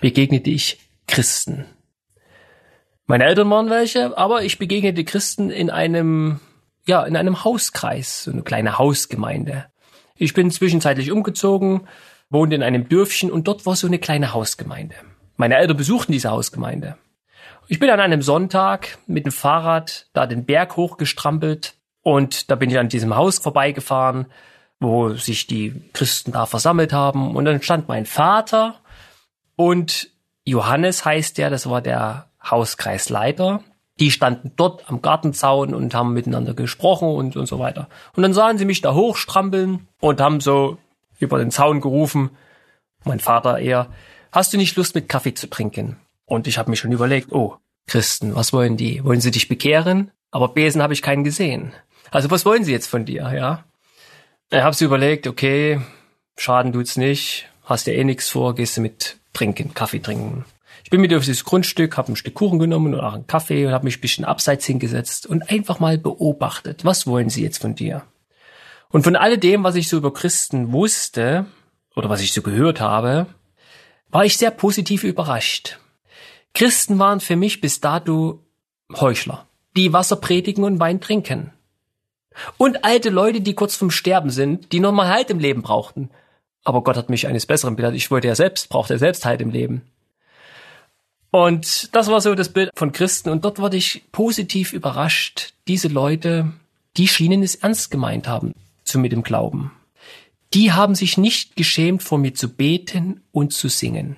begegnete 0.00 0.50
ich 0.50 0.78
Christen. 1.06 1.66
Meine 3.06 3.24
Eltern 3.24 3.50
waren 3.50 3.70
welche, 3.70 4.16
aber 4.16 4.42
ich 4.42 4.58
begegnete 4.58 5.04
Christen 5.04 5.50
in 5.50 5.70
einem, 5.70 6.40
ja, 6.86 7.04
in 7.04 7.16
einem 7.16 7.44
Hauskreis, 7.44 8.24
so 8.24 8.32
eine 8.32 8.42
kleine 8.42 8.78
Hausgemeinde. 8.78 9.66
Ich 10.16 10.34
bin 10.34 10.50
zwischenzeitlich 10.50 11.12
umgezogen, 11.12 11.86
wohnte 12.30 12.56
in 12.56 12.62
einem 12.62 12.88
Dörfchen 12.88 13.30
und 13.30 13.46
dort 13.46 13.66
war 13.66 13.76
so 13.76 13.86
eine 13.86 13.98
kleine 13.98 14.32
Hausgemeinde. 14.32 14.96
Meine 15.36 15.56
Eltern 15.56 15.76
besuchten 15.76 16.12
diese 16.12 16.30
Hausgemeinde. 16.30 16.96
Ich 17.68 17.78
bin 17.78 17.90
an 17.90 18.00
einem 18.00 18.22
Sonntag 18.22 18.98
mit 19.06 19.26
dem 19.26 19.32
Fahrrad 19.32 20.06
da 20.12 20.26
den 20.26 20.44
Berg 20.44 20.76
hochgestrampelt 20.76 21.74
und 22.02 22.50
da 22.50 22.54
bin 22.54 22.70
ich 22.70 22.78
an 22.78 22.88
diesem 22.88 23.16
Haus 23.16 23.38
vorbeigefahren 23.38 24.26
wo 24.80 25.14
sich 25.14 25.46
die 25.46 25.82
Christen 25.92 26.32
da 26.32 26.46
versammelt 26.46 26.92
haben. 26.92 27.34
Und 27.34 27.44
dann 27.44 27.62
stand 27.62 27.88
mein 27.88 28.06
Vater 28.06 28.76
und 29.56 30.10
Johannes 30.44 31.04
heißt 31.04 31.38
der, 31.38 31.50
das 31.50 31.68
war 31.68 31.80
der 31.80 32.26
Hauskreisleiter. 32.42 33.62
Die 33.98 34.10
standen 34.10 34.52
dort 34.56 34.88
am 34.90 35.00
Gartenzaun 35.00 35.74
und 35.74 35.94
haben 35.94 36.12
miteinander 36.12 36.52
gesprochen 36.52 37.08
und, 37.08 37.36
und 37.36 37.46
so 37.46 37.58
weiter. 37.58 37.88
Und 38.14 38.22
dann 38.22 38.34
sahen 38.34 38.58
sie 38.58 38.66
mich 38.66 38.82
da 38.82 38.92
hochstrampeln 38.92 39.88
und 40.00 40.20
haben 40.20 40.40
so 40.40 40.76
über 41.18 41.38
den 41.38 41.50
Zaun 41.50 41.80
gerufen, 41.80 42.30
mein 43.04 43.20
Vater 43.20 43.58
eher, 43.58 43.86
hast 44.32 44.52
du 44.52 44.58
nicht 44.58 44.76
Lust 44.76 44.94
mit 44.94 45.08
Kaffee 45.08 45.32
zu 45.32 45.48
trinken? 45.48 45.96
Und 46.26 46.46
ich 46.46 46.58
habe 46.58 46.70
mir 46.70 46.76
schon 46.76 46.92
überlegt, 46.92 47.32
oh, 47.32 47.56
Christen, 47.86 48.34
was 48.34 48.52
wollen 48.52 48.76
die? 48.76 49.02
Wollen 49.04 49.20
sie 49.20 49.30
dich 49.30 49.48
bekehren? 49.48 50.10
Aber 50.30 50.48
Besen 50.48 50.82
habe 50.82 50.92
ich 50.92 51.02
keinen 51.02 51.24
gesehen. 51.24 51.72
Also 52.10 52.30
was 52.30 52.44
wollen 52.44 52.64
sie 52.64 52.72
jetzt 52.72 52.88
von 52.88 53.04
dir, 53.04 53.32
ja? 53.34 53.64
Ich 54.50 54.60
habe 54.60 54.84
überlegt, 54.84 55.26
okay, 55.26 55.80
Schaden 56.36 56.72
tut's 56.72 56.96
nicht, 56.96 57.48
hast 57.64 57.86
ja 57.86 57.94
eh 57.94 58.04
nichts 58.04 58.28
vor, 58.28 58.54
gehst 58.54 58.76
du 58.76 58.80
mit 58.80 59.16
trinken, 59.32 59.74
Kaffee 59.74 60.00
trinken. 60.00 60.44
Ich 60.84 60.90
bin 60.90 61.00
mit 61.00 61.12
auf 61.14 61.24
dieses 61.24 61.44
Grundstück, 61.44 61.96
habe 61.96 62.12
ein 62.12 62.16
Stück 62.16 62.34
Kuchen 62.34 62.58
genommen 62.58 62.94
und 62.94 63.00
auch 63.00 63.14
einen 63.14 63.26
Kaffee 63.26 63.66
und 63.66 63.72
habe 63.72 63.84
mich 63.84 63.98
ein 63.98 64.00
bisschen 64.00 64.24
abseits 64.24 64.66
hingesetzt 64.66 65.26
und 65.26 65.50
einfach 65.50 65.80
mal 65.80 65.98
beobachtet, 65.98 66.84
was 66.84 67.06
wollen 67.06 67.28
sie 67.28 67.42
jetzt 67.42 67.60
von 67.60 67.74
dir? 67.74 68.02
Und 68.90 69.02
von 69.02 69.16
alledem, 69.16 69.64
was 69.64 69.74
ich 69.74 69.88
so 69.88 69.96
über 69.96 70.12
Christen 70.12 70.72
wusste 70.72 71.46
oder 71.96 72.08
was 72.08 72.20
ich 72.20 72.32
so 72.32 72.42
gehört 72.42 72.80
habe, 72.80 73.26
war 74.10 74.24
ich 74.24 74.36
sehr 74.36 74.52
positiv 74.52 75.02
überrascht. 75.02 75.78
Christen 76.56 76.98
waren 76.98 77.20
für 77.20 77.36
mich 77.36 77.60
bis 77.60 77.82
dato 77.82 78.42
Heuchler, 78.90 79.46
die 79.76 79.92
Wasser 79.92 80.16
predigen 80.16 80.64
und 80.64 80.80
Wein 80.80 81.02
trinken. 81.02 81.52
Und 82.56 82.82
alte 82.82 83.10
Leute, 83.10 83.42
die 83.42 83.52
kurz 83.52 83.76
vom 83.76 83.90
Sterben 83.90 84.30
sind, 84.30 84.72
die 84.72 84.80
nochmal 84.80 85.08
Halt 85.08 85.28
im 85.28 85.38
Leben 85.38 85.60
brauchten. 85.60 86.08
Aber 86.64 86.82
Gott 86.82 86.96
hat 86.96 87.10
mich 87.10 87.26
eines 87.26 87.44
Besseren 87.44 87.76
belehrt. 87.76 87.94
Ich 87.94 88.10
wollte 88.10 88.28
ja 88.28 88.34
selbst, 88.34 88.70
brauchte 88.70 88.94
ja 88.94 88.98
selbst 88.98 89.26
Halt 89.26 89.42
im 89.42 89.50
Leben. 89.50 89.82
Und 91.30 91.94
das 91.94 92.08
war 92.08 92.22
so 92.22 92.34
das 92.34 92.48
Bild 92.48 92.70
von 92.74 92.90
Christen. 92.90 93.28
Und 93.28 93.44
dort 93.44 93.58
wurde 93.58 93.76
ich 93.76 94.04
positiv 94.10 94.72
überrascht. 94.72 95.52
Diese 95.68 95.88
Leute, 95.88 96.52
die 96.96 97.06
schienen 97.06 97.42
es 97.42 97.56
ernst 97.56 97.90
gemeint 97.90 98.28
haben, 98.28 98.52
zu 98.82 98.98
mit 98.98 99.12
dem 99.12 99.22
Glauben. 99.22 99.72
Die 100.54 100.72
haben 100.72 100.94
sich 100.94 101.18
nicht 101.18 101.54
geschämt, 101.54 102.02
vor 102.02 102.16
mir 102.16 102.32
zu 102.32 102.48
beten 102.48 103.20
und 103.30 103.52
zu 103.52 103.68
singen. 103.68 104.16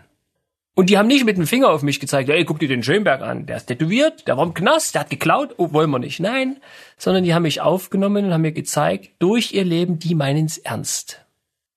Und 0.79 0.91
die 0.91 0.97
haben 0.97 1.09
nicht 1.09 1.25
mit 1.25 1.37
dem 1.37 1.49
Finger 1.49 1.71
auf 1.71 1.83
mich 1.83 1.99
gezeigt, 1.99 2.29
ey, 2.29 2.45
guck 2.45 2.61
dir 2.61 2.69
den 2.69 2.85
Schönberg 2.85 3.21
an, 3.21 3.47
der 3.47 3.57
ist 3.57 3.67
tätowiert, 3.67 4.29
der 4.29 4.37
war 4.37 4.45
im 4.45 4.55
Knast, 4.55 4.95
der 4.95 5.01
hat 5.01 5.11
geklaut, 5.11 5.55
oh, 5.57 5.73
wollen 5.73 5.91
wir 5.91 5.99
nicht. 5.99 6.21
Nein, 6.21 6.59
sondern 6.97 7.25
die 7.25 7.35
haben 7.35 7.43
mich 7.43 7.61
aufgenommen 7.61 8.27
und 8.27 8.33
haben 8.33 8.43
mir 8.43 8.53
gezeigt, 8.53 9.11
durch 9.19 9.53
ihr 9.53 9.64
Leben, 9.64 9.99
die 9.99 10.14
meinen's 10.14 10.57
ernst. 10.57 11.27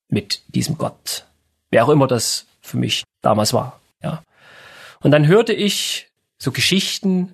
Mit 0.08 0.44
diesem 0.50 0.78
Gott. 0.78 1.26
Wer 1.72 1.84
auch 1.84 1.90
immer 1.90 2.06
das 2.06 2.46
für 2.62 2.78
mich 2.78 3.04
damals 3.24 3.54
war, 3.54 3.82
ja. 4.04 4.22
Und 5.00 5.10
dann 5.10 5.26
hörte 5.26 5.54
ich 5.54 6.12
so 6.38 6.52
Geschichten 6.52 7.34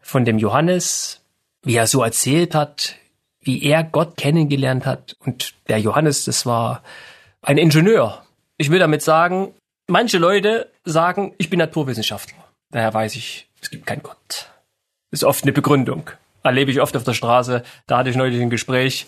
von 0.00 0.24
dem 0.24 0.38
Johannes, 0.38 1.20
wie 1.62 1.76
er 1.76 1.86
so 1.86 2.02
erzählt 2.02 2.54
hat, 2.54 2.94
wie 3.42 3.62
er 3.62 3.84
Gott 3.84 4.16
kennengelernt 4.16 4.86
hat. 4.86 5.16
Und 5.18 5.52
der 5.68 5.80
Johannes, 5.80 6.24
das 6.24 6.46
war 6.46 6.82
ein 7.42 7.58
Ingenieur. 7.58 8.24
Ich 8.56 8.70
will 8.70 8.78
damit 8.78 9.02
sagen, 9.02 9.52
Manche 9.86 10.18
Leute 10.18 10.70
sagen, 10.84 11.34
ich 11.36 11.50
bin 11.50 11.58
Naturwissenschaftler. 11.58 12.42
Daher 12.70 12.94
weiß 12.94 13.16
ich, 13.16 13.48
es 13.60 13.70
gibt 13.70 13.86
keinen 13.86 14.02
Gott. 14.02 14.48
Ist 15.10 15.24
oft 15.24 15.44
eine 15.44 15.52
Begründung. 15.52 16.10
Erlebe 16.42 16.70
ich 16.70 16.80
oft 16.80 16.96
auf 16.96 17.04
der 17.04 17.12
Straße. 17.12 17.62
Da 17.86 17.98
hatte 17.98 18.10
ich 18.10 18.16
neulich 18.16 18.40
ein 18.40 18.50
Gespräch 18.50 19.06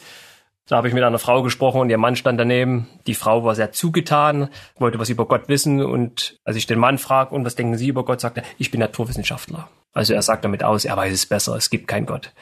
Da 0.69 0.77
habe 0.77 0.89
ich 0.89 0.95
mit 0.95 1.05
einer 1.05 1.19
Frau 1.21 1.43
gesprochen 1.43 1.81
und 1.81 1.91
ihr 1.91 1.99
Mann 1.99 2.17
stand 2.17 2.41
daneben. 2.41 2.89
Die 3.07 3.15
Frau 3.15 3.45
war 3.45 3.55
sehr 3.55 3.71
zugetan, 3.71 4.49
wollte 4.79 4.99
was 4.99 5.09
über 5.09 5.27
Gott 5.27 5.49
wissen 5.49 5.81
und 5.81 6.41
als 6.45 6.57
ich 6.57 6.67
den 6.67 6.81
Mann 6.81 6.99
frage, 6.99 7.35
und 7.35 7.45
was 7.45 7.55
denken 7.55 7.79
Sie 7.79 7.87
über 7.87 8.05
Gott, 8.05 8.21
sagte 8.21 8.41
er, 8.41 8.47
ich 8.59 8.73
bin 8.73 8.81
Naturwissenschaftler. 8.81 9.69
Also 9.93 10.13
er 10.13 10.23
sagt 10.23 10.45
damit 10.45 10.65
aus, 10.65 10.85
er 10.85 10.97
weiß 10.97 11.13
es 11.13 11.27
besser, 11.27 11.55
es 11.55 11.71
gibt 11.71 11.87
keinen 11.87 12.07
Gott. 12.07 12.33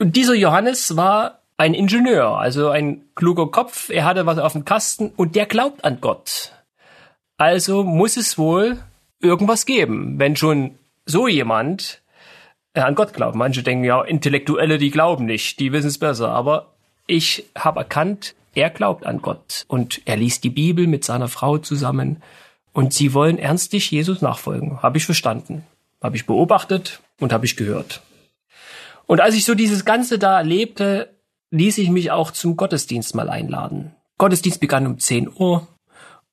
Und 0.00 0.16
dieser 0.16 0.34
Johannes 0.34 0.96
war 0.96 1.42
ein 1.56 1.72
Ingenieur, 1.72 2.36
also 2.38 2.68
ein 2.68 3.04
kluger 3.14 3.48
Kopf, 3.50 3.90
er 3.90 4.04
hatte 4.04 4.26
was 4.26 4.38
auf 4.38 4.52
dem 4.52 4.64
Kasten 4.64 5.12
und 5.16 5.36
der 5.36 5.46
glaubt 5.46 5.84
an 5.84 6.00
Gott. 6.00 6.52
Also 7.38 7.84
muss 7.84 8.16
es 8.16 8.36
wohl 8.36 8.78
irgendwas 9.20 9.64
geben, 9.64 10.18
wenn 10.18 10.36
schon 10.36 10.74
so 11.06 11.28
jemand 11.28 12.02
äh, 12.74 12.80
an 12.80 12.96
Gott 12.96 13.14
glaubt. 13.14 13.36
Manche 13.36 13.62
denken 13.62 13.84
ja, 13.84 14.02
Intellektuelle, 14.02 14.78
die 14.78 14.90
glauben 14.90 15.24
nicht, 15.24 15.60
die 15.60 15.72
wissen 15.72 15.86
es 15.86 15.98
besser, 15.98 16.30
aber 16.30 16.74
ich 17.06 17.46
habe 17.56 17.80
erkannt, 17.80 18.34
er 18.54 18.70
glaubt 18.70 19.06
an 19.06 19.22
Gott 19.22 19.64
und 19.68 20.02
er 20.04 20.16
liest 20.16 20.42
die 20.42 20.50
Bibel 20.50 20.88
mit 20.88 21.04
seiner 21.04 21.28
Frau 21.28 21.58
zusammen 21.58 22.22
und 22.72 22.92
sie 22.92 23.14
wollen 23.14 23.38
ernstlich 23.38 23.90
Jesus 23.90 24.20
nachfolgen. 24.20 24.82
Habe 24.82 24.98
ich 24.98 25.04
verstanden, 25.04 25.64
habe 26.02 26.16
ich 26.16 26.26
beobachtet 26.26 27.00
und 27.20 27.32
habe 27.32 27.46
ich 27.46 27.56
gehört. 27.56 28.02
Und 29.06 29.20
als 29.20 29.36
ich 29.36 29.44
so 29.44 29.54
dieses 29.54 29.84
Ganze 29.84 30.18
da 30.18 30.38
erlebte, 30.38 31.14
ließ 31.50 31.78
ich 31.78 31.88
mich 31.88 32.10
auch 32.10 32.32
zum 32.32 32.56
Gottesdienst 32.56 33.14
mal 33.14 33.30
einladen. 33.30 33.94
Gottesdienst 34.18 34.60
begann 34.60 34.86
um 34.86 34.98
10 34.98 35.30
Uhr 35.34 35.66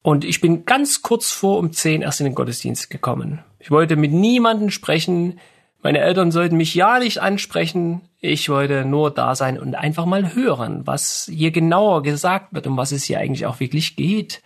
und 0.06 0.24
ich 0.24 0.39
bin 0.39 0.65
ganz 0.65 1.02
kurz 1.02 1.32
vor 1.32 1.58
um 1.58 1.74
10 1.74 2.04
erst 2.04 2.20
in 2.20 2.26
den 2.26 2.36
Gottesdienst 2.36 2.91
gekommen. 2.91 3.39
Ich 3.58 3.72
wollte 3.72 3.96
mit 3.96 4.12
niemandem 4.12 4.70
sprechen, 4.70 5.39
meine 5.82 5.98
Eltern 5.98 6.30
sollten 6.30 6.58
mich 6.58 6.76
ja 6.76 7.00
nicht 7.00 7.24
ansprechen. 7.24 8.02
Ich 8.22 8.48
wollte 8.48 8.86
nur 8.86 9.10
da 9.10 9.34
sein 9.34 9.58
und 9.58 9.74
einfach 9.74 10.06
mal 10.06 10.36
hören, 10.36 10.86
was 10.86 11.28
hier 11.34 11.50
genauer 11.50 12.04
gesagt 12.04 12.54
wird, 12.54 12.68
um 12.68 12.78
was 12.78 12.91
es 12.91 13.06
hier 13.06 13.18
eigentlich 13.18 13.48
auch 13.48 13.60
wirklich 13.60 13.96
geht. 13.96 14.44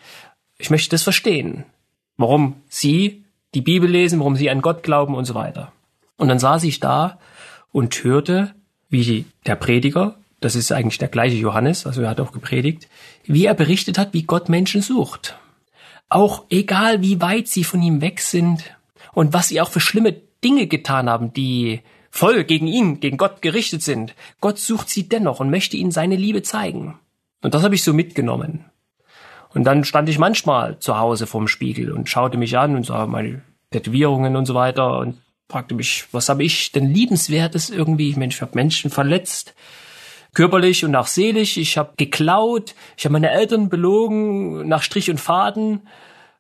Ich 0.60 0.70
möchte 0.70 0.92
das 0.92 1.04
verstehen. 1.04 1.66
Warum 2.16 2.56
Sie 2.70 3.26
die 3.54 3.62
Bibel 3.62 3.90
lesen, 3.90 4.20
warum 4.20 4.38
Sie 4.38 4.50
an 4.50 4.62
Gott 4.62 4.82
glauben 4.82 5.14
und 5.14 5.26
so 5.26 5.36
weiter. 5.36 5.74
Und 6.16 6.30
dann 6.30 6.40
saß 6.40 6.64
ich 6.64 6.80
da 6.80 7.20
und 7.74 8.02
hörte, 8.02 8.54
wie 8.90 9.26
der 9.46 9.58
Prediger, 9.58 10.16
das 10.40 10.56
ist 10.56 10.72
eigentlich 10.72 11.00
der 11.00 11.10
gleiche 11.10 11.36
Johannes, 11.36 11.86
also 11.86 12.02
er 12.02 12.12
hat 12.12 12.22
auch 12.22 12.32
gepredigt, 12.32 12.88
wie 13.26 13.44
er 13.44 13.56
berichtet 13.56 13.98
hat, 13.98 14.14
wie 14.14 14.24
Gott 14.24 14.48
Menschen 14.48 14.82
sucht. 14.82 15.38
Auch 16.10 16.46
egal, 16.50 17.02
wie 17.02 17.22
weit 17.22 17.48
sie 17.48 17.64
von 17.64 17.82
ihm 17.82 18.02
weg 18.02 18.20
sind 18.20 18.64
und 19.14 19.34
was 19.34 19.48
sie 19.48 19.62
auch 19.62 19.70
für 19.70 19.80
schlimme 19.80 20.14
Dinge 20.44 20.68
getan 20.68 21.10
haben, 21.10 21.34
die 21.34 21.82
voll 22.10 22.44
gegen 22.44 22.68
ihn, 22.68 23.00
gegen 23.00 23.18
Gott 23.18 23.42
gerichtet 23.42 23.84
sind. 23.84 24.16
Gott 24.42 24.58
sucht 24.58 24.90
sie 24.90 25.08
dennoch 25.08 25.40
und 25.40 25.50
möchte 25.50 25.78
ihnen 25.78 25.92
seine 25.92 26.16
Liebe 26.16 26.42
zeigen. 26.42 27.00
Und 27.42 27.54
das 27.54 27.64
habe 27.64 27.76
ich 27.76 27.84
so 27.84 27.94
mitgenommen. 27.94 28.66
Und 29.54 29.64
dann 29.64 29.84
stand 29.84 30.10
ich 30.10 30.20
manchmal 30.20 30.80
zu 30.80 30.98
Hause 30.98 31.28
vorm 31.28 31.48
Spiegel 31.48 31.92
und 31.92 32.10
schaute 32.10 32.38
mich 32.38 32.58
an 32.58 32.76
und 32.76 32.86
sah 32.86 33.06
meine 33.08 33.42
Tätowierungen 33.72 34.36
und 34.36 34.46
so 34.46 34.54
weiter 34.54 35.00
und 35.00 35.18
fragte 35.48 35.74
mich, 35.74 36.06
was 36.12 36.30
habe 36.30 36.44
ich 36.44 36.72
denn 36.72 36.94
liebenswertes 36.94 37.70
irgendwie? 37.70 38.14
Mensch, 38.16 38.36
ich 38.36 38.42
habe 38.42 38.52
Menschen 38.56 38.92
verletzt, 38.92 39.56
körperlich 40.34 40.86
und 40.86 40.96
auch 40.96 41.08
seelisch. 41.08 41.58
Ich 41.58 41.78
habe 41.78 41.94
geklaut, 41.98 42.76
ich 42.98 43.06
habe 43.06 43.14
meine 43.14 43.32
Eltern 43.32 43.70
belogen 43.70 44.68
nach 44.68 44.84
Strich 44.84 45.10
und 45.10 45.20
Faden. 45.20 45.88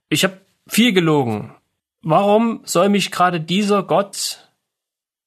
Ich 0.10 0.23
habe 0.23 0.39
viel 0.67 0.93
gelogen. 0.93 1.56
Warum 2.02 2.62
soll 2.63 2.89
mich 2.89 3.12
gerade 3.12 3.41
dieser 3.41 3.84
Gott, 3.84 4.49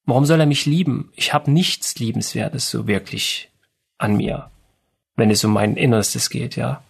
warum 0.07 0.25
soll 0.25 0.41
er 0.41 0.47
mich 0.47 0.67
lieben? 0.67 1.13
Ich 1.15 1.35
habe 1.35 1.51
nichts 1.51 1.99
Liebenswertes 1.99 2.71
so 2.71 2.87
wirklich 2.87 3.51
an 3.99 4.17
mir, 4.17 4.51
wenn 5.17 5.31
es 5.31 5.45
um 5.45 5.53
mein 5.53 5.77
Innerstes 5.77 6.31
geht, 6.31 6.57
ja. 6.57 6.83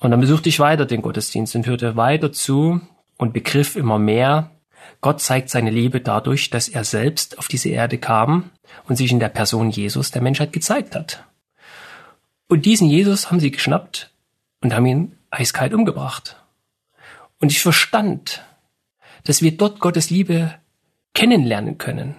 Und 0.00 0.10
dann 0.10 0.20
besuchte 0.20 0.48
ich 0.48 0.60
weiter 0.60 0.86
den 0.86 1.02
Gottesdienst 1.02 1.54
und 1.56 1.66
hörte 1.66 1.96
weiter 1.96 2.32
zu 2.32 2.80
und 3.18 3.32
begriff 3.32 3.76
immer 3.76 3.98
mehr, 3.98 4.50
Gott 5.00 5.20
zeigt 5.20 5.50
seine 5.50 5.70
Liebe 5.70 6.00
dadurch, 6.00 6.50
dass 6.50 6.68
er 6.68 6.84
selbst 6.84 7.38
auf 7.38 7.48
diese 7.48 7.68
Erde 7.70 7.98
kam 7.98 8.50
und 8.88 8.96
sich 8.96 9.12
in 9.12 9.20
der 9.20 9.28
Person 9.28 9.70
Jesus 9.70 10.10
der 10.10 10.22
Menschheit 10.22 10.52
gezeigt 10.52 10.94
hat. 10.94 11.24
Und 12.48 12.66
diesen 12.66 12.88
Jesus 12.88 13.30
haben 13.30 13.40
sie 13.40 13.50
geschnappt 13.50 14.12
und 14.60 14.74
haben 14.74 14.86
ihn 14.86 15.16
eiskalt 15.30 15.72
umgebracht. 15.72 16.36
Und 17.40 17.52
ich 17.52 17.60
verstand, 17.60 18.44
dass 19.24 19.42
wir 19.42 19.56
dort 19.56 19.80
Gottes 19.80 20.10
Liebe 20.10 20.54
kennenlernen 21.14 21.78
können. 21.78 22.16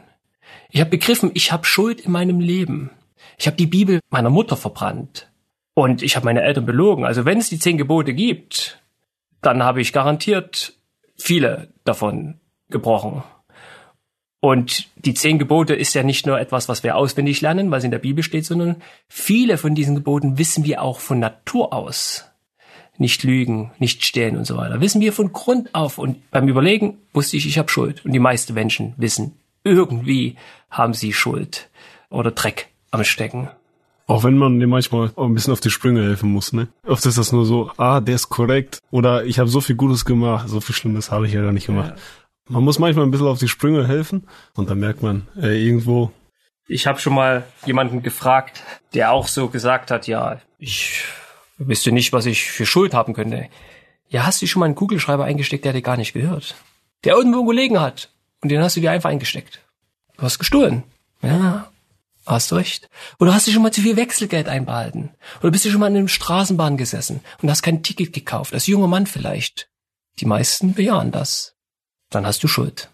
Ich 0.70 0.80
habe 0.80 0.90
begriffen, 0.90 1.32
ich 1.34 1.52
habe 1.52 1.66
Schuld 1.66 2.02
in 2.02 2.12
meinem 2.12 2.40
Leben. 2.40 2.92
Ich 3.38 3.48
habe 3.48 3.58
die 3.58 3.68
Bibel 3.68 4.00
meiner 4.10 4.30
Mutter 4.30 4.58
verbrannt. 4.58 5.30
Und 5.74 6.02
ich 6.02 6.16
habe 6.16 6.26
meine 6.26 6.42
Eltern 6.42 6.66
belogen. 6.66 7.06
Also 7.06 7.26
wenn 7.26 7.38
es 7.38 7.50
die 7.50 7.60
zehn 7.60 7.78
Gebote 7.78 8.14
gibt, 8.14 8.82
dann 9.42 9.64
habe 9.64 9.82
ich 9.82 9.94
garantiert 9.94 10.74
viele 11.18 11.70
davon 11.84 12.40
gebrochen. 12.70 13.24
Und 14.42 14.90
die 14.96 15.14
zehn 15.14 15.40
Gebote 15.40 15.74
ist 15.76 15.94
ja 15.94 16.04
nicht 16.04 16.26
nur 16.26 16.40
etwas, 16.40 16.68
was 16.68 16.84
wir 16.84 16.98
auswendig 16.98 17.40
lernen, 17.42 17.72
weil 17.72 17.78
es 17.78 17.86
in 17.86 17.92
der 17.92 18.00
Bibel 18.00 18.24
steht, 18.24 18.46
sondern 18.46 18.82
viele 19.08 19.58
von 19.58 19.76
diesen 19.76 19.96
Geboten 19.96 20.38
wissen 20.38 20.66
wir 20.66 20.82
auch 20.82 21.00
von 21.00 21.20
Natur 21.20 21.72
aus 21.74 22.26
nicht 23.02 23.24
lügen, 23.24 23.72
nicht 23.80 24.06
stehlen 24.06 24.38
und 24.38 24.46
so 24.46 24.56
weiter. 24.58 24.80
Wissen 24.80 25.02
wir 25.02 25.12
von 25.12 25.34
Grund 25.34 25.74
auf. 25.74 25.98
Und 25.98 26.30
beim 26.32 26.48
Überlegen 26.48 27.00
wusste 27.14 27.36
ich, 27.36 27.48
ich 27.48 27.58
habe 27.58 27.70
Schuld. 27.70 28.06
Und 28.06 28.14
die 28.14 28.20
meisten 28.20 28.54
Menschen 28.54 28.94
wissen, 28.98 29.34
irgendwie 29.64 30.36
haben 30.70 30.94
sie 30.94 31.12
Schuld 31.12 31.70
oder 32.10 32.32
Dreck 32.32 32.68
am 32.92 33.04
Stecken. 33.04 33.50
Auch 34.08 34.24
wenn 34.24 34.38
man 34.38 34.60
dem 34.60 34.70
manchmal 34.70 35.12
auch 35.16 35.26
ein 35.26 35.34
bisschen 35.34 35.54
auf 35.54 35.62
die 35.62 35.70
Sprünge 35.70 36.04
helfen 36.04 36.32
muss, 36.32 36.54
ne? 36.54 36.68
Oft 36.86 37.06
ist 37.06 37.18
das 37.18 37.32
nur 37.32 37.46
so, 37.46 37.72
ah, 37.78 38.02
der 38.02 38.16
ist 38.16 38.30
korrekt 38.30 38.80
oder 38.92 39.26
ich 39.26 39.40
habe 39.40 39.50
so 39.50 39.62
viel 39.62 39.76
Gutes 39.76 40.04
gemacht, 40.06 40.50
so 40.50 40.60
viel 40.60 40.76
Schlimmes 40.76 41.12
habe 41.12 41.28
ich 41.28 41.34
ja 41.34 41.42
gar 41.42 41.54
nicht 41.54 41.68
gemacht. 41.68 41.94
Ja. 41.96 42.02
Man 42.48 42.64
muss 42.64 42.80
manchmal 42.80 43.06
ein 43.06 43.12
bisschen 43.12 43.28
auf 43.28 43.40
die 43.40 43.48
Sprünge 43.48 43.88
helfen 43.88 44.28
und 44.56 44.70
dann 44.70 44.80
merkt 44.80 45.02
man, 45.02 45.28
äh, 45.38 45.64
irgendwo. 45.66 46.12
Ich 46.68 46.88
habe 46.88 47.00
schon 47.00 47.14
mal 47.14 47.44
jemanden 47.66 48.02
gefragt, 48.02 48.64
der 48.94 49.12
auch 49.12 49.28
so 49.28 49.50
gesagt 49.50 49.92
hat, 49.92 50.08
ja, 50.08 50.40
ich 50.58 51.04
Wisst 51.68 51.86
ihr 51.86 51.92
nicht, 51.92 52.12
was 52.12 52.26
ich 52.26 52.50
für 52.50 52.66
Schuld 52.66 52.94
haben 52.94 53.14
könnte? 53.14 53.48
Ja, 54.10 54.26
hast 54.26 54.42
du 54.42 54.48
schon 54.48 54.62
mal 54.62 54.66
einen 54.66 54.76
Kugelschreiber 54.76 55.26
eingesteckt, 55.26 55.64
der 55.64 55.74
dir 55.74 55.84
gar 55.84 55.98
nicht 55.98 56.14
gehört? 56.14 56.56
Der 57.04 57.14
irgendwo 57.14 57.46
gelegen 57.46 57.80
hat. 57.80 58.10
Und 58.42 58.50
den 58.50 58.62
hast 58.62 58.76
du 58.76 58.82
dir 58.82 58.92
einfach 58.92 59.12
eingesteckt. 59.12 59.62
Du 60.18 60.24
hast 60.24 60.40
gestohlen. 60.40 60.84
Ja, 61.22 61.72
hast 62.26 62.52
recht. 62.54 62.90
Oder 63.20 63.36
hast 63.36 63.46
du 63.46 63.52
schon 63.52 63.62
mal 63.62 63.72
zu 63.72 63.82
viel 63.82 63.96
Wechselgeld 63.96 64.48
einbehalten? 64.48 65.12
Oder 65.42 65.52
bist 65.52 65.66
du 65.66 65.70
schon 65.70 65.80
mal 65.80 65.88
in 65.88 65.98
einem 65.98 66.08
Straßenbahn 66.08 66.78
gesessen 66.78 67.22
und 67.42 67.50
hast 67.50 67.62
kein 67.62 67.84
Ticket 67.84 68.12
gekauft? 68.12 68.54
Als 68.56 68.66
junger 68.66 68.88
Mann 68.88 69.06
vielleicht. 69.06 69.70
Die 70.20 70.26
meisten 70.26 70.74
bejahen 70.74 71.12
das. 71.12 71.56
Dann 72.12 72.28
hast 72.28 72.44
du 72.44 72.48
Schuld. 72.48 72.90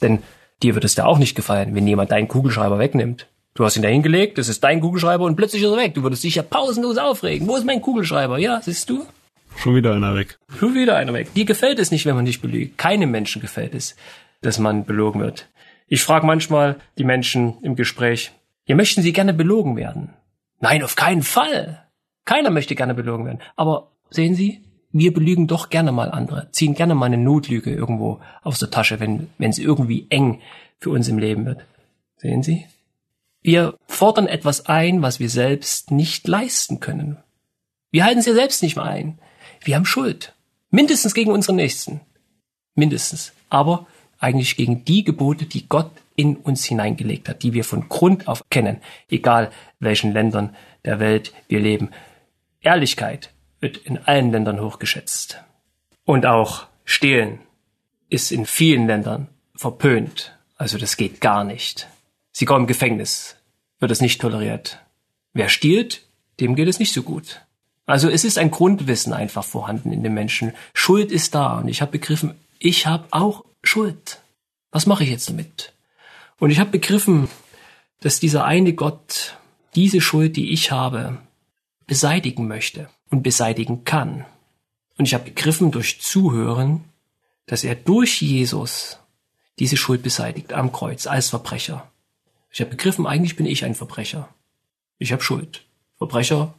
Denn 0.00 0.22
dir 0.62 0.74
wird 0.74 0.84
es 0.84 0.96
da 0.96 1.04
auch 1.04 1.18
nicht 1.18 1.36
gefallen, 1.36 1.74
wenn 1.74 1.86
jemand 1.86 2.10
deinen 2.10 2.28
Kugelschreiber 2.28 2.78
wegnimmt. 2.78 3.28
Du 3.54 3.64
hast 3.64 3.76
ihn 3.76 3.82
da 3.82 3.88
hingelegt, 3.88 4.38
das 4.38 4.48
ist 4.48 4.64
dein 4.64 4.80
Kugelschreiber 4.80 5.24
und 5.24 5.36
plötzlich 5.36 5.62
ist 5.62 5.70
er 5.70 5.76
weg. 5.76 5.94
Du 5.94 6.02
würdest 6.02 6.24
dich 6.24 6.36
ja 6.36 6.42
pausenlos 6.42 6.96
aufregen. 6.96 7.46
Wo 7.46 7.56
ist 7.56 7.66
mein 7.66 7.82
Kugelschreiber? 7.82 8.38
Ja, 8.38 8.60
siehst 8.62 8.88
du? 8.90 9.06
Schon 9.56 9.74
wieder 9.74 9.94
einer 9.94 10.14
weg. 10.14 10.38
Schon 10.58 10.74
wieder 10.74 10.96
einer 10.96 11.12
weg. 11.12 11.34
Dir 11.34 11.44
gefällt 11.44 11.78
es 11.78 11.90
nicht, 11.90 12.06
wenn 12.06 12.16
man 12.16 12.24
dich 12.24 12.40
belügt. 12.40 12.78
Keinem 12.78 13.10
Menschen 13.10 13.42
gefällt 13.42 13.74
es, 13.74 13.94
dass 14.40 14.58
man 14.58 14.86
belogen 14.86 15.20
wird. 15.20 15.48
Ich 15.86 16.02
frage 16.02 16.26
manchmal 16.26 16.76
die 16.96 17.04
Menschen 17.04 17.58
im 17.62 17.76
Gespräch, 17.76 18.32
ja, 18.66 18.74
möchten 18.74 19.02
sie 19.02 19.12
gerne 19.12 19.34
belogen 19.34 19.76
werden? 19.76 20.14
Nein, 20.60 20.82
auf 20.82 20.96
keinen 20.96 21.22
Fall. 21.22 21.86
Keiner 22.24 22.50
möchte 22.50 22.74
gerne 22.74 22.94
belogen 22.94 23.26
werden. 23.26 23.40
Aber 23.56 23.90
sehen 24.08 24.34
Sie, 24.34 24.62
wir 24.92 25.12
belügen 25.12 25.46
doch 25.46 25.70
gerne 25.70 25.92
mal 25.92 26.10
andere, 26.10 26.48
ziehen 26.52 26.74
gerne 26.74 26.94
mal 26.94 27.06
eine 27.06 27.18
Notlüge 27.18 27.74
irgendwo 27.74 28.20
aus 28.42 28.58
der 28.58 28.70
Tasche, 28.70 29.00
wenn 29.00 29.28
wenn 29.38 29.50
es 29.50 29.58
irgendwie 29.58 30.06
eng 30.10 30.40
für 30.78 30.90
uns 30.90 31.08
im 31.08 31.18
Leben 31.18 31.46
wird. 31.46 31.64
Sehen 32.16 32.42
Sie? 32.42 32.66
Wir 33.42 33.76
fordern 33.86 34.28
etwas 34.28 34.66
ein, 34.66 35.02
was 35.02 35.18
wir 35.18 35.28
selbst 35.28 35.90
nicht 35.90 36.28
leisten 36.28 36.78
können. 36.78 37.18
Wir 37.90 38.04
halten 38.04 38.20
es 38.20 38.26
ja 38.26 38.34
selbst 38.34 38.62
nicht 38.62 38.76
mal 38.76 38.88
ein. 38.88 39.18
Wir 39.64 39.74
haben 39.74 39.84
Schuld. 39.84 40.34
Mindestens 40.70 41.14
gegen 41.14 41.32
unsere 41.32 41.54
Nächsten. 41.54 42.00
Mindestens. 42.74 43.32
Aber 43.50 43.86
eigentlich 44.18 44.56
gegen 44.56 44.84
die 44.84 45.02
Gebote, 45.02 45.46
die 45.46 45.68
Gott 45.68 45.90
in 46.14 46.36
uns 46.36 46.64
hineingelegt 46.64 47.28
hat, 47.28 47.42
die 47.42 47.52
wir 47.52 47.64
von 47.64 47.88
Grund 47.88 48.28
auf 48.28 48.48
kennen, 48.50 48.80
egal 49.08 49.50
welchen 49.80 50.12
Ländern 50.12 50.54
der 50.84 51.00
Welt 51.00 51.32
wir 51.48 51.60
leben. 51.60 51.90
Ehrlichkeit 52.60 53.30
wird 53.62 53.78
in 53.78 53.96
allen 53.96 54.32
Ländern 54.32 54.60
hochgeschätzt. 54.60 55.40
Und 56.04 56.26
auch 56.26 56.66
Stehlen 56.84 57.38
ist 58.10 58.32
in 58.32 58.44
vielen 58.44 58.86
Ländern 58.86 59.28
verpönt. 59.54 60.36
Also 60.56 60.76
das 60.76 60.96
geht 60.96 61.20
gar 61.20 61.44
nicht. 61.44 61.88
Sogar 62.32 62.58
im 62.58 62.66
Gefängnis 62.66 63.36
wird 63.78 63.92
es 63.92 64.00
nicht 64.00 64.20
toleriert. 64.20 64.80
Wer 65.32 65.48
stiehlt, 65.48 66.02
dem 66.40 66.56
geht 66.56 66.68
es 66.68 66.80
nicht 66.80 66.92
so 66.92 67.02
gut. 67.02 67.40
Also 67.86 68.10
es 68.10 68.24
ist 68.24 68.36
ein 68.36 68.50
Grundwissen 68.50 69.12
einfach 69.12 69.44
vorhanden 69.44 69.92
in 69.92 70.02
den 70.02 70.12
Menschen. 70.12 70.52
Schuld 70.74 71.12
ist 71.12 71.34
da 71.34 71.58
und 71.58 71.68
ich 71.68 71.80
habe 71.80 71.92
begriffen, 71.92 72.34
ich 72.58 72.86
habe 72.86 73.06
auch 73.10 73.44
Schuld. 73.62 74.20
Was 74.72 74.86
mache 74.86 75.04
ich 75.04 75.10
jetzt 75.10 75.28
damit? 75.28 75.72
Und 76.38 76.50
ich 76.50 76.58
habe 76.58 76.70
begriffen, 76.70 77.28
dass 78.00 78.18
dieser 78.18 78.44
eine 78.44 78.72
Gott 78.72 79.36
diese 79.76 80.00
Schuld, 80.00 80.36
die 80.36 80.52
ich 80.52 80.72
habe, 80.72 81.18
beseitigen 81.86 82.48
möchte 82.48 82.88
und 83.12 83.22
beseitigen 83.22 83.84
kann. 83.84 84.24
Und 84.98 85.04
ich 85.04 85.14
habe 85.14 85.24
begriffen 85.24 85.70
durch 85.70 86.00
Zuhören, 86.00 86.82
dass 87.46 87.62
er 87.62 87.74
durch 87.74 88.20
Jesus 88.20 88.98
diese 89.58 89.76
Schuld 89.76 90.02
beseitigt 90.02 90.52
am 90.52 90.72
Kreuz 90.72 91.06
als 91.06 91.28
Verbrecher. 91.28 91.86
Ich 92.50 92.60
habe 92.60 92.70
begriffen, 92.70 93.06
eigentlich 93.06 93.36
bin 93.36 93.46
ich 93.46 93.64
ein 93.64 93.74
Verbrecher. 93.74 94.28
Ich 94.98 95.12
habe 95.12 95.22
Schuld. 95.22 95.64
Verbrecher 95.96 96.54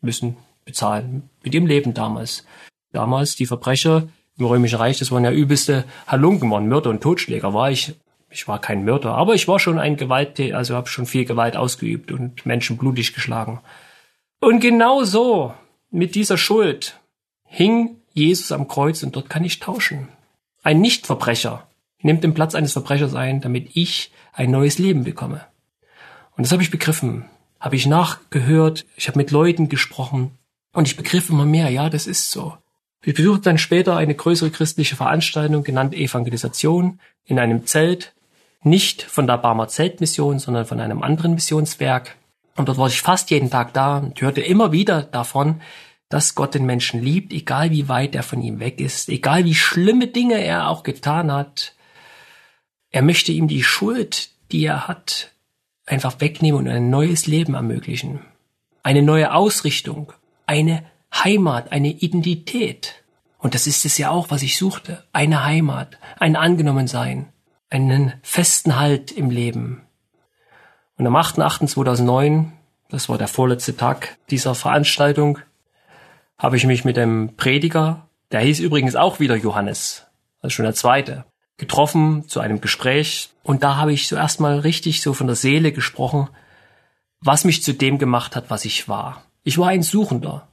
müssen 0.00 0.36
bezahlen 0.64 1.30
mit 1.42 1.54
ihrem 1.54 1.66
Leben 1.66 1.94
damals. 1.94 2.44
Damals 2.92 3.36
die 3.36 3.46
Verbrecher 3.46 4.08
im 4.36 4.46
Römischen 4.46 4.78
Reich, 4.78 4.98
das 4.98 5.12
waren 5.12 5.24
ja 5.24 5.30
übelste 5.30 5.84
Halunken, 6.06 6.50
waren 6.50 6.68
Mörder 6.68 6.90
und 6.90 7.02
Totschläger. 7.02 7.54
War 7.54 7.70
ich, 7.70 7.94
ich 8.30 8.48
war 8.48 8.60
kein 8.60 8.84
Mörder, 8.84 9.14
aber 9.14 9.34
ich 9.34 9.46
war 9.46 9.60
schon 9.60 9.78
ein 9.78 9.96
Gewalttäter, 9.96 10.56
also 10.56 10.74
habe 10.74 10.88
schon 10.88 11.06
viel 11.06 11.24
Gewalt 11.24 11.56
ausgeübt 11.56 12.10
und 12.10 12.46
Menschen 12.46 12.78
blutig 12.78 13.14
geschlagen. 13.14 13.60
Und 14.40 14.60
genau 14.60 15.04
so, 15.04 15.54
mit 15.94 16.16
dieser 16.16 16.36
Schuld, 16.36 16.98
hing 17.44 17.96
Jesus 18.12 18.50
am 18.50 18.66
Kreuz 18.66 19.02
und 19.04 19.14
dort 19.14 19.30
kann 19.30 19.44
ich 19.44 19.60
tauschen. 19.60 20.08
Ein 20.62 20.80
Nichtverbrecher 20.80 21.68
nimmt 22.02 22.24
den 22.24 22.34
Platz 22.34 22.54
eines 22.54 22.72
Verbrechers 22.72 23.14
ein, 23.14 23.40
damit 23.40 23.70
ich 23.76 24.10
ein 24.32 24.50
neues 24.50 24.78
Leben 24.78 25.04
bekomme. 25.04 25.46
Und 26.36 26.44
das 26.44 26.52
habe 26.52 26.62
ich 26.62 26.72
begriffen, 26.72 27.26
habe 27.60 27.76
ich 27.76 27.86
nachgehört, 27.86 28.84
ich 28.96 29.06
habe 29.06 29.18
mit 29.18 29.30
Leuten 29.30 29.68
gesprochen 29.68 30.32
und 30.72 30.88
ich 30.88 30.96
begriff 30.96 31.30
immer 31.30 31.46
mehr, 31.46 31.70
ja, 31.70 31.88
das 31.88 32.08
ist 32.08 32.32
so. 32.32 32.58
Ich 33.04 33.14
besuchte 33.14 33.42
dann 33.42 33.58
später 33.58 33.96
eine 33.96 34.16
größere 34.16 34.50
christliche 34.50 34.96
Veranstaltung, 34.96 35.62
genannt 35.62 35.94
Evangelisation, 35.94 36.98
in 37.24 37.38
einem 37.38 37.66
Zelt, 37.66 38.14
nicht 38.62 39.02
von 39.02 39.28
der 39.28 39.38
Barmer 39.38 39.68
Zeltmission, 39.68 40.40
sondern 40.40 40.66
von 40.66 40.80
einem 40.80 41.02
anderen 41.02 41.34
Missionswerk. 41.34 42.16
Und 42.56 42.68
dort 42.68 42.78
war 42.78 42.88
ich 42.88 43.02
fast 43.02 43.30
jeden 43.30 43.50
Tag 43.50 43.72
da 43.74 43.98
und 43.98 44.20
hörte 44.20 44.40
immer 44.40 44.72
wieder 44.72 45.02
davon, 45.02 45.60
dass 46.08 46.34
Gott 46.34 46.54
den 46.54 46.66
Menschen 46.66 47.02
liebt, 47.02 47.32
egal 47.32 47.70
wie 47.70 47.88
weit 47.88 48.14
er 48.14 48.22
von 48.22 48.40
ihm 48.40 48.60
weg 48.60 48.80
ist, 48.80 49.08
egal 49.08 49.44
wie 49.44 49.54
schlimme 49.54 50.06
Dinge 50.06 50.40
er 50.40 50.68
auch 50.68 50.82
getan 50.82 51.32
hat. 51.32 51.74
Er 52.90 53.02
möchte 53.02 53.32
ihm 53.32 53.48
die 53.48 53.64
Schuld, 53.64 54.30
die 54.52 54.64
er 54.64 54.86
hat, 54.86 55.32
einfach 55.86 56.20
wegnehmen 56.20 56.60
und 56.60 56.68
ein 56.68 56.90
neues 56.90 57.26
Leben 57.26 57.54
ermöglichen. 57.54 58.20
Eine 58.82 59.02
neue 59.02 59.34
Ausrichtung, 59.34 60.12
eine 60.46 60.84
Heimat, 61.12 61.72
eine 61.72 61.88
Identität. 61.88 63.02
Und 63.38 63.54
das 63.54 63.66
ist 63.66 63.84
es 63.84 63.98
ja 63.98 64.10
auch, 64.10 64.30
was 64.30 64.42
ich 64.42 64.56
suchte. 64.56 65.04
Eine 65.12 65.44
Heimat, 65.44 65.98
ein 66.18 66.36
Angenommensein, 66.36 67.32
einen 67.70 68.12
festen 68.22 68.76
Halt 68.76 69.10
im 69.10 69.30
Leben. 69.30 69.83
Und 70.96 71.06
am 71.06 71.16
8.8.2009, 71.16 72.46
das 72.88 73.08
war 73.08 73.18
der 73.18 73.28
vorletzte 73.28 73.76
Tag 73.76 74.16
dieser 74.30 74.54
Veranstaltung, 74.54 75.38
habe 76.38 76.56
ich 76.56 76.66
mich 76.66 76.84
mit 76.84 76.96
dem 76.96 77.36
Prediger, 77.36 78.08
der 78.32 78.40
hieß 78.40 78.60
übrigens 78.60 78.96
auch 78.96 79.20
wieder 79.20 79.36
Johannes, 79.36 80.06
also 80.40 80.54
schon 80.54 80.64
der 80.64 80.74
zweite, 80.74 81.24
getroffen 81.56 82.28
zu 82.28 82.40
einem 82.40 82.60
Gespräch. 82.60 83.30
Und 83.42 83.62
da 83.62 83.76
habe 83.76 83.92
ich 83.92 84.08
zuerst 84.08 84.40
mal 84.40 84.58
richtig 84.58 85.02
so 85.02 85.12
von 85.14 85.26
der 85.26 85.36
Seele 85.36 85.72
gesprochen, 85.72 86.28
was 87.20 87.44
mich 87.44 87.62
zu 87.62 87.72
dem 87.72 87.98
gemacht 87.98 88.36
hat, 88.36 88.50
was 88.50 88.64
ich 88.64 88.88
war. 88.88 89.22
Ich 89.42 89.58
war 89.58 89.68
ein 89.68 89.82
Suchender. 89.82 90.48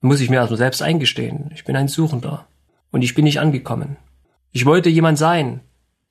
Muss 0.00 0.20
ich 0.20 0.30
mir 0.30 0.40
also 0.40 0.56
selbst 0.56 0.82
eingestehen. 0.82 1.50
Ich 1.54 1.64
bin 1.64 1.76
ein 1.76 1.88
Suchender. 1.88 2.46
Und 2.90 3.02
ich 3.02 3.14
bin 3.14 3.24
nicht 3.24 3.40
angekommen. 3.40 3.96
Ich 4.52 4.66
wollte 4.66 4.88
jemand 4.88 5.18
sein, 5.18 5.60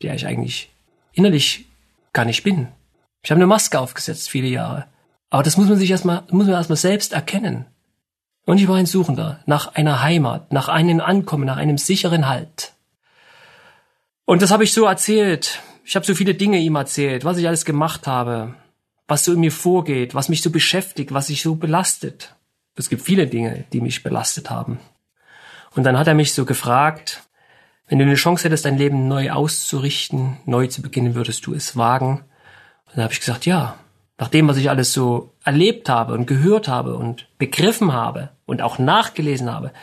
der 0.01 0.15
ich 0.15 0.25
eigentlich 0.25 0.69
innerlich 1.13 1.65
gar 2.11 2.25
nicht 2.25 2.43
bin. 2.43 2.67
Ich 3.23 3.31
habe 3.31 3.39
eine 3.39 3.47
Maske 3.47 3.79
aufgesetzt 3.79 4.29
viele 4.29 4.47
Jahre. 4.47 4.85
Aber 5.29 5.43
das 5.43 5.57
muss 5.57 5.67
man 5.67 5.77
sich 5.77 5.89
erstmal, 5.89 6.23
muss 6.29 6.45
man 6.45 6.55
erstmal 6.55 6.77
selbst 6.77 7.13
erkennen. 7.13 7.65
Und 8.45 8.57
ich 8.57 8.67
war 8.67 8.75
ein 8.75 8.85
Suchender 8.85 9.39
nach 9.45 9.73
einer 9.73 10.03
Heimat, 10.03 10.51
nach 10.51 10.67
einem 10.67 10.99
Ankommen, 10.99 11.45
nach 11.45 11.57
einem 11.57 11.77
sicheren 11.77 12.27
Halt. 12.27 12.73
Und 14.25 14.41
das 14.41 14.51
habe 14.51 14.65
ich 14.65 14.73
so 14.73 14.85
erzählt. 14.85 15.61
Ich 15.85 15.95
habe 15.95 16.05
so 16.05 16.13
viele 16.15 16.35
Dinge 16.35 16.59
ihm 16.59 16.75
erzählt, 16.75 17.23
was 17.23 17.37
ich 17.37 17.47
alles 17.47 17.65
gemacht 17.65 18.07
habe, 18.07 18.55
was 19.07 19.23
so 19.23 19.33
in 19.33 19.39
mir 19.39 19.51
vorgeht, 19.51 20.13
was 20.13 20.29
mich 20.29 20.41
so 20.41 20.49
beschäftigt, 20.49 21.13
was 21.13 21.27
sich 21.27 21.41
so 21.41 21.55
belastet. 21.55 22.35
Es 22.75 22.89
gibt 22.89 23.01
viele 23.01 23.27
Dinge, 23.27 23.65
die 23.71 23.81
mich 23.81 24.03
belastet 24.03 24.49
haben. 24.49 24.79
Und 25.71 25.83
dann 25.83 25.97
hat 25.97 26.07
er 26.07 26.13
mich 26.13 26.33
so 26.33 26.45
gefragt, 26.45 27.23
wenn 27.87 27.99
du 27.99 28.05
eine 28.05 28.15
Chance 28.15 28.45
hättest, 28.45 28.65
dein 28.65 28.77
Leben 28.77 29.07
neu 29.07 29.31
auszurichten, 29.31 30.37
neu 30.45 30.67
zu 30.67 30.81
beginnen, 30.81 31.15
würdest 31.15 31.45
du 31.45 31.53
es 31.53 31.77
wagen? 31.77 32.23
Dann 32.93 33.03
habe 33.03 33.13
ich 33.13 33.19
gesagt, 33.19 33.45
ja. 33.45 33.77
Nach 34.19 34.27
dem, 34.27 34.47
was 34.47 34.57
ich 34.57 34.69
alles 34.69 34.93
so 34.93 35.33
erlebt 35.43 35.89
habe 35.89 36.13
und 36.13 36.27
gehört 36.27 36.67
habe 36.67 36.95
und 36.95 37.27
begriffen 37.39 37.93
habe 37.93 38.29
und 38.45 38.61
auch 38.61 38.77
nachgelesen 38.77 39.51
habe, 39.51 39.67
habe 39.67 39.77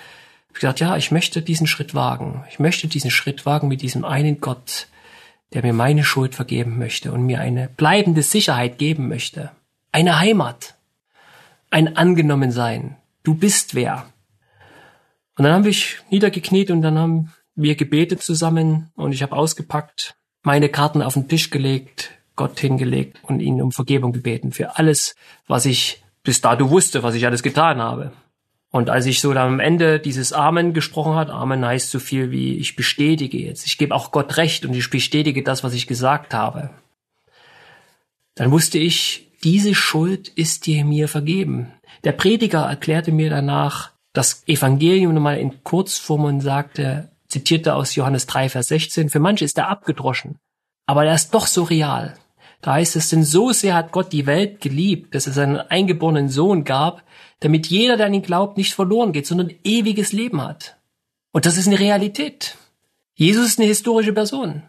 ich 0.55 0.61
gesagt, 0.61 0.81
ja, 0.81 0.97
ich 0.97 1.11
möchte 1.11 1.43
diesen 1.43 1.67
Schritt 1.67 1.95
wagen. 1.95 2.45
Ich 2.49 2.59
möchte 2.59 2.87
diesen 2.87 3.11
Schritt 3.11 3.45
wagen 3.45 3.69
mit 3.69 3.83
diesem 3.83 4.05
einen 4.05 4.41
Gott, 4.41 4.87
der 5.53 5.63
mir 5.63 5.73
meine 5.73 6.05
Schuld 6.05 6.35
vergeben 6.35 6.79
möchte 6.79 7.13
und 7.13 7.27
mir 7.27 7.41
eine 7.41 7.69
bleibende 7.69 8.23
Sicherheit 8.23 8.79
geben 8.79 9.09
möchte. 9.09 9.51
Eine 9.93 10.21
Heimat. 10.21 10.77
Ein 11.71 11.97
Angenommensein. 11.97 12.97
Du 13.25 13.35
bist 13.35 13.75
wer. 13.75 14.07
Und 15.37 15.45
dann 15.45 15.53
haben 15.53 15.65
wir 15.65 15.75
niedergekniet 16.11 16.71
und 16.71 16.83
dann 16.83 16.99
haben 16.99 17.33
wir 17.55 17.75
gebetet 17.75 18.23
zusammen 18.23 18.91
und 18.95 19.13
ich 19.13 19.23
habe 19.23 19.37
ausgepackt, 19.37 20.15
meine 20.43 20.69
Karten 20.69 21.03
auf 21.03 21.15
den 21.15 21.29
Tisch 21.29 21.51
gelegt, 21.51 22.11
Gott 22.41 22.59
hingelegt 22.59 23.19
und 23.23 23.41
ihn 23.41 23.61
um 23.61 23.71
Vergebung 23.71 24.13
gebeten 24.13 24.51
für 24.51 24.79
alles, 24.79 25.15
was 25.47 25.67
ich 25.67 26.03
bis 26.23 26.41
dato 26.41 26.71
wusste, 26.71 27.03
was 27.03 27.15
ich 27.15 27.27
alles 27.27 27.43
getan 27.43 27.83
habe. 27.83 28.13
Und 28.71 28.89
als 28.89 29.05
ich 29.05 29.21
so 29.21 29.35
dann 29.35 29.49
am 29.49 29.61
Ende 29.61 30.01
dieses 30.01 30.33
Amen 30.33 30.73
gesprochen 30.73 31.17
hat, 31.17 31.29
Amen 31.29 31.67
heißt 31.67 31.91
so 31.91 31.99
viel 31.99 32.31
wie 32.31 32.57
ich 32.57 32.77
bestätige 32.77 33.37
jetzt, 33.37 33.67
ich 33.67 33.77
gebe 33.77 33.95
auch 33.95 34.11
Gott 34.11 34.39
recht 34.39 34.65
und 34.65 34.73
ich 34.73 34.89
bestätige 34.89 35.43
das, 35.43 35.63
was 35.63 35.75
ich 35.75 35.87
gesagt 35.87 36.33
habe. 36.33 36.71
Dann 38.37 38.51
wusste 38.51 38.79
ich, 38.79 39.29
diese 39.45 39.75
Schuld 39.75 40.29
ist 40.29 40.65
dir 40.65 40.87
mir 40.87 41.09
vergeben. 41.09 41.73
Der 42.05 42.13
Prediger 42.13 42.63
erklärte 42.63 43.13
mir 43.13 43.29
danach 43.29 43.91
das 44.15 44.45
Evangelium 44.47 45.13
nochmal 45.13 45.37
in 45.37 45.63
Kurzform 45.63 46.25
und 46.25 46.41
sagte, 46.41 47.11
zitierte 47.29 47.75
aus 47.75 47.95
Johannes 47.97 48.27
3, 48.27 48.49
Vers 48.49 48.69
16, 48.69 49.11
für 49.11 49.21
manche 49.21 49.45
ist 49.45 49.59
er 49.59 49.69
abgedroschen, 49.69 50.39
aber 50.87 51.05
er 51.05 51.15
ist 51.15 51.35
doch 51.35 51.47
so 51.47 51.65
real. 51.65 52.15
Da 52.61 52.75
heißt 52.75 52.97
es, 52.97 53.09
denn 53.09 53.25
so 53.25 53.53
sehr 53.53 53.75
hat 53.75 53.93
Gott 53.93 54.13
die 54.13 54.27
Welt 54.27 54.61
geliebt, 54.61 55.15
dass 55.15 55.27
es 55.27 55.39
einen 55.39 55.57
eingeborenen 55.57 56.29
Sohn 56.29 56.65
gab, 56.65 57.03
damit 57.41 57.69
jeder, 57.69 57.97
der 57.97 58.07
an 58.07 58.15
ihn 58.15 58.23
glaubt, 58.23 58.59
nicht 58.59 58.75
verloren 58.75 59.13
geht, 59.13 59.27
sondern 59.27 59.53
ewiges 59.65 60.13
Leben 60.13 60.43
hat. 60.43 60.77
Und 61.33 61.47
das 61.47 61.57
ist 61.57 61.67
eine 61.67 61.79
Realität. 61.79 62.57
Jesus 63.15 63.47
ist 63.47 63.59
eine 63.59 63.69
historische 63.69 64.13
Person. 64.13 64.63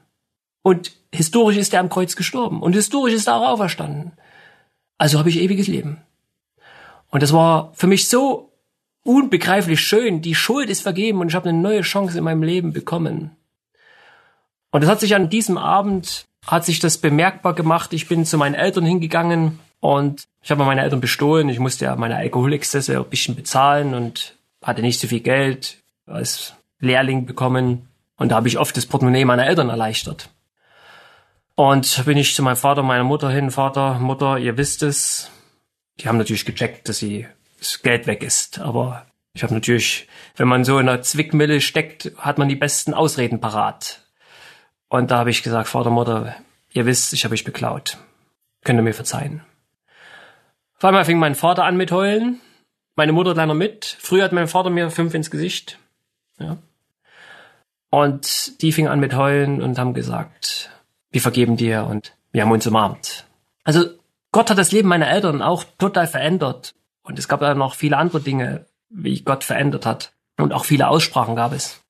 Und 0.61 0.91
historisch 1.11 1.57
ist 1.57 1.73
er 1.73 1.79
am 1.79 1.89
Kreuz 1.89 2.15
gestorben. 2.15 2.61
Und 2.61 2.73
historisch 2.73 3.15
ist 3.15 3.27
er 3.27 3.35
auch 3.35 3.49
auferstanden. 3.49 4.13
Also 4.97 5.19
habe 5.19 5.29
ich 5.29 5.39
ewiges 5.39 5.67
Leben. 5.67 6.01
Und 7.09 7.23
das 7.23 7.33
war 7.33 7.73
für 7.73 7.87
mich 7.87 8.07
so 8.07 8.53
unbegreiflich 9.03 9.81
schön. 9.81 10.21
Die 10.21 10.35
Schuld 10.35 10.69
ist 10.69 10.81
vergeben 10.81 11.19
und 11.19 11.29
ich 11.29 11.35
habe 11.35 11.49
eine 11.49 11.57
neue 11.57 11.81
Chance 11.81 12.17
in 12.17 12.23
meinem 12.23 12.43
Leben 12.43 12.71
bekommen. 12.71 13.31
Und 14.71 14.81
das 14.81 14.89
hat 14.89 14.99
sich 15.01 15.15
an 15.15 15.29
diesem 15.29 15.57
Abend, 15.57 16.27
hat 16.45 16.65
sich 16.65 16.79
das 16.79 16.97
bemerkbar 16.97 17.53
gemacht. 17.53 17.93
Ich 17.93 18.07
bin 18.07 18.25
zu 18.25 18.37
meinen 18.37 18.55
Eltern 18.55 18.85
hingegangen 18.85 19.59
und 19.79 20.23
ich 20.41 20.51
habe 20.51 20.63
meine 20.63 20.81
Eltern 20.81 21.01
bestohlen. 21.01 21.49
Ich 21.49 21.59
musste 21.59 21.85
ja 21.85 21.95
meine 21.95 22.17
Alkoholexzesse 22.17 22.97
ein 22.97 23.09
bisschen 23.09 23.35
bezahlen 23.35 23.93
und 23.93 24.35
hatte 24.63 24.81
nicht 24.81 24.99
so 24.99 25.07
viel 25.07 25.21
Geld 25.21 25.77
als 26.05 26.53
Lehrling 26.79 27.25
bekommen. 27.25 27.87
Und 28.17 28.29
da 28.29 28.35
habe 28.35 28.47
ich 28.47 28.57
oft 28.57 28.75
das 28.75 28.85
Portemonnaie 28.85 29.25
meiner 29.25 29.47
Eltern 29.47 29.69
erleichtert. 29.69 30.29
Und 31.55 32.05
bin 32.05 32.17
ich 32.17 32.35
zu 32.35 32.43
meinem 32.43 32.55
Vater, 32.55 32.81
meiner 32.81 33.03
Mutter 33.03 33.29
hin, 33.29 33.51
Vater, 33.51 33.99
Mutter, 33.99 34.37
ihr 34.37 34.57
wisst 34.57 34.83
es. 34.83 35.29
Die 35.99 36.07
haben 36.07 36.17
natürlich 36.17 36.45
gecheckt, 36.45 36.89
dass 36.89 36.97
sie 36.97 37.27
das 37.59 37.81
Geld 37.81 38.07
weg 38.07 38.23
ist. 38.23 38.59
Aber 38.59 39.05
ich 39.33 39.43
habe 39.43 39.53
natürlich, 39.53 40.07
wenn 40.35 40.47
man 40.47 40.65
so 40.65 40.79
in 40.79 40.89
einer 40.89 41.01
Zwickmille 41.01 41.61
steckt, 41.61 42.11
hat 42.17 42.37
man 42.37 42.49
die 42.49 42.55
besten 42.55 42.93
Ausreden 42.93 43.39
parat. 43.39 44.01
Und 44.91 45.09
da 45.09 45.19
habe 45.19 45.29
ich 45.29 45.41
gesagt, 45.41 45.69
Vater, 45.69 45.89
Mutter, 45.89 46.35
ihr 46.73 46.85
wisst, 46.85 47.13
ich 47.13 47.23
habe 47.23 47.33
euch 47.33 47.45
beklaut. 47.45 47.97
Könnt 48.65 48.77
ihr 48.77 48.83
mir 48.83 48.93
verzeihen? 48.93 49.41
Auf 50.75 50.83
einmal 50.83 51.05
fing 51.05 51.17
mein 51.17 51.33
Vater 51.33 51.63
an 51.63 51.77
mit 51.77 51.93
heulen. 51.93 52.41
Meine 52.97 53.13
Mutter 53.13 53.33
leider 53.33 53.53
mit. 53.53 53.85
Früher 53.85 54.25
hat 54.25 54.33
mein 54.33 54.49
Vater 54.49 54.69
mir 54.69 54.91
fünf 54.91 55.13
ins 55.13 55.31
Gesicht. 55.31 55.79
Ja. 56.39 56.57
Und 57.89 58.61
die 58.61 58.73
fing 58.73 58.89
an 58.89 58.99
mit 58.99 59.15
heulen 59.15 59.61
und 59.61 59.79
haben 59.79 59.93
gesagt, 59.93 60.69
wir 61.09 61.21
vergeben 61.21 61.55
dir 61.55 61.85
und 61.85 62.13
wir 62.33 62.41
haben 62.41 62.51
uns 62.51 62.67
umarmt. 62.67 63.25
Also 63.63 63.85
Gott 64.33 64.49
hat 64.49 64.57
das 64.57 64.73
Leben 64.73 64.89
meiner 64.89 65.09
Eltern 65.09 65.41
auch 65.41 65.63
total 65.77 66.07
verändert. 66.07 66.73
Und 67.03 67.17
es 67.17 67.29
gab 67.29 67.41
ja 67.41 67.53
noch 67.53 67.75
viele 67.75 67.95
andere 67.95 68.19
Dinge, 68.19 68.65
wie 68.89 69.21
Gott 69.21 69.45
verändert 69.45 69.85
hat. 69.85 70.11
Und 70.35 70.51
auch 70.51 70.65
viele 70.65 70.89
Aussprachen 70.89 71.37
gab 71.37 71.53
es. 71.53 71.81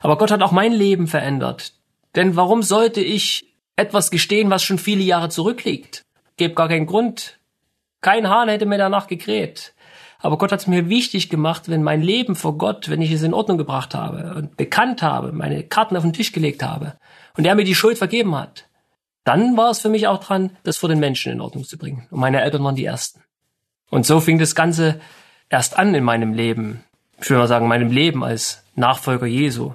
Aber 0.00 0.18
Gott 0.18 0.30
hat 0.30 0.42
auch 0.42 0.52
mein 0.52 0.74
Leben 0.74 1.06
verändert. 1.06 1.72
Denn 2.14 2.36
warum 2.36 2.62
sollte 2.62 3.00
ich 3.00 3.46
etwas 3.76 4.10
gestehen, 4.10 4.50
was 4.50 4.62
schon 4.62 4.78
viele 4.78 5.02
Jahre 5.02 5.28
zurückliegt? 5.28 6.04
Gäbe 6.36 6.54
gar 6.54 6.68
keinen 6.68 6.86
Grund. 6.86 7.38
Kein 8.00 8.28
Hahn 8.28 8.48
hätte 8.48 8.66
mir 8.66 8.78
danach 8.78 9.06
gekräht. 9.06 9.74
Aber 10.18 10.38
Gott 10.38 10.52
hat 10.52 10.60
es 10.60 10.66
mir 10.66 10.88
wichtig 10.88 11.30
gemacht, 11.30 11.68
wenn 11.68 11.82
mein 11.82 12.00
Leben 12.00 12.36
vor 12.36 12.56
Gott, 12.56 12.88
wenn 12.88 13.02
ich 13.02 13.10
es 13.10 13.22
in 13.22 13.34
Ordnung 13.34 13.58
gebracht 13.58 13.94
habe 13.94 14.34
und 14.36 14.56
bekannt 14.56 15.02
habe, 15.02 15.32
meine 15.32 15.64
Karten 15.64 15.96
auf 15.96 16.04
den 16.04 16.12
Tisch 16.12 16.32
gelegt 16.32 16.62
habe 16.62 16.94
und 17.36 17.44
er 17.44 17.56
mir 17.56 17.64
die 17.64 17.74
Schuld 17.74 17.98
vergeben 17.98 18.36
hat, 18.36 18.68
dann 19.24 19.56
war 19.56 19.70
es 19.70 19.80
für 19.80 19.88
mich 19.88 20.06
auch 20.06 20.18
dran, 20.18 20.56
das 20.62 20.78
vor 20.78 20.88
den 20.88 21.00
Menschen 21.00 21.32
in 21.32 21.40
Ordnung 21.40 21.64
zu 21.64 21.76
bringen. 21.76 22.06
Und 22.10 22.20
meine 22.20 22.40
Eltern 22.40 22.62
waren 22.62 22.76
die 22.76 22.84
Ersten. 22.84 23.20
Und 23.90 24.06
so 24.06 24.20
fing 24.20 24.38
das 24.38 24.54
Ganze 24.54 25.00
erst 25.48 25.78
an 25.78 25.94
in 25.94 26.04
meinem 26.04 26.34
Leben. 26.34 26.84
Ich 27.20 27.28
will 27.28 27.38
mal 27.38 27.48
sagen, 27.48 27.68
meinem 27.68 27.90
Leben 27.90 28.24
als 28.24 28.64
Nachfolger 28.74 29.26
Jesu. 29.26 29.74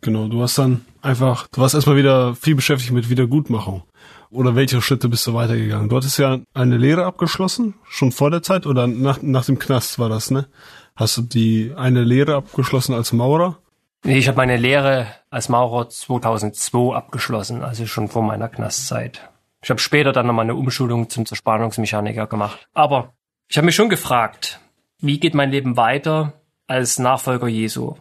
Genau, 0.00 0.28
du 0.28 0.42
hast 0.42 0.58
dann 0.58 0.84
einfach, 1.02 1.46
du 1.48 1.60
warst 1.60 1.74
erstmal 1.74 1.96
wieder 1.96 2.34
viel 2.34 2.54
beschäftigt 2.54 2.92
mit 2.92 3.08
Wiedergutmachung. 3.10 3.82
Oder 4.30 4.54
welche 4.54 4.82
Schritte 4.82 5.08
bist 5.08 5.26
du 5.26 5.34
weitergegangen? 5.34 5.88
Du 5.88 5.96
hattest 5.96 6.18
ja 6.18 6.38
eine 6.52 6.76
Lehre 6.76 7.04
abgeschlossen, 7.04 7.74
schon 7.88 8.12
vor 8.12 8.30
der 8.30 8.42
Zeit 8.42 8.66
oder 8.66 8.86
nach, 8.86 9.22
nach 9.22 9.44
dem 9.44 9.58
Knast 9.58 9.98
war 9.98 10.08
das, 10.08 10.30
ne? 10.30 10.46
Hast 10.94 11.16
du 11.16 11.22
die 11.22 11.72
eine 11.76 12.02
Lehre 12.02 12.34
abgeschlossen 12.34 12.94
als 12.94 13.12
Maurer? 13.12 13.58
Nee, 14.04 14.18
ich 14.18 14.28
habe 14.28 14.36
meine 14.36 14.56
Lehre 14.56 15.06
als 15.30 15.48
Maurer 15.48 15.88
2002 15.88 16.94
abgeschlossen, 16.94 17.62
also 17.62 17.86
schon 17.86 18.08
vor 18.08 18.22
meiner 18.22 18.48
Knastzeit. 18.48 19.28
Ich 19.62 19.70
habe 19.70 19.80
später 19.80 20.12
dann 20.12 20.26
nochmal 20.26 20.44
eine 20.44 20.54
Umschulung 20.54 21.10
zum 21.10 21.26
Zerspannungsmechaniker 21.26 22.26
gemacht. 22.26 22.68
Aber 22.72 23.14
ich 23.48 23.56
habe 23.56 23.66
mich 23.66 23.74
schon 23.74 23.88
gefragt, 23.88 24.60
wie 25.00 25.18
geht 25.18 25.34
mein 25.34 25.50
Leben 25.50 25.76
weiter 25.76 26.34
als 26.66 26.98
Nachfolger 26.98 27.48
Jesu? 27.48 27.96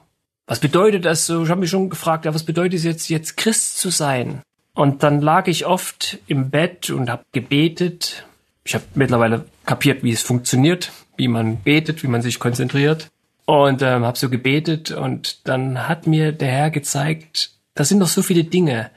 Was 0.47 0.59
bedeutet 0.59 1.05
das? 1.05 1.27
Ich 1.27 1.49
habe 1.49 1.61
mich 1.61 1.69
schon 1.69 1.89
gefragt, 1.89 2.25
ja, 2.25 2.33
was 2.33 2.43
bedeutet 2.43 2.75
es 2.79 2.83
jetzt, 2.83 3.09
jetzt 3.09 3.35
Christ 3.37 3.79
zu 3.79 3.89
sein? 3.89 4.41
Und 4.73 5.03
dann 5.03 5.21
lag 5.21 5.47
ich 5.47 5.65
oft 5.65 6.19
im 6.27 6.51
Bett 6.51 6.89
und 6.89 7.09
habe 7.09 7.23
gebetet. 7.31 8.25
Ich 8.63 8.75
habe 8.75 8.83
mittlerweile 8.93 9.45
kapiert, 9.65 10.03
wie 10.03 10.11
es 10.11 10.21
funktioniert, 10.21 10.91
wie 11.17 11.27
man 11.27 11.57
betet, 11.57 12.03
wie 12.03 12.07
man 12.07 12.21
sich 12.21 12.39
konzentriert. 12.39 13.09
Und 13.45 13.81
ähm, 13.81 14.05
habe 14.05 14.17
so 14.17 14.29
gebetet 14.29 14.91
und 14.91 15.47
dann 15.47 15.87
hat 15.87 16.07
mir 16.07 16.31
der 16.31 16.49
Herr 16.49 16.71
gezeigt, 16.71 17.51
da 17.75 17.83
sind 17.83 17.99
noch 17.99 18.07
so 18.07 18.23
viele 18.23 18.43
Dinge, 18.43 18.89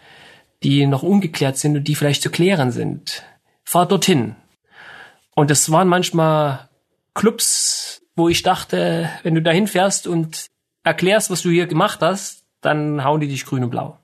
die 0.62 0.86
noch 0.86 1.02
ungeklärt 1.02 1.58
sind 1.58 1.76
und 1.76 1.84
die 1.84 1.94
vielleicht 1.94 2.22
zu 2.22 2.30
klären 2.30 2.72
sind. 2.72 3.22
Fahr 3.64 3.86
dorthin. 3.86 4.36
Und 5.34 5.50
es 5.50 5.70
waren 5.70 5.88
manchmal 5.88 6.68
Clubs, 7.14 8.00
wo 8.16 8.28
ich 8.28 8.42
dachte, 8.42 9.10
wenn 9.22 9.34
du 9.34 9.42
dahin 9.42 9.66
fährst 9.66 10.06
und 10.06 10.46
erklärst, 10.88 11.30
was 11.30 11.42
du 11.42 11.50
hier 11.50 11.66
gemacht 11.66 12.00
hast, 12.00 12.44
dann 12.60 13.04
hauen 13.04 13.20
die 13.20 13.28
dich 13.28 13.46
grün 13.46 13.64
und 13.64 13.70
blau. 13.70 13.98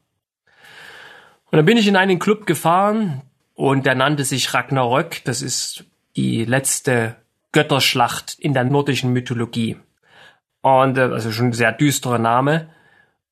Und 1.50 1.56
dann 1.58 1.66
bin 1.66 1.76
ich 1.76 1.88
in 1.88 1.96
einen 1.96 2.18
Club 2.18 2.46
gefahren 2.46 3.22
und 3.54 3.86
der 3.86 3.94
nannte 3.94 4.24
sich 4.24 4.52
Ragnarök. 4.54 5.24
Das 5.24 5.42
ist 5.42 5.84
die 6.16 6.44
letzte 6.44 7.16
Götterschlacht 7.52 8.36
in 8.38 8.54
der 8.54 8.64
nordischen 8.64 9.12
Mythologie. 9.12 9.76
Und 10.62 10.98
äh, 10.98 11.02
also 11.02 11.30
schon 11.30 11.46
ein 11.46 11.52
sehr 11.52 11.72
düsterer 11.72 12.18
Name. 12.18 12.68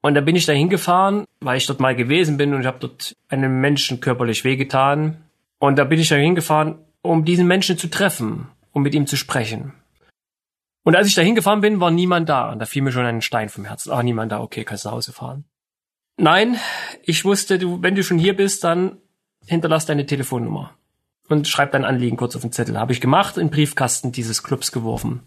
Und 0.01 0.15
dann 0.15 0.25
bin 0.25 0.37
ich 0.37 0.47
da 0.47 0.53
hingefahren, 0.53 1.25
weil 1.41 1.57
ich 1.57 1.67
dort 1.67 1.81
mal 1.81 1.95
gewesen 1.95 2.37
bin 2.37 2.55
und 2.55 2.63
ich 2.63 2.67
habe 2.67 2.79
dort 2.81 3.17
einem 3.29 3.61
Menschen 3.61 4.01
körperlich 4.01 4.45
wehgetan. 4.45 5.19
Und 5.59 5.79
da 5.79 5.85
bin 5.85 6.01
ich 6.01 6.09
da 6.09 6.17
hingefahren, 6.17 6.79
um 7.03 7.25
diesen 7.25 7.47
Menschen 7.47 7.79
zu 7.79 7.89
treffen, 7.89 8.49
um 8.73 8.83
mit 8.83 8.95
ihm 8.95 9.07
zu 9.07 9.17
sprechen. 9.17 9.75
Und 10.85 10.97
als 10.97 11.07
ich 11.07 11.15
da 11.15 11.23
hingefahren 11.23 11.61
bin, 11.61 11.81
war 11.81 11.91
niemand 11.91 12.29
da. 12.29 12.51
Und 12.51 12.59
da 12.59 12.67
fiel 12.67 12.83
mir 12.83 12.93
schon 12.93 13.05
ein 13.05 13.23
Stein 13.23 13.49
vom 13.49 13.65
Herzen. 13.65 13.93
Ah, 13.93 14.03
niemand 14.03 14.33
da, 14.33 14.41
okay, 14.41 14.65
kannst 14.65 14.85
nach 14.85 14.93
Hause 14.93 15.13
fahren. 15.13 15.45
Nein, 16.17 16.57
ich 17.03 17.25
wusste, 17.25 17.59
du, 17.59 17.83
wenn 17.83 17.95
du 17.95 18.03
schon 18.03 18.19
hier 18.19 18.37
bist, 18.37 18.65
dann 18.65 18.99
hinterlass 19.47 19.87
deine 19.87 20.07
Telefonnummer 20.07 20.73
und 21.29 21.49
schreib 21.49 21.73
dein 21.73 21.85
Anliegen 21.85 22.17
kurz 22.17 22.37
auf 22.37 22.43
den 22.43 22.53
Zettel. 22.53 22.79
Habe 22.79 22.93
ich 22.93 23.01
gemacht, 23.01 23.39
in 23.39 23.51
Briefkasten 23.51 24.13
dieses 24.13 24.43
Clubs 24.43 24.73
geworfen. 24.73 25.23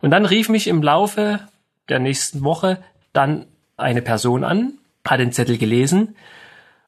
Und 0.00 0.10
dann 0.10 0.24
rief 0.24 0.48
mich 0.48 0.66
im 0.66 0.82
Laufe 0.82 1.40
der 1.88 1.98
nächsten 1.98 2.42
Woche 2.42 2.82
dann 3.12 3.46
eine 3.76 4.02
Person 4.02 4.44
an, 4.44 4.74
hat 5.06 5.20
den 5.20 5.32
Zettel 5.32 5.58
gelesen 5.58 6.16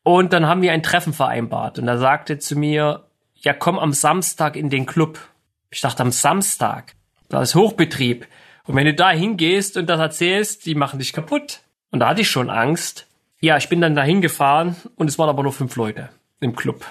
und 0.02 0.32
dann 0.32 0.46
haben 0.46 0.62
wir 0.62 0.72
ein 0.72 0.82
Treffen 0.82 1.12
vereinbart 1.12 1.78
und 1.78 1.88
er 1.88 1.98
sagte 1.98 2.38
zu 2.38 2.56
mir, 2.56 3.04
ja 3.34 3.52
komm 3.52 3.78
am 3.78 3.92
Samstag 3.92 4.56
in 4.56 4.70
den 4.70 4.86
Club. 4.86 5.18
Ich 5.70 5.80
dachte 5.80 6.02
am 6.02 6.12
Samstag, 6.12 6.94
da 7.28 7.42
ist 7.42 7.54
Hochbetrieb. 7.54 8.26
Und 8.66 8.76
wenn 8.76 8.86
du 8.86 8.94
da 8.94 9.10
hingehst 9.10 9.76
und 9.76 9.88
das 9.88 10.00
erzählst, 10.00 10.66
die 10.66 10.74
machen 10.74 10.98
dich 10.98 11.12
kaputt. 11.12 11.60
Und 11.90 12.00
da 12.00 12.08
hatte 12.08 12.22
ich 12.22 12.30
schon 12.30 12.50
Angst, 12.50 13.06
ja, 13.40 13.56
ich 13.56 13.68
bin 13.68 13.80
dann 13.80 13.94
dahin 13.94 14.20
gefahren 14.20 14.76
und 14.96 15.08
es 15.08 15.18
waren 15.18 15.28
aber 15.28 15.42
nur 15.42 15.52
fünf 15.52 15.76
Leute 15.76 16.08
im 16.40 16.56
Club. 16.56 16.84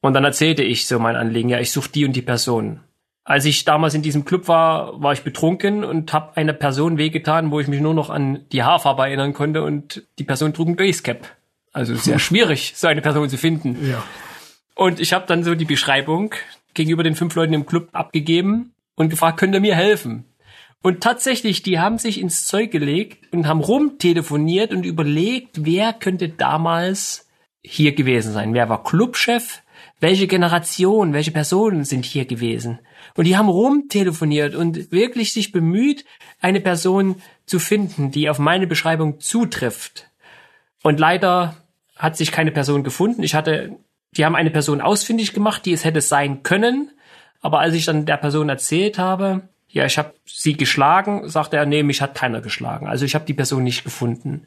Und 0.00 0.14
dann 0.14 0.24
erzählte 0.24 0.62
ich 0.62 0.86
so 0.86 0.98
mein 0.98 1.16
Anliegen, 1.16 1.48
ja, 1.48 1.60
ich 1.60 1.72
suche 1.72 1.90
die 1.90 2.04
und 2.04 2.14
die 2.14 2.22
Person. 2.22 2.80
Als 3.24 3.44
ich 3.44 3.64
damals 3.64 3.94
in 3.94 4.02
diesem 4.02 4.24
Club 4.24 4.48
war, 4.48 5.00
war 5.00 5.12
ich 5.12 5.22
betrunken 5.22 5.84
und 5.84 6.12
habe 6.12 6.36
einer 6.36 6.52
Person 6.52 6.98
wehgetan, 6.98 7.52
wo 7.52 7.60
ich 7.60 7.68
mich 7.68 7.80
nur 7.80 7.94
noch 7.94 8.10
an 8.10 8.44
die 8.50 8.64
Haarfarbe 8.64 9.02
erinnern 9.02 9.32
konnte 9.32 9.62
und 9.62 10.02
die 10.18 10.24
Person 10.24 10.52
trug 10.52 10.68
ein 10.68 10.76
Basecap. 10.76 11.24
Also 11.72 11.94
sehr 11.94 12.18
schwierig, 12.20 12.72
so 12.74 12.88
eine 12.88 13.00
Person 13.00 13.28
zu 13.28 13.38
finden. 13.38 13.78
Ja. 13.88 14.02
Und 14.74 14.98
ich 14.98 15.12
habe 15.12 15.26
dann 15.26 15.44
so 15.44 15.54
die 15.54 15.64
Beschreibung 15.64 16.34
gegenüber 16.74 17.02
den 17.02 17.14
fünf 17.14 17.34
Leuten 17.34 17.52
im 17.52 17.66
Club 17.66 17.88
abgegeben 17.92 18.72
und 18.94 19.08
gefragt, 19.08 19.38
könnt 19.38 19.54
ihr 19.54 19.60
mir 19.60 19.76
helfen? 19.76 20.24
Und 20.82 21.00
tatsächlich, 21.00 21.62
die 21.62 21.78
haben 21.78 21.98
sich 21.98 22.20
ins 22.20 22.44
Zeug 22.44 22.72
gelegt 22.72 23.32
und 23.32 23.46
haben 23.46 23.60
rumtelefoniert 23.60 24.72
und 24.72 24.84
überlegt, 24.84 25.64
wer 25.64 25.92
könnte 25.92 26.28
damals 26.28 27.28
hier 27.62 27.94
gewesen 27.94 28.32
sein. 28.32 28.54
Wer 28.54 28.68
war 28.68 28.82
Clubchef? 28.82 29.62
Welche 30.00 30.26
Generation, 30.26 31.12
welche 31.12 31.30
Personen 31.30 31.84
sind 31.84 32.04
hier 32.04 32.24
gewesen? 32.24 32.80
Und 33.14 33.26
die 33.26 33.36
haben 33.36 33.48
rumtelefoniert 33.48 34.56
und 34.56 34.90
wirklich 34.90 35.32
sich 35.32 35.52
bemüht, 35.52 36.04
eine 36.40 36.60
Person 36.60 37.22
zu 37.46 37.60
finden, 37.60 38.10
die 38.10 38.28
auf 38.28 38.40
meine 38.40 38.66
Beschreibung 38.66 39.20
zutrifft. 39.20 40.08
Und 40.82 40.98
leider 40.98 41.56
hat 41.96 42.16
sich 42.16 42.32
keine 42.32 42.50
Person 42.50 42.82
gefunden. 42.82 43.22
Ich 43.22 43.34
hatte, 43.36 43.76
die 44.16 44.24
haben 44.24 44.36
eine 44.36 44.50
Person 44.50 44.80
ausfindig 44.80 45.32
gemacht, 45.32 45.64
die 45.64 45.72
es 45.72 45.84
hätte 45.84 46.00
sein 46.00 46.42
können. 46.42 46.90
Aber 47.40 47.60
als 47.60 47.74
ich 47.74 47.84
dann 47.84 48.06
der 48.06 48.18
Person 48.18 48.48
erzählt 48.48 48.98
habe, 48.98 49.48
ja, 49.68 49.86
ich 49.86 49.96
habe 49.96 50.14
sie 50.26 50.54
geschlagen, 50.56 51.28
sagte 51.28 51.56
er, 51.56 51.66
nee, 51.66 51.82
mich 51.82 52.02
hat 52.02 52.14
keiner 52.14 52.40
geschlagen. 52.40 52.86
Also 52.86 53.04
ich 53.04 53.14
habe 53.14 53.24
die 53.24 53.34
Person 53.34 53.64
nicht 53.64 53.84
gefunden. 53.84 54.46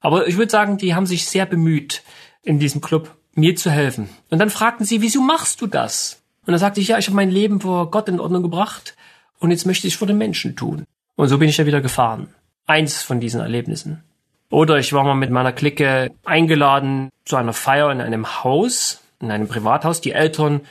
Aber 0.00 0.28
ich 0.28 0.36
würde 0.36 0.50
sagen, 0.50 0.78
die 0.78 0.94
haben 0.94 1.06
sich 1.06 1.26
sehr 1.26 1.44
bemüht, 1.44 2.02
in 2.42 2.58
diesem 2.58 2.80
Club 2.80 3.16
mir 3.34 3.56
zu 3.56 3.70
helfen. 3.70 4.08
Und 4.30 4.38
dann 4.38 4.50
fragten 4.50 4.86
sie, 4.86 5.02
wieso 5.02 5.20
machst 5.20 5.60
du 5.60 5.66
das? 5.66 6.22
Und 6.46 6.52
dann 6.52 6.60
sagte 6.60 6.80
ich, 6.80 6.88
ja, 6.88 6.98
ich 6.98 7.06
habe 7.06 7.16
mein 7.16 7.30
Leben 7.30 7.60
vor 7.60 7.90
Gott 7.90 8.08
in 8.08 8.20
Ordnung 8.20 8.42
gebracht 8.42 8.96
und 9.38 9.50
jetzt 9.50 9.66
möchte 9.66 9.86
ich 9.86 9.94
es 9.94 9.98
vor 9.98 10.08
den 10.08 10.18
Menschen 10.18 10.56
tun. 10.56 10.84
Und 11.16 11.28
so 11.28 11.38
bin 11.38 11.48
ich 11.48 11.56
ja 11.56 11.66
wieder 11.66 11.80
gefahren. 11.80 12.28
Eins 12.66 13.02
von 13.02 13.20
diesen 13.20 13.40
Erlebnissen. 13.40 14.02
Oder 14.50 14.78
ich 14.78 14.92
war 14.92 15.04
mal 15.04 15.14
mit 15.14 15.30
meiner 15.30 15.52
Clique 15.52 16.10
eingeladen 16.24 17.10
zu 17.24 17.36
einer 17.36 17.52
Feier 17.52 17.90
in 17.92 18.00
einem 18.00 18.42
Haus, 18.42 19.02
in 19.20 19.30
einem 19.30 19.48
Privathaus. 19.48 20.00
Die 20.00 20.12
Eltern 20.12 20.62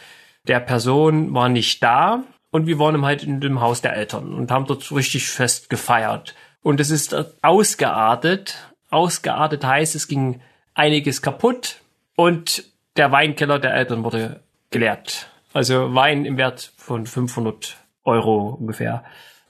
der 0.44 0.60
Person 0.60 1.34
waren 1.34 1.54
nicht 1.54 1.82
da 1.82 2.24
und 2.52 2.68
wir 2.68 2.78
waren 2.78 3.06
halt 3.06 3.24
in 3.24 3.40
dem 3.40 3.62
Haus 3.62 3.82
der 3.82 3.96
Eltern 3.96 4.34
und 4.34 4.52
haben 4.52 4.66
dort 4.66 4.92
richtig 4.92 5.30
fest 5.30 5.70
gefeiert. 5.70 6.36
Und 6.62 6.82
es 6.82 6.92
ist 6.92 7.16
ausgeartet. 7.42 8.58
Ausgeartet 8.90 9.64
heißt, 9.64 9.96
es 9.96 10.08
ging 10.08 10.42
einiges 10.74 11.22
kaputt 11.22 11.78
und 12.16 12.66
der 12.98 13.12
Weinkeller 13.14 13.60
der 13.60 13.74
Eltern 13.74 14.04
wurde 14.04 14.42
geleert. 14.72 15.30
Also 15.54 15.96
Wein 15.96 16.26
im 16.26 16.38
Wert 16.38 16.74
von 16.76 17.06
500 17.06 17.78
Euro 18.04 18.58
ungefähr 18.60 19.04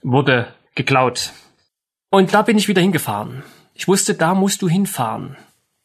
wurde 0.04 0.54
geklaut. 0.76 1.32
Und 2.10 2.34
da 2.34 2.44
bin 2.44 2.58
ich 2.58 2.68
wieder 2.68 2.82
hingefahren. 2.82 3.44
Ich 3.80 3.88
wusste, 3.88 4.14
da 4.14 4.34
musst 4.34 4.62
du 4.62 4.68
hinfahren 4.68 5.38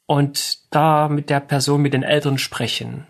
und 0.07 0.59
da 0.75 1.09
mit 1.09 1.31
der 1.31 1.39
Person, 1.39 1.81
mit 1.81 1.95
den 1.95 2.03
Eltern 2.03 2.39
sprechen. 2.39 3.07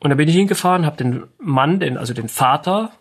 Und 0.00 0.10
da 0.10 0.16
bin 0.16 0.28
ich 0.28 0.34
hingefahren, 0.34 0.84
habe 0.84 0.98
den 0.98 1.24
Mann, 1.38 1.80
den, 1.80 1.96
also 1.96 2.12
den 2.12 2.28
Vater 2.28 2.92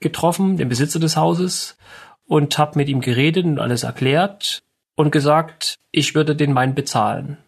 getroffen, 0.00 0.56
den 0.56 0.68
Besitzer 0.68 0.98
des 0.98 1.16
Hauses, 1.16 1.78
und 2.26 2.58
habe 2.58 2.76
mit 2.76 2.88
ihm 2.88 3.02
geredet 3.02 3.44
und 3.44 3.60
alles 3.60 3.84
erklärt 3.84 4.64
und 4.96 5.12
gesagt, 5.12 5.76
ich 5.92 6.16
würde 6.16 6.34
den 6.34 6.56
Wein 6.56 6.74
bezahlen. 6.74 7.38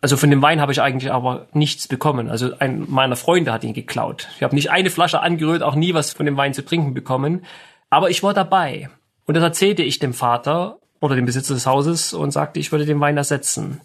Also 0.00 0.16
von 0.16 0.30
dem 0.30 0.40
Wein 0.40 0.60
habe 0.60 0.70
ich 0.70 0.80
eigentlich 0.80 1.10
aber 1.10 1.48
nichts 1.54 1.88
bekommen. 1.88 2.30
Also 2.30 2.56
ein 2.60 2.84
meiner 2.88 3.16
Freunde 3.16 3.52
hat 3.52 3.64
ihn 3.64 3.74
geklaut. 3.74 4.28
Ich 4.36 4.44
habe 4.44 4.54
nicht 4.54 4.70
eine 4.70 4.90
Flasche 4.90 5.22
angerührt, 5.22 5.64
auch 5.64 5.74
nie 5.74 5.92
was 5.92 6.12
von 6.12 6.24
dem 6.24 6.36
Wein 6.36 6.54
zu 6.54 6.64
trinken 6.64 6.94
bekommen. 6.94 7.44
Aber 7.90 8.10
ich 8.10 8.22
war 8.22 8.32
dabei. 8.32 8.90
Und 9.26 9.34
das 9.34 9.42
erzählte 9.42 9.82
ich 9.82 9.98
dem 9.98 10.14
Vater 10.14 10.78
oder 11.00 11.16
dem 11.16 11.26
Besitzer 11.26 11.54
des 11.54 11.66
Hauses 11.66 12.12
und 12.12 12.30
sagte, 12.30 12.60
ich 12.60 12.72
würde 12.72 12.86
den 12.86 13.00
Wein 13.00 13.16
ersetzen. 13.16 13.80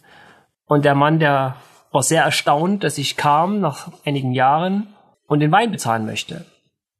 Und 0.65 0.85
der 0.85 0.95
Mann, 0.95 1.19
der 1.19 1.55
war 1.91 2.03
sehr 2.03 2.23
erstaunt, 2.23 2.83
dass 2.83 2.97
ich 2.97 3.17
kam 3.17 3.59
nach 3.59 3.91
einigen 4.05 4.31
Jahren 4.31 4.87
und 5.27 5.39
den 5.39 5.51
Wein 5.51 5.71
bezahlen 5.71 6.05
möchte. 6.05 6.45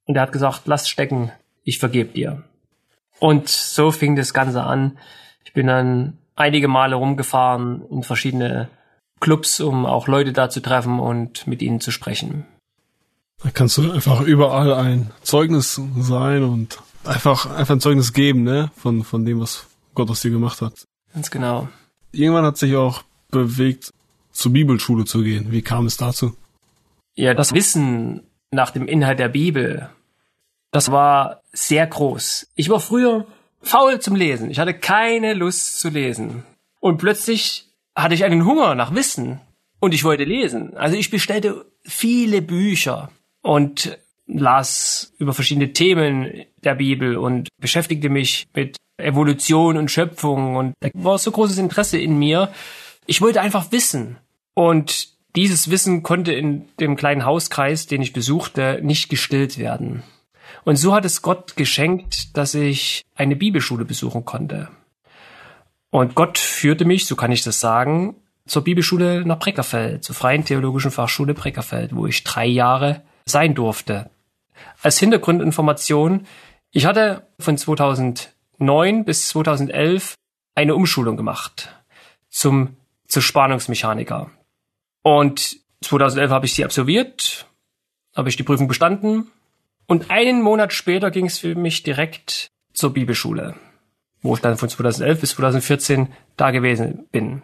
Und 0.06 0.16
er 0.16 0.22
hat 0.22 0.32
gesagt, 0.32 0.62
lass 0.66 0.88
stecken, 0.88 1.32
ich 1.64 1.78
vergebe 1.78 2.12
dir. 2.12 2.44
Und 3.18 3.48
so 3.48 3.90
fing 3.90 4.16
das 4.16 4.34
Ganze 4.34 4.62
an. 4.62 4.98
Ich 5.44 5.52
bin 5.52 5.66
dann 5.66 6.18
einige 6.36 6.68
Male 6.68 6.96
rumgefahren 6.96 7.84
in 7.90 8.02
verschiedene 8.02 8.68
Clubs, 9.20 9.60
um 9.60 9.86
auch 9.86 10.08
Leute 10.08 10.32
da 10.32 10.50
zu 10.50 10.60
treffen 10.60 11.00
und 11.00 11.46
mit 11.46 11.62
ihnen 11.62 11.80
zu 11.80 11.90
sprechen. 11.90 12.46
Da 13.42 13.50
kannst 13.50 13.78
du 13.78 13.90
einfach 13.90 14.20
überall 14.20 14.72
ein 14.74 15.10
Zeugnis 15.22 15.80
sein 15.98 16.42
und 16.44 16.78
einfach, 17.04 17.50
einfach 17.50 17.74
ein 17.74 17.80
Zeugnis 17.80 18.12
geben, 18.12 18.42
ne? 18.42 18.70
Von, 18.76 19.04
von 19.04 19.24
dem, 19.24 19.40
was 19.40 19.66
Gott 19.94 20.10
aus 20.10 20.20
dir 20.20 20.30
gemacht 20.30 20.60
hat. 20.60 20.84
Ganz 21.12 21.30
genau. 21.30 21.68
Irgendwann 22.12 22.44
hat 22.44 22.58
sich 22.58 22.76
auch 22.76 23.02
bewegt, 23.30 23.90
zur 24.32 24.52
Bibelschule 24.52 25.04
zu 25.04 25.22
gehen. 25.22 25.52
Wie 25.52 25.62
kam 25.62 25.86
es 25.86 25.96
dazu? 25.96 26.36
Ja, 27.14 27.34
das 27.34 27.52
Wissen 27.54 28.24
nach 28.50 28.70
dem 28.70 28.88
Inhalt 28.88 29.18
der 29.18 29.28
Bibel, 29.28 29.88
das 30.70 30.90
war 30.90 31.42
sehr 31.52 31.86
groß. 31.86 32.48
Ich 32.56 32.68
war 32.68 32.80
früher 32.80 33.26
faul 33.62 34.00
zum 34.00 34.16
Lesen. 34.16 34.50
Ich 34.50 34.58
hatte 34.58 34.74
keine 34.74 35.34
Lust 35.34 35.80
zu 35.80 35.88
lesen. 35.88 36.44
Und 36.80 36.98
plötzlich 36.98 37.66
hatte 37.94 38.14
ich 38.14 38.24
einen 38.24 38.44
Hunger 38.44 38.74
nach 38.74 38.94
Wissen 38.94 39.40
und 39.80 39.94
ich 39.94 40.04
wollte 40.04 40.24
lesen. 40.24 40.76
Also 40.76 40.96
ich 40.96 41.10
bestellte 41.10 41.64
viele 41.84 42.42
Bücher 42.42 43.10
und 43.40 43.98
las 44.26 45.12
über 45.18 45.32
verschiedene 45.32 45.72
Themen 45.72 46.44
der 46.56 46.74
Bibel 46.74 47.16
und 47.16 47.48
beschäftigte 47.60 48.08
mich 48.08 48.46
mit 48.54 48.76
Evolution 48.96 49.76
und 49.76 49.90
Schöpfung 49.90 50.56
und 50.56 50.74
da 50.80 50.88
war 50.94 51.18
so 51.18 51.30
großes 51.30 51.58
Interesse 51.58 51.98
in 51.98 52.18
mir. 52.18 52.52
Ich 53.06 53.20
wollte 53.20 53.40
einfach 53.40 53.72
wissen. 53.72 54.18
Und 54.54 55.08
dieses 55.36 55.68
Wissen 55.70 56.02
konnte 56.02 56.32
in 56.32 56.68
dem 56.78 56.96
kleinen 56.96 57.24
Hauskreis, 57.24 57.86
den 57.86 58.02
ich 58.02 58.12
besuchte, 58.12 58.80
nicht 58.82 59.08
gestillt 59.08 59.58
werden. 59.58 60.04
Und 60.64 60.76
so 60.76 60.94
hat 60.94 61.04
es 61.04 61.22
Gott 61.22 61.56
geschenkt, 61.56 62.36
dass 62.36 62.54
ich 62.54 63.02
eine 63.16 63.36
Bibelschule 63.36 63.84
besuchen 63.84 64.24
konnte. 64.24 64.68
Und 65.90 66.14
Gott 66.14 66.38
führte 66.38 66.84
mich, 66.84 67.06
so 67.06 67.16
kann 67.16 67.32
ich 67.32 67.42
das 67.42 67.60
sagen, 67.60 68.16
zur 68.46 68.62
Bibelschule 68.62 69.24
nach 69.24 69.38
Breckerfeld, 69.38 70.04
zur 70.04 70.14
Freien 70.14 70.44
Theologischen 70.44 70.90
Fachschule 70.90 71.34
Breckerfeld, 71.34 71.94
wo 71.94 72.06
ich 72.06 72.24
drei 72.24 72.46
Jahre 72.46 73.02
sein 73.26 73.54
durfte. 73.54 74.10
Als 74.82 74.98
Hintergrundinformation, 74.98 76.26
ich 76.70 76.86
hatte 76.86 77.26
von 77.38 77.56
2009 78.58 79.04
bis 79.04 79.28
2011 79.28 80.14
eine 80.54 80.74
Umschulung 80.74 81.16
gemacht 81.16 81.74
zum, 82.30 82.76
zu 83.06 83.20
Spannungsmechaniker. 83.20 84.30
Und 85.02 85.56
2011 85.82 86.30
habe 86.30 86.46
ich 86.46 86.54
sie 86.54 86.64
absolviert, 86.64 87.46
habe 88.14 88.28
ich 88.28 88.36
die 88.36 88.42
Prüfung 88.42 88.68
bestanden 88.68 89.30
und 89.86 90.10
einen 90.10 90.42
Monat 90.42 90.72
später 90.72 91.10
ging 91.10 91.26
es 91.26 91.38
für 91.38 91.54
mich 91.54 91.82
direkt 91.82 92.48
zur 92.72 92.92
Bibelschule 92.92 93.54
wo 94.24 94.34
ich 94.34 94.40
dann 94.40 94.56
von 94.56 94.68
2011 94.68 95.20
bis 95.20 95.30
2014 95.30 96.08
da 96.36 96.50
gewesen 96.50 97.06
bin. 97.12 97.42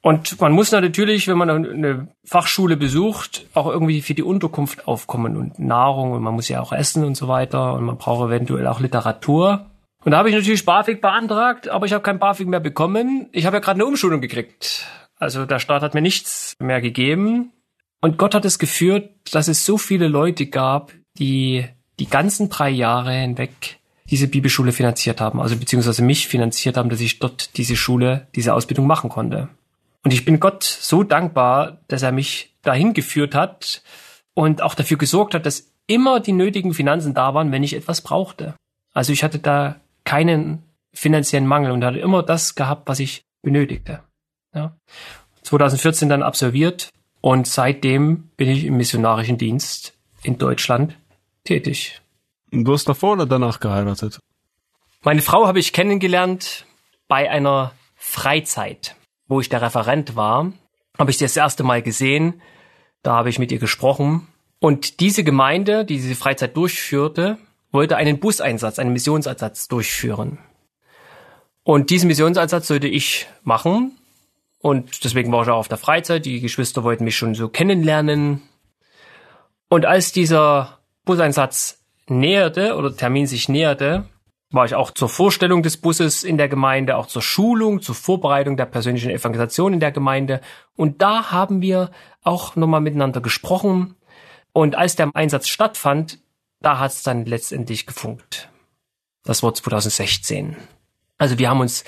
Und 0.00 0.40
man 0.40 0.52
muss 0.52 0.70
natürlich, 0.70 1.26
wenn 1.26 1.38
man 1.38 1.50
eine 1.50 2.08
Fachschule 2.22 2.76
besucht, 2.76 3.46
auch 3.54 3.66
irgendwie 3.66 4.00
für 4.02 4.14
die 4.14 4.22
Unterkunft 4.22 4.86
aufkommen 4.86 5.36
und 5.36 5.58
Nahrung 5.58 6.12
und 6.12 6.22
man 6.22 6.34
muss 6.34 6.48
ja 6.48 6.60
auch 6.60 6.72
essen 6.72 7.04
und 7.04 7.16
so 7.16 7.26
weiter 7.26 7.74
und 7.74 7.84
man 7.84 7.96
braucht 7.96 8.28
eventuell 8.28 8.66
auch 8.68 8.78
Literatur. 8.78 9.66
Und 10.08 10.12
da 10.12 10.18
habe 10.20 10.30
ich 10.30 10.34
natürlich 10.34 10.64
BAföG 10.64 11.02
beantragt, 11.02 11.68
aber 11.68 11.84
ich 11.84 11.92
habe 11.92 12.02
kein 12.02 12.18
BAföG 12.18 12.48
mehr 12.48 12.60
bekommen. 12.60 13.28
Ich 13.30 13.44
habe 13.44 13.56
ja 13.56 13.60
gerade 13.60 13.76
eine 13.76 13.84
Umschulung 13.84 14.22
gekriegt. 14.22 14.86
Also 15.18 15.44
der 15.44 15.58
Staat 15.58 15.82
hat 15.82 15.92
mir 15.92 16.00
nichts 16.00 16.54
mehr 16.58 16.80
gegeben. 16.80 17.52
Und 18.00 18.16
Gott 18.16 18.34
hat 18.34 18.46
es 18.46 18.58
geführt, 18.58 19.10
dass 19.32 19.48
es 19.48 19.66
so 19.66 19.76
viele 19.76 20.08
Leute 20.08 20.46
gab, 20.46 20.94
die 21.18 21.66
die 21.98 22.08
ganzen 22.08 22.48
drei 22.48 22.70
Jahre 22.70 23.12
hinweg 23.12 23.80
diese 24.08 24.28
Bibelschule 24.28 24.72
finanziert 24.72 25.20
haben, 25.20 25.42
also 25.42 25.58
beziehungsweise 25.58 26.02
mich 26.02 26.26
finanziert 26.26 26.78
haben, 26.78 26.88
dass 26.88 27.00
ich 27.00 27.18
dort 27.18 27.58
diese 27.58 27.76
Schule, 27.76 28.28
diese 28.34 28.54
Ausbildung 28.54 28.86
machen 28.86 29.10
konnte. 29.10 29.50
Und 30.04 30.14
ich 30.14 30.24
bin 30.24 30.40
Gott 30.40 30.64
so 30.64 31.02
dankbar, 31.02 31.82
dass 31.88 32.00
er 32.00 32.12
mich 32.12 32.54
dahin 32.62 32.94
geführt 32.94 33.34
hat 33.34 33.82
und 34.32 34.62
auch 34.62 34.74
dafür 34.74 34.96
gesorgt 34.96 35.34
hat, 35.34 35.44
dass 35.44 35.70
immer 35.86 36.18
die 36.20 36.32
nötigen 36.32 36.72
Finanzen 36.72 37.12
da 37.12 37.34
waren, 37.34 37.52
wenn 37.52 37.62
ich 37.62 37.76
etwas 37.76 38.00
brauchte. 38.00 38.54
Also 38.94 39.12
ich 39.12 39.22
hatte 39.22 39.38
da 39.38 39.76
keinen 40.08 40.62
finanziellen 40.94 41.46
Mangel 41.46 41.70
und 41.70 41.84
hatte 41.84 41.98
immer 41.98 42.22
das 42.22 42.54
gehabt, 42.54 42.88
was 42.88 42.98
ich 42.98 43.26
benötigte. 43.42 44.02
Ja. 44.54 44.74
2014 45.42 46.08
dann 46.08 46.22
absolviert 46.22 46.88
und 47.20 47.46
seitdem 47.46 48.30
bin 48.38 48.48
ich 48.48 48.64
im 48.64 48.78
missionarischen 48.78 49.36
Dienst 49.36 49.98
in 50.22 50.38
Deutschland 50.38 50.96
tätig. 51.44 52.00
Du 52.50 52.72
hast 52.72 52.88
davor 52.88 53.12
oder 53.12 53.26
danach 53.26 53.60
geheiratet? 53.60 54.18
Meine 55.02 55.20
Frau 55.20 55.46
habe 55.46 55.58
ich 55.58 55.74
kennengelernt 55.74 56.64
bei 57.06 57.30
einer 57.30 57.72
Freizeit, 57.94 58.96
wo 59.26 59.42
ich 59.42 59.50
der 59.50 59.60
Referent 59.60 60.16
war. 60.16 60.54
Habe 60.98 61.10
ich 61.10 61.18
sie 61.18 61.26
das 61.26 61.36
erste 61.36 61.64
Mal 61.64 61.82
gesehen. 61.82 62.40
Da 63.02 63.12
habe 63.12 63.28
ich 63.28 63.38
mit 63.38 63.52
ihr 63.52 63.58
gesprochen. 63.58 64.26
Und 64.58 65.00
diese 65.00 65.22
Gemeinde, 65.22 65.84
die 65.84 65.96
diese 65.96 66.14
Freizeit 66.14 66.56
durchführte, 66.56 67.36
wollte 67.70 67.96
einen 67.96 68.18
Buseinsatz, 68.20 68.78
einen 68.78 68.92
Missionseinsatz 68.92 69.68
durchführen. 69.68 70.38
Und 71.62 71.90
diesen 71.90 72.08
Missionseinsatz 72.08 72.68
sollte 72.68 72.88
ich 72.88 73.26
machen. 73.42 73.92
Und 74.60 75.04
deswegen 75.04 75.30
war 75.30 75.42
ich 75.42 75.50
auch 75.50 75.58
auf 75.58 75.68
der 75.68 75.78
Freizeit. 75.78 76.24
Die 76.24 76.40
Geschwister 76.40 76.82
wollten 76.82 77.04
mich 77.04 77.16
schon 77.16 77.34
so 77.34 77.48
kennenlernen. 77.48 78.42
Und 79.68 79.84
als 79.84 80.12
dieser 80.12 80.78
Buseinsatz 81.04 81.84
näherte 82.06 82.74
oder 82.74 82.96
Termin 82.96 83.26
sich 83.26 83.48
näherte, 83.48 84.08
war 84.50 84.64
ich 84.64 84.74
auch 84.74 84.90
zur 84.92 85.10
Vorstellung 85.10 85.62
des 85.62 85.76
Busses 85.76 86.24
in 86.24 86.38
der 86.38 86.48
Gemeinde, 86.48 86.96
auch 86.96 87.06
zur 87.06 87.20
Schulung, 87.20 87.82
zur 87.82 87.94
Vorbereitung 87.94 88.56
der 88.56 88.64
persönlichen 88.64 89.10
Evangelisation 89.10 89.74
in 89.74 89.80
der 89.80 89.92
Gemeinde. 89.92 90.40
Und 90.74 91.02
da 91.02 91.30
haben 91.30 91.60
wir 91.60 91.90
auch 92.22 92.56
nochmal 92.56 92.80
miteinander 92.80 93.20
gesprochen. 93.20 93.94
Und 94.54 94.74
als 94.74 94.96
der 94.96 95.10
Einsatz 95.12 95.48
stattfand, 95.48 96.18
da 96.60 96.78
hat 96.78 96.92
es 96.92 97.02
dann 97.02 97.24
letztendlich 97.24 97.86
gefunkt. 97.86 98.50
Das 99.24 99.42
war 99.42 99.54
2016. 99.54 100.56
Also 101.18 101.38
wir 101.38 101.50
haben 101.50 101.60
uns 101.60 101.84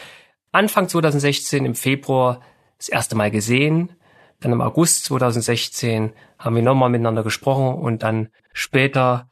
Anfang 0.52 0.88
2016 0.88 1.64
im 1.64 1.74
Februar 1.74 2.40
das 2.78 2.88
erste 2.88 3.16
Mal 3.16 3.30
gesehen. 3.30 3.92
Dann 4.40 4.52
im 4.52 4.60
August 4.60 5.04
2016 5.04 6.12
haben 6.38 6.56
wir 6.56 6.62
nochmal 6.62 6.88
miteinander 6.88 7.22
gesprochen 7.22 7.74
und 7.74 8.02
dann 8.02 8.28
später 8.52 9.30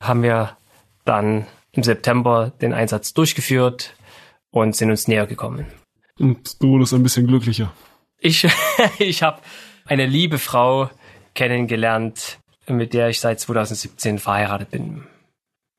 haben 0.00 0.22
wir 0.22 0.56
dann 1.04 1.46
im 1.72 1.82
September 1.82 2.52
den 2.60 2.72
Einsatz 2.72 3.14
durchgeführt 3.14 3.94
und 4.50 4.76
sind 4.76 4.90
uns 4.90 5.08
näher 5.08 5.26
gekommen. 5.26 5.66
Und 6.18 6.62
du 6.62 6.70
wurdest 6.70 6.92
ein 6.92 7.02
bisschen 7.02 7.26
glücklicher. 7.26 7.72
Ich, 8.18 8.46
ich 8.98 9.22
habe 9.22 9.40
eine 9.86 10.06
liebe 10.06 10.38
Frau 10.38 10.90
kennengelernt, 11.34 12.39
mit 12.76 12.94
der 12.94 13.08
ich 13.08 13.20
seit 13.20 13.40
2017 13.40 14.18
verheiratet 14.18 14.70
bin. 14.70 15.04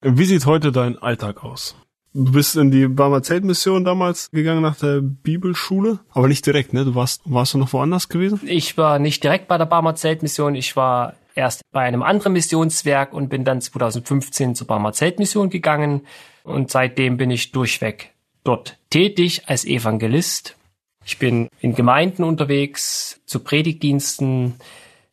Wie 0.02 0.26
sieht 0.26 0.46
heute 0.46 0.72
dein 0.72 0.98
Alltag 0.98 1.44
aus? 1.44 1.76
Du 2.14 2.34
bist 2.34 2.58
in 2.58 2.72
die 2.72 2.88
Barmer 2.88 3.24
Zeltmission 3.24 3.86
damals 3.86 4.30
gegangen 4.32 4.62
nach 4.62 4.76
der 4.76 5.00
Bibelschule, 5.00 6.00
aber 6.10 6.28
nicht 6.28 6.46
direkt, 6.46 6.74
ne? 6.74 6.84
Du 6.84 6.94
warst, 6.94 7.22
warst 7.26 7.54
du 7.54 7.58
noch 7.58 7.72
woanders 7.72 8.10
gewesen? 8.10 8.42
Ich 8.46 8.78
war 8.78 9.00
nicht 9.00 9.24
direkt 9.24 9.48
bei 9.48 9.58
der 9.58 9.66
Barmer 9.66 9.96
Zeltmission, 9.96 10.56
ich 10.56 10.76
war 10.76 11.14
erst 11.36 11.62
bei 11.72 11.82
einem 11.82 12.04
anderen 12.04 12.34
Missionswerk 12.34 13.14
und 13.14 13.30
bin 13.30 13.46
dann 13.46 13.62
2015 13.62 14.56
zur 14.56 14.68
Barmer 14.68 14.92
Zeltmission 14.92 15.50
gegangen 15.50 16.02
und 16.44 16.70
seitdem 16.70 17.16
bin 17.16 17.32
ich 17.32 17.54
durchweg 17.54 18.12
dort 18.44 18.78
tätig 18.89 19.44
als 19.48 19.64
Evangelist. 19.64 20.58
Ich 21.06 21.18
bin 21.18 21.48
in 21.62 21.76
Gemeinden 21.76 22.24
unterwegs, 22.24 23.22
zu 23.26 23.39
Predigtdiensten, 23.39 24.56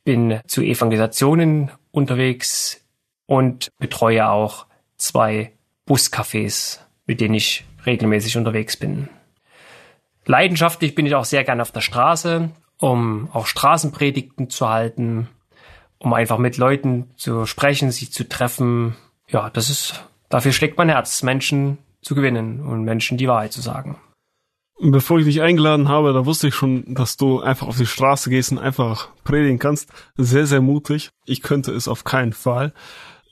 bin 0.09 0.41
zu 0.47 0.63
Evangelisationen 0.63 1.71
unterwegs 1.91 2.81
und 3.27 3.69
betreue 3.79 4.31
auch 4.31 4.65
zwei 4.97 5.53
Buscafés, 5.87 6.79
mit 7.05 7.21
denen 7.21 7.35
ich 7.35 7.67
regelmäßig 7.85 8.39
unterwegs 8.39 8.79
bin. 8.79 9.11
Leidenschaftlich 10.25 10.95
bin 10.95 11.05
ich 11.05 11.15
auch 11.15 11.27
sehr 11.27 11.45
gern 11.45 11.61
auf 11.61 11.73
der 11.73 11.83
Straße, 11.83 12.49
um 12.79 13.29
auch 13.35 13.45
Straßenpredigten 13.45 14.49
zu 14.49 14.71
halten, 14.71 15.29
um 15.99 16.15
einfach 16.15 16.39
mit 16.39 16.57
Leuten 16.57 17.11
zu 17.17 17.45
sprechen, 17.45 17.91
sie 17.91 18.09
zu 18.09 18.27
treffen. 18.27 18.97
Ja, 19.29 19.51
das 19.51 19.69
ist, 19.69 20.09
dafür 20.31 20.53
schlägt 20.53 20.79
mein 20.79 20.89
Herz, 20.89 21.23
Menschen 21.23 21.77
zu 22.01 22.15
gewinnen 22.15 22.61
und 22.63 22.83
Menschen 22.83 23.19
die 23.19 23.29
Wahrheit 23.29 23.53
zu 23.53 23.61
sagen. 23.61 23.99
Bevor 24.81 25.19
ich 25.19 25.25
dich 25.25 25.43
eingeladen 25.43 25.89
habe, 25.89 26.13
da 26.13 26.25
wusste 26.25 26.49
ich 26.49 26.55
schon, 26.55 26.95
dass 26.95 27.17
du 27.17 27.41
einfach 27.41 27.67
auf 27.67 27.79
die 27.79 27.87
Straße 27.87 28.31
gehst 28.31 28.53
und 28.53 28.59
einfach 28.59 29.09
predigen 29.25 29.59
kannst. 29.59 29.91
Sehr, 30.17 30.47
sehr 30.47 30.61
mutig. 30.61 31.11
Ich 31.27 31.43
könnte 31.43 31.73
es 31.73 31.89
auf 31.89 32.05
keinen 32.05 32.33
Fall. 32.33 32.73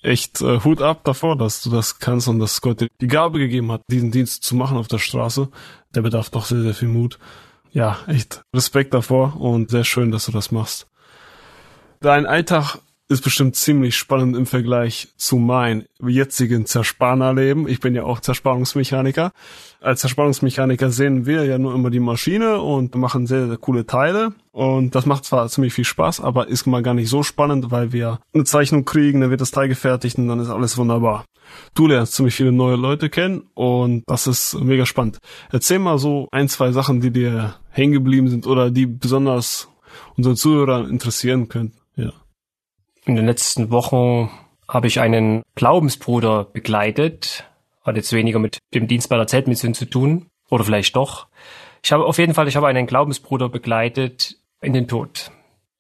Echt 0.03 0.41
äh, 0.41 0.61
Hut 0.65 0.83
ab 0.83 1.05
davor, 1.05 1.37
dass 1.37 1.63
du 1.63 1.71
das 1.71 2.01
kannst 2.01 2.27
und 2.27 2.41
dass 2.41 2.61
Gott 2.61 2.81
dir 2.81 2.89
die 3.01 3.07
Gabe 3.07 3.39
gegeben 3.39 3.71
hat, 3.71 3.83
diesen 3.89 4.11
Dienst 4.11 4.43
zu 4.43 4.57
machen 4.57 4.77
auf 4.77 4.89
der 4.89 4.99
Straße. 4.99 5.49
Der 5.95 6.03
bedarf 6.03 6.31
doch 6.31 6.45
sehr, 6.47 6.63
sehr 6.63 6.75
viel 6.75 6.89
Mut. 6.89 7.19
Ja, 7.71 7.99
echt 8.09 8.43
Respekt 8.55 8.93
davor 8.93 9.41
und 9.41 9.71
sehr 9.71 9.85
schön, 9.85 10.11
dass 10.11 10.27
du 10.27 10.33
das 10.33 10.51
machst. 10.51 10.89
Dein 12.01 12.27
Alltag 12.27 12.79
ist 13.09 13.23
bestimmt 13.23 13.55
ziemlich 13.55 13.97
spannend 13.97 14.37
im 14.37 14.47
Vergleich 14.47 15.09
zu 15.17 15.37
meinem 15.37 15.85
jetzigen 16.03 16.67
Zerspannerleben. 16.67 17.69
Ich 17.69 17.79
bin 17.79 17.95
ja 17.95 18.03
auch 18.03 18.19
Zerspannungsmechaniker. 18.19 19.33
Als 19.81 20.01
Zerspannungsmechaniker 20.01 20.91
sehen 20.91 21.25
wir 21.25 21.45
ja 21.45 21.59
nur 21.59 21.75
immer 21.75 21.91
die 21.91 22.01
Maschine 22.01 22.61
und 22.61 22.97
machen 22.97 23.29
sehr, 23.29 23.47
sehr 23.47 23.59
coole 23.59 23.87
Teile. 23.87 24.33
Und 24.51 24.97
das 24.97 25.07
macht 25.07 25.25
zwar 25.25 25.49
ziemlich 25.49 25.73
viel 25.73 25.85
Spaß, 25.85 26.21
aber 26.21 26.49
ist 26.49 26.67
mal 26.67 26.83
gar 26.83 26.95
nicht 26.95 27.09
so 27.09 27.23
spannend, 27.23 27.71
weil 27.71 27.93
wir 27.93 28.19
eine 28.35 28.45
Zeichnung 28.45 28.85
kriegen, 28.85 29.21
dann 29.21 29.31
wird 29.31 29.41
das 29.41 29.53
Teil 29.53 29.69
gefertigt 29.69 30.19
und 30.19 30.27
dann 30.27 30.41
ist 30.41 30.51
alles 30.51 30.77
wunderbar. 30.77 31.25
Du 31.75 31.87
lernst 31.87 32.15
ziemlich 32.15 32.35
viele 32.35 32.51
neue 32.51 32.75
Leute 32.75 33.09
kennen 33.09 33.45
und 33.55 34.03
das 34.07 34.27
ist 34.27 34.59
mega 34.59 34.85
spannend. 34.85 35.19
Erzähl 35.53 35.79
mal 35.79 35.99
so 35.99 36.27
ein, 36.33 36.49
zwei 36.49 36.73
Sachen, 36.73 37.01
die 37.01 37.13
dir 37.13 37.55
hängen 37.71 37.93
geblieben 37.93 38.29
sind 38.29 38.49
oder 38.49 38.73
die 38.73 38.87
besonders 38.87 39.69
unsere 40.17 40.35
Zuhörer 40.35 40.89
interessieren 40.89 41.49
könnten. 41.49 41.86
In 43.07 43.15
den 43.15 43.27
letzten 43.27 43.71
Wochen 43.71 44.31
habe 44.69 44.89
ich 44.89 44.99
einen 44.99 45.45
Glaubensbruder 45.55 46.43
begleitet. 46.43 47.45
Hat 47.85 47.95
jetzt 47.95 48.13
weniger 48.13 48.41
mit 48.41 48.59
dem 48.75 48.89
Dienst 48.89 49.09
bei 49.09 49.17
der 49.17 49.29
Zeltmission 49.29 49.75
zu 49.75 49.85
tun. 49.85 50.27
Oder 50.51 50.65
vielleicht 50.65 50.97
doch. 50.97 51.29
Ich 51.85 51.93
habe 51.93 52.05
auf 52.05 52.19
jeden 52.19 52.35
Fall, 52.35 52.49
ich 52.49 52.57
habe 52.57 52.67
einen 52.67 52.89
Glaubensbruder 52.89 53.49
begleitet 53.49 54.37
in 54.61 54.73
den 54.73 54.89
Tod. 54.89 55.31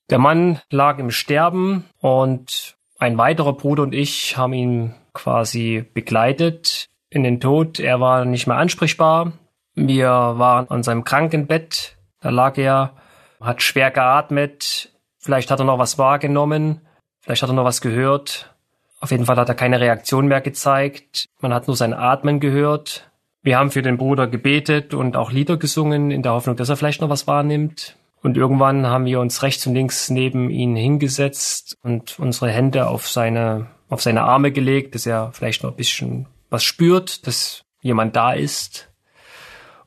Der 0.08 0.20
Mann 0.20 0.60
lag 0.70 1.00
im 1.00 1.10
Sterben 1.10 1.84
und 2.00 2.76
ein 3.00 3.18
weiterer 3.18 3.54
Bruder 3.54 3.82
und 3.82 3.92
ich 3.92 4.36
haben 4.36 4.52
ihn 4.52 4.94
quasi 5.12 5.84
begleitet 5.94 6.88
in 7.10 7.24
den 7.24 7.40
Tod. 7.40 7.80
Er 7.80 7.98
war 7.98 8.24
nicht 8.24 8.46
mehr 8.46 8.56
ansprechbar. 8.56 9.32
Wir 9.74 10.08
waren 10.08 10.70
an 10.70 10.84
seinem 10.84 11.02
Krankenbett. 11.02 11.96
Da 12.20 12.30
lag 12.30 12.56
er, 12.56 12.92
hat 13.40 13.62
schwer 13.62 13.90
geatmet. 13.90 14.92
Vielleicht 15.18 15.50
hat 15.50 15.58
er 15.58 15.64
noch 15.64 15.80
was 15.80 15.98
wahrgenommen. 15.98 16.85
Vielleicht 17.26 17.42
hat 17.42 17.50
er 17.50 17.54
noch 17.54 17.64
was 17.64 17.80
gehört. 17.80 18.54
Auf 19.00 19.10
jeden 19.10 19.26
Fall 19.26 19.34
hat 19.36 19.48
er 19.48 19.56
keine 19.56 19.80
Reaktion 19.80 20.28
mehr 20.28 20.40
gezeigt. 20.40 21.26
Man 21.40 21.52
hat 21.52 21.66
nur 21.66 21.74
sein 21.74 21.92
Atmen 21.92 22.38
gehört. 22.38 23.10
Wir 23.42 23.58
haben 23.58 23.72
für 23.72 23.82
den 23.82 23.96
Bruder 23.96 24.28
gebetet 24.28 24.94
und 24.94 25.16
auch 25.16 25.32
Lieder 25.32 25.56
gesungen, 25.56 26.12
in 26.12 26.22
der 26.22 26.32
Hoffnung, 26.32 26.54
dass 26.54 26.68
er 26.68 26.76
vielleicht 26.76 27.00
noch 27.00 27.08
was 27.08 27.26
wahrnimmt. 27.26 27.96
Und 28.22 28.36
irgendwann 28.36 28.86
haben 28.86 29.06
wir 29.06 29.18
uns 29.18 29.42
rechts 29.42 29.66
und 29.66 29.74
links 29.74 30.08
neben 30.08 30.50
ihn 30.50 30.76
hingesetzt 30.76 31.76
und 31.82 32.16
unsere 32.20 32.48
Hände 32.48 32.86
auf 32.86 33.08
seine, 33.08 33.66
auf 33.88 34.02
seine 34.02 34.22
Arme 34.22 34.52
gelegt, 34.52 34.94
dass 34.94 35.04
er 35.04 35.32
vielleicht 35.32 35.64
noch 35.64 35.70
ein 35.70 35.76
bisschen 35.76 36.26
was 36.48 36.62
spürt, 36.62 37.26
dass 37.26 37.64
jemand 37.80 38.14
da 38.14 38.34
ist. 38.34 38.88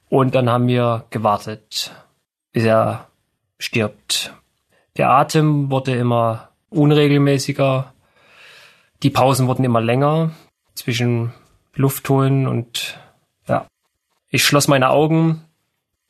Und 0.09 0.35
dann 0.35 0.49
haben 0.49 0.67
wir 0.67 1.05
gewartet, 1.09 1.93
bis 2.51 2.65
er 2.65 3.07
stirbt. 3.59 4.33
Der 4.97 5.11
Atem 5.11 5.71
wurde 5.71 5.95
immer 5.95 6.48
unregelmäßiger. 6.69 7.93
Die 9.03 9.09
Pausen 9.09 9.47
wurden 9.47 9.63
immer 9.63 9.81
länger 9.81 10.31
zwischen 10.75 11.33
Luft 11.73 12.09
holen 12.09 12.47
und 12.47 12.99
ja. 13.47 13.67
Ich 14.29 14.43
schloss 14.43 14.67
meine 14.67 14.89
Augen 14.89 15.45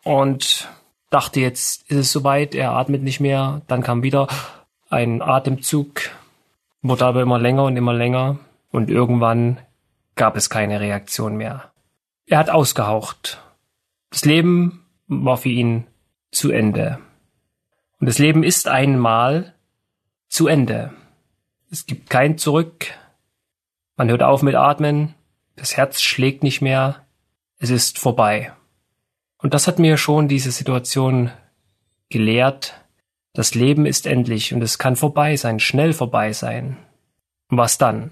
und 0.03 0.69
dachte, 1.09 1.39
jetzt 1.39 1.89
ist 1.89 1.97
es 1.97 2.11
soweit, 2.11 2.55
er 2.55 2.71
atmet 2.71 3.03
nicht 3.03 3.19
mehr. 3.19 3.61
Dann 3.67 3.83
kam 3.83 4.03
wieder 4.03 4.27
ein 4.89 5.21
Atemzug, 5.21 6.01
wurde 6.81 7.05
aber 7.05 7.21
immer 7.21 7.39
länger 7.39 7.65
und 7.65 7.77
immer 7.77 7.93
länger 7.93 8.39
und 8.71 8.89
irgendwann 8.89 9.59
gab 10.15 10.35
es 10.35 10.49
keine 10.49 10.79
Reaktion 10.79 11.37
mehr. 11.37 11.71
Er 12.25 12.37
hat 12.37 12.49
ausgehaucht. 12.49 13.41
Das 14.11 14.25
Leben 14.25 14.85
war 15.07 15.37
für 15.37 15.49
ihn 15.49 15.87
zu 16.31 16.51
Ende. 16.51 16.99
Und 17.99 18.07
das 18.07 18.19
Leben 18.19 18.43
ist 18.43 18.67
einmal 18.67 19.53
zu 20.29 20.47
Ende. 20.47 20.93
Es 21.71 21.85
gibt 21.85 22.09
kein 22.09 22.37
Zurück. 22.37 22.87
Man 23.97 24.09
hört 24.09 24.23
auf 24.23 24.41
mit 24.41 24.55
Atmen. 24.55 25.15
Das 25.55 25.75
Herz 25.75 26.01
schlägt 26.01 26.43
nicht 26.43 26.61
mehr. 26.61 27.05
Es 27.57 27.69
ist 27.69 27.99
vorbei. 27.99 28.53
Und 29.37 29.53
das 29.53 29.67
hat 29.67 29.79
mir 29.79 29.97
schon 29.97 30.27
diese 30.27 30.51
Situation 30.51 31.31
gelehrt. 32.09 32.79
Das 33.33 33.55
Leben 33.55 33.85
ist 33.85 34.07
endlich 34.07 34.53
und 34.53 34.61
es 34.61 34.77
kann 34.77 34.95
vorbei 34.95 35.35
sein, 35.35 35.59
schnell 35.59 35.93
vorbei 35.93 36.33
sein. 36.33 36.77
Und 37.49 37.57
was 37.57 37.77
dann? 37.77 38.11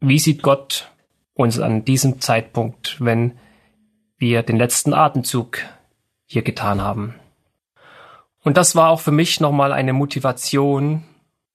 Wie 0.00 0.18
sieht 0.18 0.42
Gott 0.42 0.90
uns 1.34 1.58
an 1.58 1.84
diesem 1.84 2.20
Zeitpunkt, 2.20 2.96
wenn 3.00 3.38
wir 4.18 4.42
den 4.42 4.56
letzten 4.56 4.94
Atemzug 4.94 5.58
hier 6.24 6.42
getan 6.42 6.80
haben? 6.80 7.14
Und 8.42 8.56
das 8.56 8.76
war 8.76 8.90
auch 8.90 9.00
für 9.00 9.12
mich 9.12 9.40
nochmal 9.40 9.72
eine 9.72 9.92
Motivation, 9.92 11.04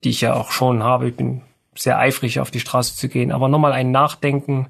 die 0.03 0.09
ich 0.09 0.21
ja 0.21 0.33
auch 0.33 0.51
schon 0.51 0.83
habe. 0.83 1.09
Ich 1.09 1.15
bin 1.15 1.41
sehr 1.75 1.97
eifrig, 1.97 2.39
auf 2.39 2.51
die 2.51 2.59
Straße 2.59 2.95
zu 2.95 3.07
gehen. 3.07 3.31
Aber 3.31 3.47
nochmal 3.47 3.73
ein 3.73 3.91
Nachdenken. 3.91 4.67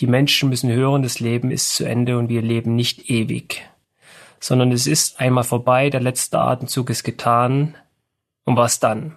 Die 0.00 0.06
Menschen 0.06 0.48
müssen 0.48 0.70
hören, 0.70 1.02
das 1.02 1.20
Leben 1.20 1.50
ist 1.50 1.74
zu 1.74 1.84
Ende 1.84 2.18
und 2.18 2.28
wir 2.28 2.42
leben 2.42 2.76
nicht 2.76 3.08
ewig. 3.10 3.62
Sondern 4.40 4.72
es 4.72 4.86
ist 4.86 5.20
einmal 5.20 5.44
vorbei, 5.44 5.88
der 5.88 6.00
letzte 6.00 6.38
Atemzug 6.38 6.90
ist 6.90 7.04
getan. 7.04 7.74
Und 8.44 8.56
was 8.56 8.78
dann? 8.78 9.16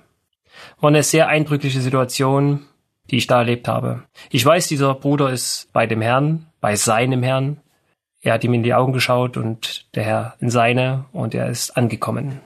War 0.79 0.89
eine 0.89 1.03
sehr 1.03 1.27
eindrückliche 1.27 1.81
Situation, 1.81 2.65
die 3.09 3.17
ich 3.17 3.27
da 3.27 3.39
erlebt 3.39 3.67
habe. 3.67 4.03
Ich 4.29 4.45
weiß, 4.45 4.67
dieser 4.67 4.93
Bruder 4.95 5.29
ist 5.29 5.69
bei 5.73 5.85
dem 5.85 6.01
Herrn, 6.01 6.47
bei 6.61 6.75
seinem 6.75 7.23
Herrn. 7.23 7.59
Er 8.21 8.33
hat 8.33 8.43
ihm 8.43 8.53
in 8.53 8.63
die 8.63 8.73
Augen 8.73 8.93
geschaut 8.93 9.37
und 9.37 9.87
der 9.95 10.03
Herr 10.03 10.35
in 10.39 10.49
seine 10.49 11.05
und 11.11 11.33
er 11.33 11.47
ist 11.47 11.75
angekommen 11.77 12.41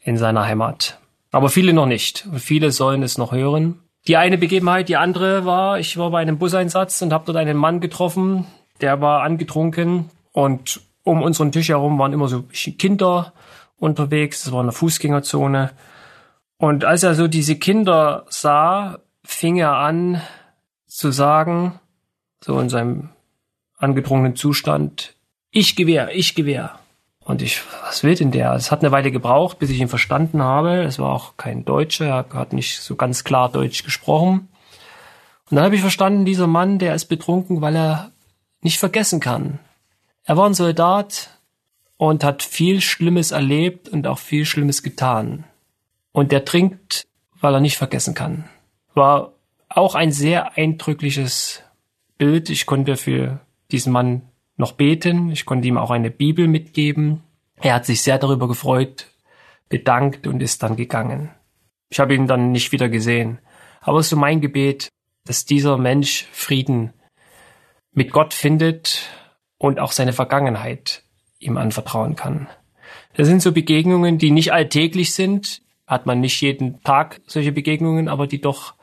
in 0.00 0.16
seiner 0.16 0.46
Heimat. 0.46 1.01
Aber 1.32 1.48
viele 1.48 1.72
noch 1.72 1.86
nicht. 1.86 2.26
Und 2.30 2.38
viele 2.38 2.70
sollen 2.70 3.02
es 3.02 3.18
noch 3.18 3.32
hören. 3.32 3.80
Die 4.06 4.16
eine 4.16 4.38
Begebenheit, 4.38 4.88
die 4.88 4.96
andere 4.96 5.44
war, 5.44 5.78
ich 5.78 5.96
war 5.96 6.10
bei 6.10 6.20
einem 6.20 6.38
Buseinsatz 6.38 7.02
und 7.02 7.12
habe 7.12 7.24
dort 7.26 7.38
einen 7.38 7.56
Mann 7.56 7.80
getroffen, 7.80 8.46
der 8.80 9.00
war 9.00 9.22
angetrunken 9.22 10.10
und 10.32 10.80
um 11.04 11.22
unseren 11.22 11.52
Tisch 11.52 11.68
herum 11.68 11.98
waren 11.98 12.12
immer 12.12 12.28
so 12.28 12.44
Kinder 12.78 13.32
unterwegs, 13.76 14.42
das 14.42 14.52
war 14.52 14.60
eine 14.60 14.72
Fußgängerzone. 14.72 15.70
Und 16.58 16.84
als 16.84 17.04
er 17.04 17.14
so 17.14 17.28
diese 17.28 17.56
Kinder 17.56 18.24
sah, 18.28 18.98
fing 19.24 19.56
er 19.56 19.76
an 19.76 20.20
zu 20.86 21.12
sagen, 21.12 21.78
so 22.44 22.58
in 22.58 22.68
seinem 22.68 23.10
angetrunkenen 23.78 24.36
Zustand, 24.36 25.14
ich 25.50 25.76
Gewehr, 25.76 26.10
ich 26.14 26.34
Gewehr. 26.34 26.78
Und 27.24 27.40
ich, 27.40 27.62
was 27.84 28.02
will 28.02 28.14
denn 28.14 28.32
der? 28.32 28.52
Es 28.54 28.70
hat 28.70 28.80
eine 28.80 28.90
Weile 28.90 29.12
gebraucht, 29.12 29.58
bis 29.58 29.70
ich 29.70 29.80
ihn 29.80 29.88
verstanden 29.88 30.42
habe. 30.42 30.82
Es 30.82 30.98
war 30.98 31.12
auch 31.12 31.36
kein 31.36 31.64
Deutscher, 31.64 32.06
er 32.06 32.26
hat 32.38 32.52
nicht 32.52 32.80
so 32.80 32.96
ganz 32.96 33.24
klar 33.24 33.48
Deutsch 33.48 33.84
gesprochen. 33.84 34.48
Und 35.50 35.56
dann 35.56 35.64
habe 35.64 35.74
ich 35.74 35.80
verstanden, 35.80 36.24
dieser 36.24 36.46
Mann, 36.46 36.78
der 36.78 36.94
ist 36.94 37.06
betrunken, 37.06 37.60
weil 37.60 37.76
er 37.76 38.10
nicht 38.62 38.78
vergessen 38.78 39.20
kann. 39.20 39.58
Er 40.24 40.36
war 40.36 40.46
ein 40.46 40.54
Soldat 40.54 41.30
und 41.96 42.24
hat 42.24 42.42
viel 42.42 42.80
Schlimmes 42.80 43.30
erlebt 43.30 43.88
und 43.88 44.06
auch 44.06 44.18
viel 44.18 44.44
Schlimmes 44.44 44.82
getan. 44.82 45.44
Und 46.12 46.32
der 46.32 46.44
trinkt, 46.44 47.06
weil 47.40 47.54
er 47.54 47.60
nicht 47.60 47.76
vergessen 47.76 48.14
kann. 48.14 48.48
War 48.94 49.32
auch 49.68 49.94
ein 49.94 50.10
sehr 50.10 50.56
eindrückliches 50.56 51.62
Bild. 52.18 52.50
Ich 52.50 52.66
konnte 52.66 52.96
für 52.96 53.40
diesen 53.70 53.92
Mann 53.92 54.22
noch 54.56 54.72
beten. 54.72 55.30
Ich 55.30 55.44
konnte 55.44 55.68
ihm 55.68 55.78
auch 55.78 55.90
eine 55.90 56.10
Bibel 56.10 56.48
mitgeben. 56.48 57.22
Er 57.56 57.74
hat 57.74 57.86
sich 57.86 58.02
sehr 58.02 58.18
darüber 58.18 58.48
gefreut, 58.48 59.06
bedankt 59.68 60.26
und 60.26 60.42
ist 60.42 60.62
dann 60.62 60.76
gegangen. 60.76 61.30
Ich 61.90 62.00
habe 62.00 62.14
ihn 62.14 62.26
dann 62.26 62.52
nicht 62.52 62.72
wieder 62.72 62.88
gesehen. 62.88 63.38
Aber 63.80 63.98
es 63.98 64.06
ist 64.06 64.10
so 64.10 64.16
mein 64.16 64.40
Gebet, 64.40 64.88
dass 65.24 65.44
dieser 65.44 65.76
Mensch 65.78 66.26
Frieden 66.32 66.92
mit 67.92 68.12
Gott 68.12 68.34
findet 68.34 69.08
und 69.58 69.78
auch 69.78 69.92
seine 69.92 70.12
Vergangenheit 70.12 71.04
ihm 71.38 71.56
anvertrauen 71.56 72.16
kann. 72.16 72.48
Das 73.14 73.26
sind 73.26 73.42
so 73.42 73.52
Begegnungen, 73.52 74.18
die 74.18 74.30
nicht 74.30 74.52
alltäglich 74.52 75.12
sind, 75.12 75.62
hat 75.86 76.06
man 76.06 76.20
nicht 76.20 76.40
jeden 76.40 76.82
Tag 76.82 77.20
solche 77.26 77.52
Begegnungen, 77.52 78.08
aber 78.08 78.26
die 78.26 78.40
doch, 78.40 78.74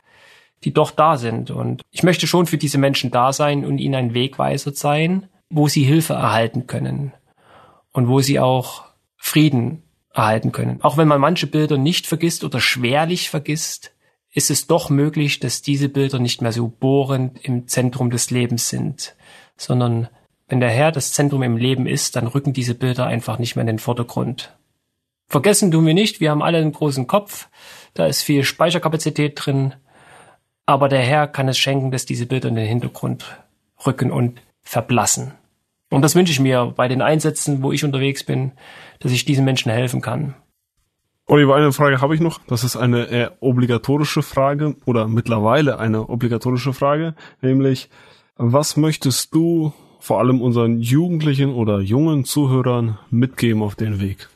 die 0.63 0.73
doch 0.73 0.91
da 0.91 1.17
sind. 1.17 1.49
Und 1.49 1.81
ich 1.91 2.03
möchte 2.03 2.27
schon 2.27 2.45
für 2.45 2.57
diese 2.57 2.77
Menschen 2.77 3.11
da 3.11 3.33
sein 3.33 3.65
und 3.65 3.79
ihnen 3.79 3.95
ein 3.95 4.13
Wegweiser 4.13 4.73
sein 4.73 5.27
wo 5.49 5.67
sie 5.67 5.83
Hilfe 5.83 6.13
erhalten 6.13 6.67
können 6.67 7.13
und 7.91 8.07
wo 8.07 8.21
sie 8.21 8.39
auch 8.39 8.85
Frieden 9.17 9.83
erhalten 10.13 10.51
können. 10.51 10.81
Auch 10.81 10.97
wenn 10.97 11.07
man 11.07 11.21
manche 11.21 11.47
Bilder 11.47 11.77
nicht 11.77 12.07
vergisst 12.07 12.43
oder 12.43 12.59
schwerlich 12.59 13.29
vergisst, 13.29 13.93
ist 14.31 14.51
es 14.51 14.67
doch 14.67 14.89
möglich, 14.89 15.39
dass 15.39 15.61
diese 15.61 15.89
Bilder 15.89 16.19
nicht 16.19 16.41
mehr 16.41 16.51
so 16.51 16.67
bohrend 16.67 17.43
im 17.43 17.67
Zentrum 17.67 18.09
des 18.11 18.29
Lebens 18.29 18.69
sind, 18.69 19.15
sondern 19.57 20.07
wenn 20.47 20.59
der 20.59 20.69
Herr 20.69 20.91
das 20.91 21.13
Zentrum 21.13 21.43
im 21.43 21.57
Leben 21.57 21.87
ist, 21.87 22.15
dann 22.15 22.27
rücken 22.27 22.53
diese 22.53 22.75
Bilder 22.75 23.05
einfach 23.05 23.39
nicht 23.39 23.55
mehr 23.55 23.61
in 23.61 23.67
den 23.67 23.79
Vordergrund. 23.79 24.55
Vergessen 25.27 25.71
tun 25.71 25.85
wir 25.85 25.93
nicht, 25.93 26.19
wir 26.19 26.31
haben 26.31 26.41
alle 26.41 26.57
einen 26.57 26.71
großen 26.71 27.05
Kopf, 27.05 27.49
da 27.93 28.07
ist 28.07 28.23
viel 28.23 28.43
Speicherkapazität 28.43 29.33
drin, 29.35 29.75
aber 30.65 30.89
der 30.89 31.01
Herr 31.01 31.27
kann 31.27 31.47
es 31.47 31.57
schenken, 31.57 31.91
dass 31.91 32.05
diese 32.05 32.25
Bilder 32.25 32.49
in 32.49 32.55
den 32.55 32.67
Hintergrund 32.67 33.25
rücken 33.85 34.11
und 34.11 34.41
verblassen. 34.69 35.31
Und 35.89 36.03
das 36.03 36.13
wünsche 36.13 36.31
ich 36.31 36.39
mir 36.39 36.73
bei 36.75 36.87
den 36.87 37.01
Einsätzen, 37.01 37.63
wo 37.63 37.71
ich 37.71 37.83
unterwegs 37.83 38.23
bin, 38.23 38.51
dass 38.99 39.11
ich 39.11 39.25
diesen 39.25 39.43
Menschen 39.43 39.71
helfen 39.71 39.99
kann. 39.99 40.35
Oliver, 41.25 41.55
eine 41.55 41.73
Frage 41.73 42.01
habe 42.01 42.13
ich 42.13 42.21
noch. 42.21 42.39
Das 42.45 42.63
ist 42.63 42.75
eine 42.75 43.05
eher 43.05 43.37
obligatorische 43.39 44.21
Frage 44.21 44.75
oder 44.85 45.07
mittlerweile 45.07 45.79
eine 45.79 46.07
obligatorische 46.07 46.73
Frage, 46.73 47.15
nämlich 47.41 47.89
was 48.35 48.77
möchtest 48.77 49.33
du 49.33 49.73
vor 49.99 50.19
allem 50.19 50.39
unseren 50.39 50.79
Jugendlichen 50.79 51.51
oder 51.51 51.79
jungen 51.81 52.23
Zuhörern 52.23 52.99
mitgeben 53.09 53.63
auf 53.63 53.75
den 53.75 53.99
Weg? 53.99 54.29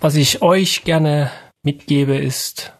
Was 0.00 0.14
ich 0.14 0.40
euch 0.40 0.84
gerne 0.84 1.32
mitgebe 1.64 2.16
ist, 2.16 2.72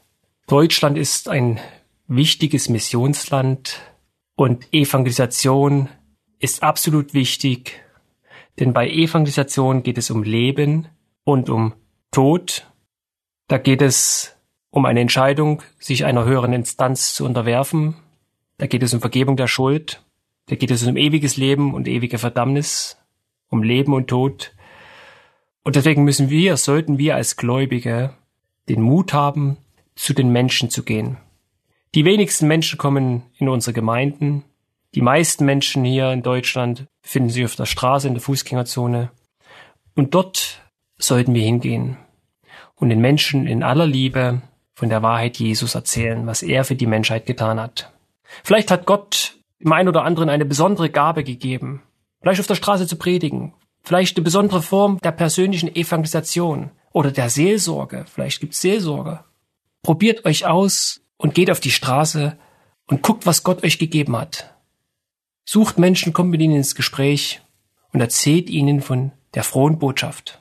Deutschland 0.46 0.96
ist 0.96 1.28
ein 1.28 1.58
wichtiges 2.06 2.68
Missionsland 2.68 3.80
und 4.36 4.72
Evangelisation 4.72 5.88
ist 6.44 6.62
absolut 6.62 7.14
wichtig, 7.14 7.82
denn 8.60 8.72
bei 8.72 8.88
Evangelisation 8.88 9.82
geht 9.82 9.98
es 9.98 10.10
um 10.10 10.22
Leben 10.22 10.86
und 11.24 11.50
um 11.50 11.74
Tod 12.12 12.66
da 13.48 13.58
geht 13.58 13.82
es 13.82 14.36
um 14.70 14.86
eine 14.86 15.00
Entscheidung, 15.00 15.62
sich 15.78 16.04
einer 16.04 16.24
höheren 16.24 16.52
Instanz 16.52 17.14
zu 17.14 17.24
unterwerfen. 17.24 17.94
Da 18.58 18.66
geht 18.66 18.82
es 18.82 18.94
um 18.94 19.00
Vergebung 19.00 19.36
der 19.36 19.48
Schuld. 19.48 20.02
Da 20.46 20.56
geht 20.56 20.70
es 20.70 20.86
um 20.86 20.96
ewiges 20.96 21.36
Leben 21.36 21.74
und 21.74 21.86
ewige 21.86 22.18
Verdammnis, 22.18 22.98
um 23.48 23.62
Leben 23.62 23.92
und 23.92 24.08
Tod. 24.08 24.54
Und 25.62 25.76
deswegen 25.76 26.04
müssen 26.04 26.30
wir, 26.30 26.56
sollten 26.56 26.98
wir 26.98 27.14
als 27.14 27.36
Gläubige 27.36 28.14
den 28.68 28.80
Mut 28.80 29.12
haben, 29.12 29.56
zu 29.94 30.12
den 30.12 30.30
Menschen 30.30 30.70
zu 30.70 30.82
gehen. 30.82 31.18
Die 31.94 32.04
wenigsten 32.04 32.48
Menschen 32.48 32.78
kommen 32.78 33.22
in 33.38 33.48
unsere 33.48 33.72
Gemeinden. 33.72 34.42
Die 34.94 35.02
meisten 35.02 35.44
Menschen 35.44 35.84
hier 35.84 36.12
in 36.12 36.22
Deutschland 36.22 36.86
finden 37.02 37.28
sich 37.28 37.44
auf 37.44 37.56
der 37.56 37.66
Straße, 37.66 38.06
in 38.06 38.14
der 38.14 38.22
Fußgängerzone. 38.22 39.10
Und 39.96 40.14
dort 40.14 40.60
sollten 40.98 41.34
wir 41.34 41.42
hingehen 41.42 41.96
und 42.76 42.90
den 42.90 43.00
Menschen 43.00 43.46
in 43.46 43.62
aller 43.62 43.86
Liebe 43.86 44.42
von 44.74 44.88
der 44.88 45.02
Wahrheit 45.02 45.38
Jesus 45.38 45.74
erzählen, 45.74 46.26
was 46.26 46.42
er 46.42 46.64
für 46.64 46.76
die 46.76 46.86
Menschheit 46.86 47.26
getan 47.26 47.60
hat. 47.60 47.92
Vielleicht 48.42 48.70
hat 48.70 48.86
Gott 48.86 49.36
dem 49.60 49.72
einen 49.72 49.88
oder 49.88 50.04
anderen 50.04 50.28
eine 50.28 50.44
besondere 50.44 50.90
Gabe 50.90 51.24
gegeben, 51.24 51.82
vielleicht 52.20 52.40
auf 52.40 52.46
der 52.46 52.54
Straße 52.54 52.86
zu 52.86 52.96
predigen, 52.96 53.54
vielleicht 53.82 54.16
eine 54.16 54.24
besondere 54.24 54.62
Form 54.62 54.98
der 54.98 55.12
persönlichen 55.12 55.74
Evangelisation 55.74 56.70
oder 56.92 57.10
der 57.10 57.30
Seelsorge, 57.30 58.04
vielleicht 58.06 58.40
gibt's 58.40 58.60
Seelsorge. 58.60 59.24
Probiert 59.82 60.24
euch 60.24 60.46
aus 60.46 61.00
und 61.16 61.34
geht 61.34 61.50
auf 61.50 61.60
die 61.60 61.70
Straße 61.70 62.36
und 62.86 63.02
guckt, 63.02 63.26
was 63.26 63.42
Gott 63.42 63.64
euch 63.64 63.78
gegeben 63.78 64.16
hat. 64.16 64.53
Sucht 65.44 65.78
Menschen, 65.78 66.12
kommt 66.12 66.30
mit 66.30 66.40
ihnen 66.40 66.56
ins 66.56 66.74
Gespräch 66.74 67.42
und 67.92 68.00
erzählt 68.00 68.48
ihnen 68.50 68.80
von 68.80 69.12
der 69.34 69.44
frohen 69.44 69.78
Botschaft. 69.78 70.40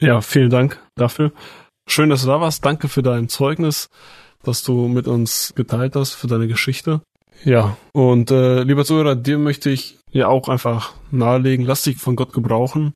Ja, 0.00 0.20
vielen 0.20 0.50
Dank 0.50 0.80
dafür. 0.94 1.32
Schön, 1.86 2.10
dass 2.10 2.22
du 2.22 2.28
da 2.28 2.40
warst. 2.40 2.64
Danke 2.64 2.88
für 2.88 3.02
dein 3.02 3.28
Zeugnis, 3.28 3.90
das 4.42 4.62
du 4.62 4.88
mit 4.88 5.06
uns 5.06 5.52
geteilt 5.54 5.94
hast, 5.94 6.14
für 6.14 6.26
deine 6.26 6.48
Geschichte. 6.48 7.02
Ja, 7.44 7.76
und 7.92 8.30
äh, 8.30 8.62
lieber 8.62 8.84
Zuhörer, 8.84 9.16
dir 9.16 9.38
möchte 9.38 9.70
ich 9.70 9.98
ja 10.10 10.28
auch 10.28 10.48
einfach 10.48 10.94
nahelegen, 11.10 11.64
lass 11.66 11.82
dich 11.82 11.96
von 11.96 12.16
Gott 12.16 12.32
gebrauchen. 12.32 12.94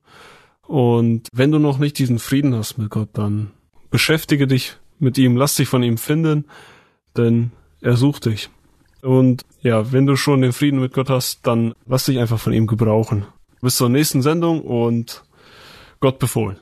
Und 0.67 1.29
wenn 1.33 1.53
du 1.53 1.59
noch 1.59 1.79
nicht 1.79 1.99
diesen 1.99 2.19
Frieden 2.19 2.55
hast 2.55 2.79
mit 2.79 2.91
Gott, 2.91 3.11
dann 3.13 3.53
beschäftige 3.91 4.47
dich 4.47 4.77
mit 4.99 5.19
ihm, 5.19 5.37
lass 5.37 5.57
dich 5.57 5.69
von 5.69 5.83
ihm 5.83 5.99
finden, 5.99 6.47
denn 7.17 7.53
er 7.81 7.97
sucht 7.97 8.27
dich. 8.27 8.51
Und 9.07 9.45
ja, 9.63 9.93
wenn 9.93 10.05
du 10.05 10.17
schon 10.17 10.43
den 10.43 10.53
Frieden 10.53 10.81
mit 10.81 10.93
Gott 10.93 11.11
hast, 11.11 11.47
dann 11.47 11.75
lass 11.87 12.07
dich 12.07 12.19
einfach 12.19 12.41
von 12.41 12.53
ihm 12.53 12.67
gebrauchen. 12.67 13.25
Bis 13.63 13.77
zur 13.77 13.89
nächsten 13.89 14.21
Sendung 14.21 14.63
und 14.63 15.23
Gott 16.01 16.19
befohlen. 16.19 16.59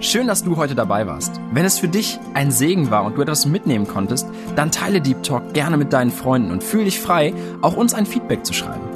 Schön, 0.00 0.26
dass 0.26 0.42
du 0.42 0.56
heute 0.56 0.74
dabei 0.74 1.06
warst. 1.06 1.40
Wenn 1.52 1.64
es 1.64 1.78
für 1.78 1.88
dich 1.88 2.18
ein 2.34 2.50
Segen 2.50 2.90
war 2.90 3.04
und 3.04 3.16
du 3.16 3.22
etwas 3.22 3.46
mitnehmen 3.46 3.86
konntest, 3.86 4.26
dann 4.56 4.72
teile 4.72 5.00
Deep 5.00 5.22
Talk 5.22 5.54
gerne 5.54 5.76
mit 5.76 5.92
deinen 5.92 6.10
Freunden 6.10 6.50
und 6.50 6.64
fühl 6.64 6.84
dich 6.84 7.00
frei, 7.00 7.32
auch 7.62 7.76
uns 7.76 7.94
ein 7.94 8.06
Feedback 8.06 8.44
zu 8.44 8.52
schreiben. 8.52 8.95